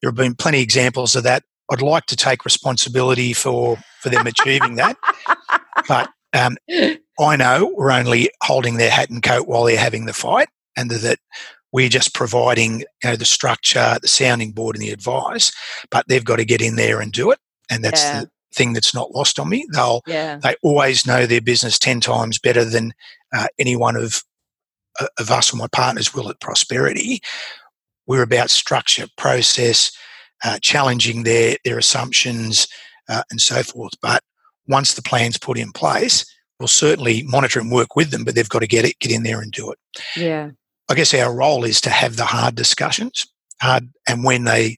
There 0.01 0.09
have 0.09 0.15
been 0.15 0.35
plenty 0.35 0.59
of 0.59 0.63
examples 0.63 1.15
of 1.15 1.23
that. 1.23 1.43
I'd 1.71 1.81
like 1.81 2.05
to 2.07 2.15
take 2.15 2.45
responsibility 2.45 3.33
for, 3.33 3.77
for 4.01 4.09
them 4.09 4.27
achieving 4.27 4.75
that. 4.75 4.97
But 5.87 6.09
um, 6.33 6.57
I 7.19 7.35
know 7.37 7.73
we're 7.77 7.91
only 7.91 8.29
holding 8.43 8.75
their 8.75 8.89
hat 8.89 9.09
and 9.09 9.23
coat 9.23 9.47
while 9.47 9.63
they're 9.63 9.77
having 9.77 10.05
the 10.05 10.11
fight, 10.11 10.49
and 10.75 10.89
that 10.89 11.19
we're 11.71 11.89
just 11.89 12.13
providing 12.13 12.79
you 12.81 12.85
know, 13.03 13.15
the 13.15 13.25
structure, 13.25 13.97
the 14.01 14.07
sounding 14.07 14.51
board, 14.51 14.75
and 14.75 14.83
the 14.83 14.91
advice. 14.91 15.51
But 15.91 16.07
they've 16.07 16.23
got 16.25 16.37
to 16.37 16.45
get 16.45 16.61
in 16.61 16.75
there 16.75 17.01
and 17.01 17.11
do 17.11 17.31
it, 17.31 17.39
and 17.69 17.83
that's 17.83 18.01
Yeah. 18.03 18.21
the 18.21 18.31
thing 18.53 18.73
that's 18.73 18.93
not 18.93 19.11
lost 19.11 19.39
on 19.39 19.49
me. 19.49 19.67
They'll 19.73 20.01
yeah 20.07 20.37
they 20.37 20.55
always 20.63 21.05
know 21.05 21.25
their 21.25 21.41
business 21.41 21.77
ten 21.77 21.99
times 21.99 22.39
better 22.39 22.63
than 22.65 22.93
uh, 23.35 23.47
any 23.59 23.75
one 23.75 23.95
of 23.95 24.23
uh, 24.99 25.07
of 25.19 25.29
us 25.29 25.53
or 25.53 25.57
my 25.57 25.67
partners 25.67 26.13
will 26.13 26.29
at 26.29 26.39
Prosperity. 26.39 27.21
We're 28.07 28.23
about 28.23 28.49
structure, 28.49 29.07
process, 29.17 29.91
uh, 30.45 30.59
challenging 30.61 31.23
their 31.23 31.57
their 31.65 31.77
assumptions, 31.77 32.67
uh, 33.09 33.23
and 33.29 33.41
so 33.41 33.61
forth. 33.63 33.93
But 34.01 34.23
once 34.67 34.93
the 34.93 35.01
plan's 35.01 35.37
put 35.37 35.57
in 35.59 35.71
place, 35.73 36.25
we'll 36.59 36.67
certainly 36.67 37.23
monitor 37.23 37.59
and 37.59 37.69
work 37.71 37.95
with 37.97 38.11
them. 38.11 38.23
But 38.23 38.35
they've 38.35 38.47
got 38.49 38.59
to 38.59 38.67
get 38.67 38.85
it, 38.85 38.97
get 38.99 39.11
in 39.11 39.23
there 39.23 39.41
and 39.41 39.51
do 39.51 39.71
it. 39.71 39.77
yeah 40.15 40.51
I 40.89 40.95
guess 40.95 41.13
our 41.13 41.33
role 41.33 41.63
is 41.63 41.81
to 41.81 41.89
have 41.89 42.15
the 42.15 42.25
hard 42.25 42.55
discussions, 42.55 43.25
hard, 43.61 43.89
and 44.07 44.23
when 44.23 44.45
they 44.45 44.77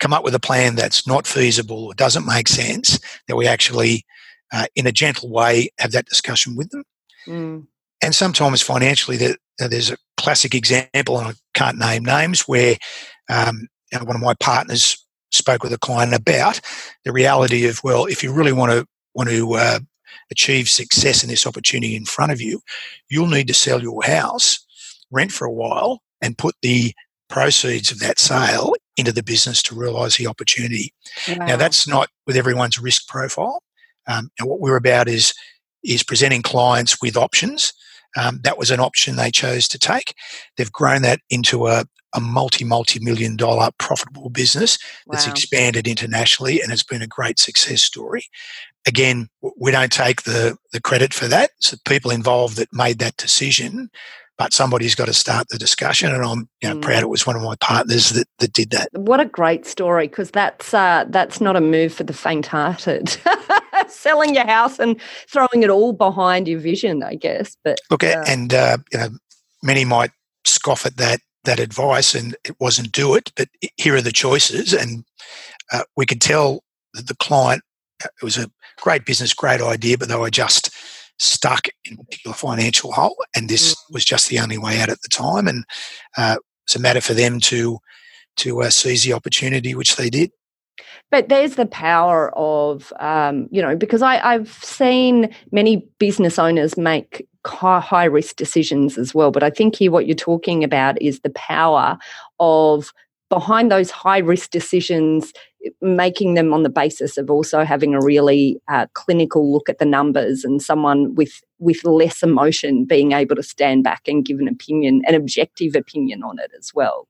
come 0.00 0.12
up 0.12 0.24
with 0.24 0.34
a 0.34 0.40
plan 0.40 0.74
that's 0.74 1.06
not 1.06 1.26
feasible 1.26 1.86
or 1.86 1.94
doesn't 1.94 2.26
make 2.26 2.48
sense, 2.48 3.00
that 3.28 3.36
we 3.36 3.46
actually, 3.46 4.04
uh, 4.52 4.66
in 4.74 4.86
a 4.86 4.92
gentle 4.92 5.30
way, 5.30 5.70
have 5.78 5.92
that 5.92 6.06
discussion 6.06 6.56
with 6.56 6.70
them. 6.70 6.84
Mm. 7.26 7.66
And 8.02 8.14
sometimes 8.14 8.60
financially, 8.60 9.16
there, 9.16 9.36
there's 9.58 9.90
a 9.90 9.96
classic 10.16 10.54
example, 10.54 11.18
and 11.18 11.28
I 11.28 11.32
can't 11.54 11.78
name 11.78 12.04
names, 12.04 12.42
where 12.42 12.76
um, 13.30 13.68
one 13.92 14.16
of 14.16 14.22
my 14.22 14.34
partners 14.34 15.02
spoke 15.30 15.62
with 15.62 15.72
a 15.72 15.78
client 15.78 16.14
about 16.14 16.60
the 17.04 17.12
reality 17.12 17.66
of 17.66 17.82
well, 17.82 18.04
if 18.06 18.22
you 18.22 18.32
really 18.32 18.52
want 18.52 18.72
to 18.72 18.86
want 19.14 19.30
to 19.30 19.54
uh, 19.54 19.78
achieve 20.30 20.68
success 20.68 21.22
in 21.22 21.30
this 21.30 21.46
opportunity 21.46 21.96
in 21.96 22.04
front 22.04 22.32
of 22.32 22.40
you, 22.40 22.60
you'll 23.08 23.26
need 23.26 23.48
to 23.48 23.54
sell 23.54 23.80
your 23.80 24.02
house, 24.02 24.64
rent 25.10 25.32
for 25.32 25.44
a 25.46 25.52
while, 25.52 26.00
and 26.20 26.38
put 26.38 26.54
the 26.62 26.92
proceeds 27.28 27.90
of 27.90 27.98
that 28.00 28.18
sale 28.18 28.74
into 28.96 29.12
the 29.12 29.22
business 29.22 29.62
to 29.64 29.74
realise 29.74 30.16
the 30.16 30.26
opportunity. 30.26 30.92
Now 31.46 31.56
that's 31.56 31.86
not 31.88 32.08
with 32.26 32.36
everyone's 32.36 32.78
risk 32.78 33.08
profile. 33.08 33.62
Um, 34.08 34.30
and 34.38 34.48
what 34.48 34.60
we're 34.60 34.76
about 34.76 35.08
is 35.08 35.34
is 35.84 36.02
presenting 36.02 36.42
clients 36.42 37.00
with 37.00 37.16
options. 37.16 37.72
Um, 38.16 38.40
that 38.44 38.56
was 38.58 38.70
an 38.70 38.80
option 38.80 39.16
they 39.16 39.30
chose 39.30 39.68
to 39.68 39.78
take. 39.78 40.14
They've 40.56 40.72
grown 40.72 41.02
that 41.02 41.20
into 41.28 41.66
a, 41.66 41.84
a 42.14 42.20
multi 42.20 42.64
multi 42.64 42.98
million 43.00 43.36
dollar 43.36 43.70
profitable 43.78 44.30
business 44.30 44.78
that's 45.10 45.26
Wow. 45.26 45.32
expanded 45.32 45.86
internationally, 45.86 46.60
and 46.62 46.72
it's 46.72 46.82
been 46.84 47.02
a 47.02 47.06
great 47.06 47.38
success 47.38 47.82
story. 47.82 48.24
Again, 48.86 49.28
we 49.60 49.70
don't 49.72 49.92
take 49.92 50.22
the 50.22 50.56
the 50.72 50.80
credit 50.80 51.12
for 51.12 51.26
that. 51.28 51.50
It's 51.58 51.72
the 51.72 51.78
people 51.84 52.10
involved 52.12 52.56
that 52.56 52.72
made 52.72 52.98
that 53.00 53.16
decision. 53.16 53.90
But 54.38 54.52
somebody's 54.52 54.94
got 54.94 55.06
to 55.06 55.14
start 55.14 55.48
the 55.48 55.56
discussion, 55.56 56.12
and 56.14 56.22
I'm 56.22 56.48
you 56.60 56.68
know, 56.68 56.74
Mm. 56.76 56.82
proud 56.82 57.02
it 57.02 57.08
was 57.08 57.26
one 57.26 57.36
of 57.36 57.42
my 57.42 57.54
partners 57.56 58.10
that, 58.10 58.28
that 58.38 58.52
did 58.52 58.70
that. 58.70 58.88
What 58.92 59.18
a 59.18 59.24
great 59.24 59.64
story 59.66 60.08
because 60.08 60.30
that's 60.30 60.74
uh, 60.74 61.06
that's 61.08 61.40
not 61.40 61.56
a 61.56 61.60
move 61.60 61.94
for 61.94 62.04
the 62.04 62.12
faint-hearted. 62.12 63.16
Selling 63.88 64.34
your 64.34 64.46
house 64.46 64.78
and 64.78 65.00
throwing 65.30 65.62
it 65.62 65.70
all 65.70 65.92
behind 65.92 66.48
your 66.48 66.58
vision, 66.60 67.02
I 67.02 67.14
guess. 67.14 67.56
But 67.64 67.78
Look, 67.90 68.02
Yeah. 68.02 68.24
and 68.26 68.52
uh, 68.52 68.78
you 68.92 68.98
know, 68.98 69.08
many 69.62 69.84
might 69.84 70.10
scoff 70.44 70.84
at 70.86 70.96
that 70.98 71.20
that 71.44 71.58
advice, 71.60 72.14
and 72.14 72.36
it 72.44 72.56
wasn't 72.60 72.92
do 72.92 73.14
it. 73.14 73.32
But 73.36 73.48
here 73.76 73.94
are 73.94 74.02
the 74.02 74.12
choices, 74.12 74.74
and 74.74 75.04
uh, 75.72 75.84
we 75.96 76.04
could 76.04 76.20
tell 76.20 76.62
that 76.94 77.06
the 77.08 77.16
client 77.16 77.62
uh, 78.04 78.08
it 78.20 78.24
was 78.24 78.36
a 78.36 78.50
great 78.82 79.06
business, 79.06 79.32
great 79.32 79.62
idea, 79.62 79.96
but 79.96 80.08
they 80.08 80.16
were 80.16 80.30
just 80.30 80.70
stuck 81.18 81.68
in 81.84 81.98
a 81.98 82.04
particular 82.04 82.34
financial 82.34 82.92
hole, 82.92 83.16
and 83.34 83.48
this 83.48 83.74
Mm. 83.74 83.94
was 83.94 84.04
just 84.04 84.28
the 84.28 84.38
only 84.38 84.58
way 84.58 84.80
out 84.80 84.88
at 84.88 85.00
the 85.02 85.08
time. 85.08 85.48
And 85.48 85.64
uh, 86.16 86.36
it's 86.64 86.76
a 86.76 86.80
matter 86.80 87.00
for 87.00 87.14
them 87.14 87.40
to 87.40 87.78
to 88.38 88.62
uh, 88.62 88.70
seize 88.70 89.02
the 89.02 89.14
opportunity, 89.14 89.74
which 89.74 89.96
they 89.96 90.10
did. 90.10 90.30
But 91.10 91.28
there's 91.30 91.54
the 91.54 91.64
power 91.66 92.30
of, 92.36 92.92
um, 93.00 93.48
you 93.50 93.62
know, 93.62 93.76
because 93.76 94.02
I, 94.02 94.18
I've 94.18 94.52
seen 94.62 95.34
many 95.52 95.88
business 95.98 96.38
owners 96.38 96.76
make 96.76 97.26
high, 97.46 97.80
high 97.80 98.04
risk 98.04 98.36
decisions 98.36 98.98
as 98.98 99.14
well. 99.14 99.30
But 99.30 99.42
I 99.42 99.50
think 99.50 99.76
here 99.76 99.90
what 99.90 100.06
you're 100.06 100.14
talking 100.16 100.64
about 100.64 101.00
is 101.00 101.20
the 101.20 101.30
power 101.30 101.96
of 102.40 102.92
behind 103.30 103.70
those 103.70 103.90
high 103.90 104.18
risk 104.18 104.50
decisions, 104.50 105.32
making 105.80 106.34
them 106.34 106.52
on 106.52 106.62
the 106.62 106.70
basis 106.70 107.16
of 107.16 107.30
also 107.30 107.64
having 107.64 107.94
a 107.94 108.00
really 108.00 108.60
uh, 108.68 108.86
clinical 108.94 109.52
look 109.52 109.68
at 109.68 109.78
the 109.78 109.84
numbers 109.84 110.44
and 110.44 110.62
someone 110.62 111.14
with 111.14 111.42
with 111.58 111.84
less 111.84 112.22
emotion 112.22 112.84
being 112.84 113.12
able 113.12 113.34
to 113.34 113.42
stand 113.42 113.82
back 113.82 114.02
and 114.06 114.26
give 114.26 114.38
an 114.38 114.48
opinion, 114.48 115.02
an 115.06 115.14
objective 115.14 115.74
opinion 115.74 116.22
on 116.22 116.38
it 116.38 116.50
as 116.58 116.72
well. 116.74 117.08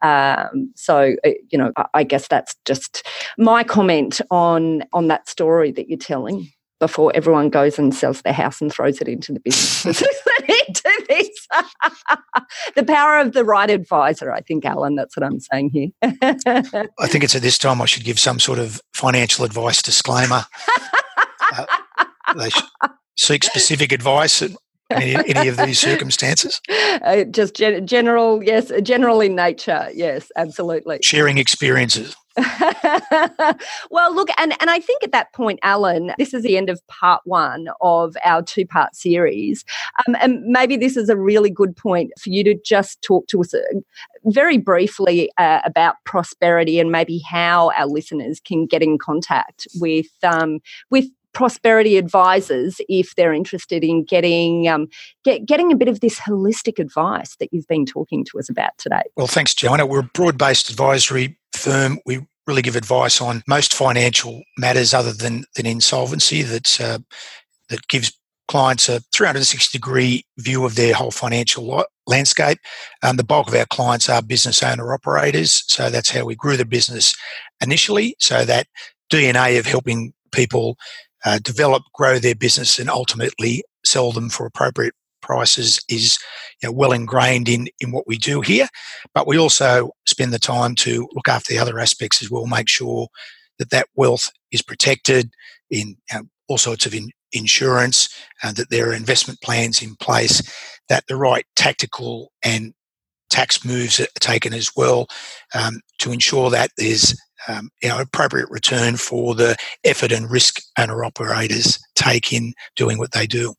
Um, 0.00 0.72
so, 0.74 1.14
uh, 1.24 1.30
you 1.50 1.58
know, 1.58 1.72
I, 1.76 1.84
I 1.94 2.04
guess 2.04 2.28
that's 2.28 2.56
just 2.64 3.06
my 3.38 3.62
comment 3.64 4.20
on 4.30 4.84
on 4.92 5.08
that 5.08 5.28
story 5.28 5.72
that 5.72 5.88
you're 5.88 5.98
telling 5.98 6.50
before 6.82 7.12
everyone 7.14 7.48
goes 7.48 7.78
and 7.78 7.94
sells 7.94 8.22
their 8.22 8.32
house 8.32 8.60
and 8.60 8.72
throws 8.72 9.00
it 9.00 9.06
into 9.06 9.32
the 9.32 9.38
business. 9.38 9.84
the 12.74 12.82
power 12.84 13.20
of 13.20 13.34
the 13.34 13.44
right 13.44 13.70
advisor, 13.70 14.32
I 14.32 14.40
think, 14.40 14.64
Allan. 14.64 14.96
That's 14.96 15.16
what 15.16 15.24
I'm 15.24 15.38
saying 15.38 15.70
here. 15.70 15.90
I 16.02 17.06
think 17.06 17.22
it's 17.22 17.36
at 17.36 17.42
this 17.42 17.56
time 17.56 17.80
I 17.80 17.86
should 17.86 18.02
give 18.02 18.18
some 18.18 18.40
sort 18.40 18.58
of 18.58 18.80
financial 18.94 19.44
advice 19.44 19.80
disclaimer. 19.80 20.44
uh, 21.52 21.66
they 22.36 22.50
seek 23.16 23.44
specific 23.44 23.92
advice 23.92 24.42
in 24.42 24.56
any, 24.90 25.14
any 25.14 25.48
of 25.48 25.58
these 25.58 25.78
circumstances. 25.78 26.60
Uh, 26.68 27.22
just 27.30 27.54
gen- 27.54 27.86
general, 27.86 28.42
yes, 28.42 28.72
general 28.82 29.20
in 29.20 29.36
nature. 29.36 29.88
Yes, 29.94 30.32
absolutely. 30.36 30.98
Sharing 31.00 31.38
experiences. 31.38 32.16
well, 33.90 34.14
look, 34.14 34.28
and, 34.38 34.54
and 34.60 34.70
I 34.70 34.80
think 34.80 35.02
at 35.02 35.12
that 35.12 35.32
point, 35.32 35.58
Allan, 35.62 36.12
this 36.18 36.34
is 36.34 36.42
the 36.42 36.56
end 36.56 36.70
of 36.70 36.86
part 36.88 37.22
one 37.24 37.68
of 37.80 38.16
our 38.24 38.42
two 38.42 38.66
part 38.66 38.94
series. 38.94 39.64
Um, 40.06 40.16
and 40.20 40.42
maybe 40.44 40.76
this 40.76 40.96
is 40.96 41.08
a 41.08 41.16
really 41.16 41.50
good 41.50 41.76
point 41.76 42.12
for 42.18 42.30
you 42.30 42.44
to 42.44 42.54
just 42.64 43.02
talk 43.02 43.26
to 43.28 43.40
us. 43.40 43.54
uh, 43.54 43.60
very 44.24 44.58
briefly 44.58 45.30
uh, 45.38 45.60
about 45.64 45.96
prosperity 46.04 46.78
and 46.78 46.90
maybe 46.90 47.20
how 47.28 47.72
our 47.76 47.86
listeners 47.86 48.40
can 48.40 48.66
get 48.66 48.82
in 48.82 48.98
contact 48.98 49.66
with 49.80 50.06
um, 50.22 50.60
with 50.90 51.06
Prosperity 51.32 51.96
Advisers 51.96 52.80
if 52.88 53.14
they're 53.14 53.32
interested 53.32 53.82
in 53.82 54.04
getting 54.04 54.68
um, 54.68 54.88
get, 55.24 55.46
getting 55.46 55.72
a 55.72 55.76
bit 55.76 55.88
of 55.88 56.00
this 56.00 56.18
holistic 56.20 56.78
advice 56.78 57.36
that 57.36 57.48
you've 57.52 57.66
been 57.68 57.86
talking 57.86 58.24
to 58.26 58.38
us 58.38 58.50
about 58.50 58.76
today. 58.78 59.02
Well, 59.16 59.26
thanks, 59.26 59.54
Joanna. 59.54 59.86
We're 59.86 60.00
a 60.00 60.10
broad-based 60.14 60.68
advisory 60.68 61.38
firm. 61.62 61.98
We 62.04 62.26
really 62.46 62.62
give 62.62 62.76
advice 62.76 63.20
on 63.20 63.42
most 63.46 63.72
financial 63.72 64.42
matters 64.58 64.92
other 64.92 65.12
than 65.12 65.44
than 65.56 65.66
insolvency. 65.66 66.42
That's 66.42 66.80
uh, 66.80 66.98
that 67.68 67.86
gives 67.88 68.12
clients 68.48 68.88
a 68.88 69.00
360 69.14 69.78
degree 69.78 70.24
view 70.38 70.64
of 70.64 70.74
their 70.74 70.94
whole 70.94 71.10
financial 71.10 71.84
landscape. 72.06 72.58
Um, 73.02 73.16
the 73.16 73.24
bulk 73.24 73.48
of 73.48 73.54
our 73.54 73.66
clients 73.66 74.08
are 74.08 74.20
business 74.20 74.62
owner 74.62 74.92
operators, 74.92 75.64
so 75.68 75.88
that's 75.88 76.10
how 76.10 76.24
we 76.24 76.34
grew 76.34 76.56
the 76.56 76.66
business 76.66 77.14
initially. 77.62 78.16
So 78.18 78.44
that 78.44 78.66
DNA 79.10 79.58
of 79.58 79.66
helping 79.66 80.12
people 80.32 80.76
uh, 81.24 81.38
develop, 81.38 81.84
grow 81.94 82.18
their 82.18 82.34
business, 82.34 82.78
and 82.78 82.90
ultimately 82.90 83.62
sell 83.84 84.12
them 84.12 84.28
for 84.28 84.44
appropriate 84.44 84.94
prices 85.22 85.80
is 85.88 86.18
you 86.62 86.68
know, 86.68 86.72
well 86.72 86.92
ingrained 86.92 87.48
in, 87.48 87.68
in 87.80 87.92
what 87.92 88.06
we 88.06 88.18
do 88.18 88.40
here. 88.40 88.68
But 89.14 89.26
we 89.26 89.38
also 89.38 89.90
spend 90.06 90.32
the 90.32 90.38
time 90.38 90.74
to 90.76 91.08
look 91.12 91.28
after 91.28 91.52
the 91.52 91.58
other 91.58 91.78
aspects 91.78 92.22
as 92.22 92.30
well, 92.30 92.46
make 92.46 92.68
sure 92.68 93.08
that 93.58 93.70
that 93.70 93.88
wealth 93.94 94.30
is 94.50 94.62
protected 94.62 95.30
in 95.70 95.96
know, 96.12 96.22
all 96.48 96.58
sorts 96.58 96.84
of 96.86 96.94
in, 96.94 97.10
insurance, 97.32 98.08
and 98.42 98.56
that 98.56 98.70
there 98.70 98.90
are 98.90 98.94
investment 98.94 99.40
plans 99.40 99.82
in 99.82 99.96
place, 99.96 100.42
that 100.88 101.04
the 101.06 101.16
right 101.16 101.46
tactical 101.56 102.30
and 102.44 102.74
tax 103.30 103.64
moves 103.64 103.98
are 103.98 104.06
taken 104.20 104.52
as 104.52 104.70
well 104.76 105.06
um, 105.54 105.80
to 105.98 106.12
ensure 106.12 106.50
that 106.50 106.70
there's 106.76 107.16
um, 107.48 107.70
you 107.82 107.88
know, 107.88 107.98
appropriate 107.98 108.50
return 108.50 108.96
for 108.96 109.34
the 109.34 109.56
effort 109.84 110.12
and 110.12 110.30
risk 110.30 110.60
owner 110.78 111.04
operators 111.04 111.78
take 111.96 112.32
in 112.32 112.52
doing 112.76 112.98
what 112.98 113.12
they 113.12 113.26
do. 113.26 113.54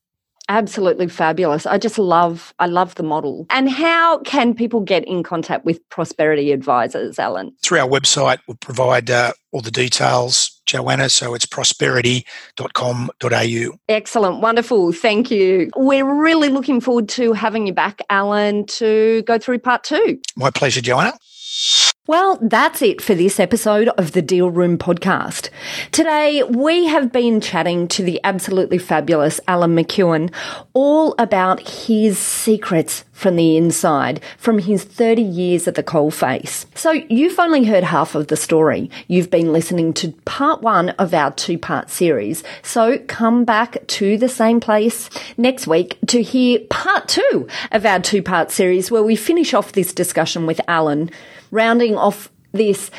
Absolutely 0.49 1.07
fabulous. 1.07 1.65
I 1.65 1.77
just 1.77 1.97
love 1.97 2.53
I 2.59 2.65
love 2.65 2.95
the 2.95 3.03
model. 3.03 3.45
And 3.49 3.69
how 3.69 4.19
can 4.19 4.53
people 4.53 4.81
get 4.81 5.05
in 5.05 5.23
contact 5.23 5.65
with 5.65 5.79
Prosperity 5.89 6.51
Advisers, 6.51 7.17
Allan? 7.17 7.53
Through 7.61 7.79
our 7.79 7.87
website, 7.87 8.39
we'll 8.47 8.57
provide 8.57 9.09
uh, 9.09 9.31
all 9.51 9.61
the 9.61 9.71
details, 9.71 10.61
Joanna. 10.65 11.07
So 11.09 11.33
it's 11.33 11.45
prosperity.com.au. 11.45 13.77
Excellent. 13.87 14.41
Wonderful. 14.41 14.91
Thank 14.91 15.31
you. 15.31 15.69
We're 15.77 16.21
really 16.21 16.49
looking 16.49 16.81
forward 16.81 17.07
to 17.09 17.33
having 17.33 17.67
you 17.67 17.73
back, 17.73 18.01
Allan, 18.09 18.65
to 18.65 19.21
go 19.23 19.37
through 19.37 19.59
part 19.59 19.83
two. 19.83 20.19
My 20.35 20.51
pleasure, 20.51 20.81
Joanna. 20.81 21.13
Well, 22.05 22.37
that's 22.41 22.81
it 22.81 23.01
for 23.01 23.15
this 23.15 23.39
episode 23.39 23.87
of 23.97 24.11
the 24.11 24.21
Deal 24.21 24.51
Room 24.51 24.77
podcast. 24.77 25.49
Today, 25.93 26.43
we 26.43 26.87
have 26.87 27.13
been 27.13 27.39
chatting 27.39 27.87
to 27.87 28.03
the 28.03 28.19
absolutely 28.25 28.77
fabulous 28.77 29.39
Allan 29.47 29.73
McKeown 29.73 30.29
all 30.73 31.15
about 31.17 31.65
his 31.65 32.19
secrets 32.19 33.05
from 33.13 33.37
the 33.37 33.55
inside, 33.55 34.21
from 34.37 34.59
his 34.59 34.83
30 34.83 35.21
years 35.21 35.67
at 35.67 35.75
the 35.75 35.83
coalface. 35.83 36.65
So 36.75 36.91
you've 36.91 37.39
only 37.39 37.63
heard 37.63 37.85
half 37.85 38.15
of 38.15 38.27
the 38.27 38.35
story. 38.35 38.89
You've 39.07 39.29
been 39.29 39.53
listening 39.53 39.93
to 39.93 40.11
part 40.25 40.61
one 40.61 40.89
of 40.89 41.13
our 41.13 41.31
two 41.31 41.57
part 41.57 41.89
series. 41.89 42.43
So 42.63 42.97
come 43.07 43.45
back 43.45 43.87
to 43.87 44.17
the 44.17 44.27
same 44.27 44.59
place 44.59 45.09
next 45.37 45.67
week 45.67 45.97
to 46.07 46.21
hear 46.21 46.59
part 46.69 47.07
two 47.07 47.47
of 47.71 47.85
our 47.85 47.99
two 47.99 48.21
part 48.21 48.51
series 48.51 48.91
where 48.91 49.03
we 49.03 49.15
finish 49.15 49.53
off 49.53 49.71
this 49.71 49.93
discussion 49.93 50.45
with 50.45 50.59
Allan 50.67 51.09
rounding 51.51 51.95
off 51.95 52.29
this 52.51 52.91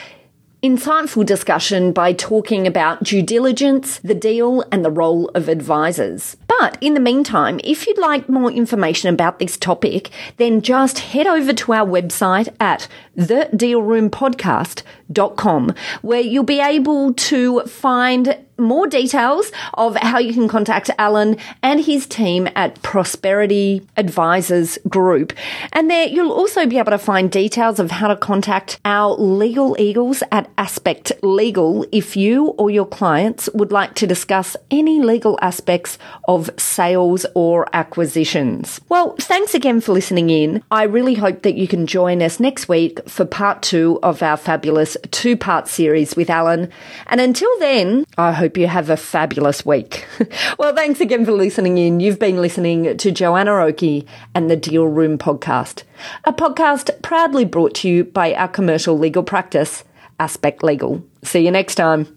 insightful 0.65 1.27
discussion 1.27 1.93
by 1.93 2.15
talking 2.15 2.67
about 2.67 3.03
due 3.03 3.23
diligence, 3.23 3.99
the 3.99 4.15
deal, 4.15 4.65
and 4.73 4.83
the 4.83 4.91
role 4.91 5.29
of 5.35 5.47
advisors. 5.47 6.39
But 6.47 6.79
in 6.81 6.95
the 6.95 7.01
meantime, 7.01 7.61
if 7.62 7.87
you'd 7.87 7.99
like 7.99 8.31
more 8.31 8.51
information 8.51 9.12
about 9.12 9.39
this 9.39 9.59
topic, 9.59 10.09
then 10.39 10.62
just 10.62 11.01
head 11.01 11.27
over 11.27 11.53
to 11.53 11.75
our 11.75 11.87
website 11.87 12.49
at 12.59 12.89
thedealroompodcast.com, 13.17 15.75
where 16.03 16.21
you'll 16.21 16.45
be 16.45 16.61
able 16.61 17.15
to 17.15 17.62
find 17.62 18.39
more 18.59 18.87
details 18.87 19.51
of 19.75 19.97
how 19.97 20.19
you 20.19 20.33
can 20.33 20.49
contact 20.49 20.91
Allan 20.99 21.37
and 21.62 21.85
his 21.85 22.07
team 22.07 22.49
at 22.55 22.81
Prosperity 22.83 23.87
Advisers 23.97 24.79
Group. 24.89 25.33
And 25.73 25.91
there 25.91 26.07
you'll 26.07 26.33
also 26.33 26.67
be 26.67 26.79
able 26.79 26.93
to 26.93 26.99
find 26.99 27.31
details 27.31 27.79
of 27.79 27.91
how 27.91 28.09
to 28.09 28.17
contact 28.17 28.79
our 28.85 29.15
legal 29.15 29.77
eagles 29.79 30.23
at 30.31 30.51
Aspect 30.57 31.12
Legal 31.23 31.87
if 31.91 32.17
you 32.17 32.49
or 32.59 32.71
your 32.71 32.87
clients 32.87 33.49
would 33.55 33.73
like 33.73 33.95
to 33.97 34.07
discuss 34.07 34.57
any 34.71 35.01
legal 35.01 35.39
aspects 35.43 35.99
of 36.29 36.51
sales 36.57 37.27
or 37.35 37.67
acquisitions. 37.73 38.81
Well, 38.89 39.17
thanks 39.19 39.55
again 39.55 39.81
for 39.81 39.93
listening 39.93 40.31
in. 40.31 40.62
I 40.71 40.85
really 40.85 41.15
hope 41.15 41.43
that 41.43 41.57
you 41.57 41.67
can 41.67 41.87
join 41.87 42.23
us 42.23 42.39
next 42.39 42.69
week 42.69 43.03
for 43.07 43.24
part 43.24 43.62
two 43.62 43.98
of 44.02 44.22
our 44.22 44.36
fabulous 44.36 44.96
two 45.11 45.36
part 45.36 45.68
series 45.68 46.16
with 46.16 46.30
Allan. 46.30 46.70
And 47.07 47.20
until 47.20 47.50
then, 47.59 48.05
I 48.18 48.32
hope 48.32 48.57
you 48.57 48.66
have 48.66 48.90
a 48.90 48.96
fabulous 48.96 49.64
week. 49.64 50.07
well, 50.59 50.74
thanks 50.74 51.00
again 51.00 51.24
for 51.24 51.32
listening 51.32 51.78
in. 51.78 52.00
You've 52.00 52.18
been 52.18 52.40
listening 52.40 52.96
to 52.96 53.11
Joanna 53.11 53.52
Oakey 53.52 54.07
and 54.34 54.50
the 54.50 54.57
Deal 54.57 54.86
Room 54.86 55.18
podcast, 55.18 55.82
a 56.24 56.32
podcast 56.32 57.02
proudly 57.02 57.44
brought 57.44 57.74
to 57.76 57.88
you 57.88 58.05
by 58.05 58.34
our 58.34 58.48
commercial 58.48 58.98
legal 58.98 59.22
practice, 59.22 59.84
Aspect 60.18 60.62
Legal. 60.62 61.05
See 61.22 61.44
you 61.44 61.50
next 61.50 61.74
time. 61.76 62.16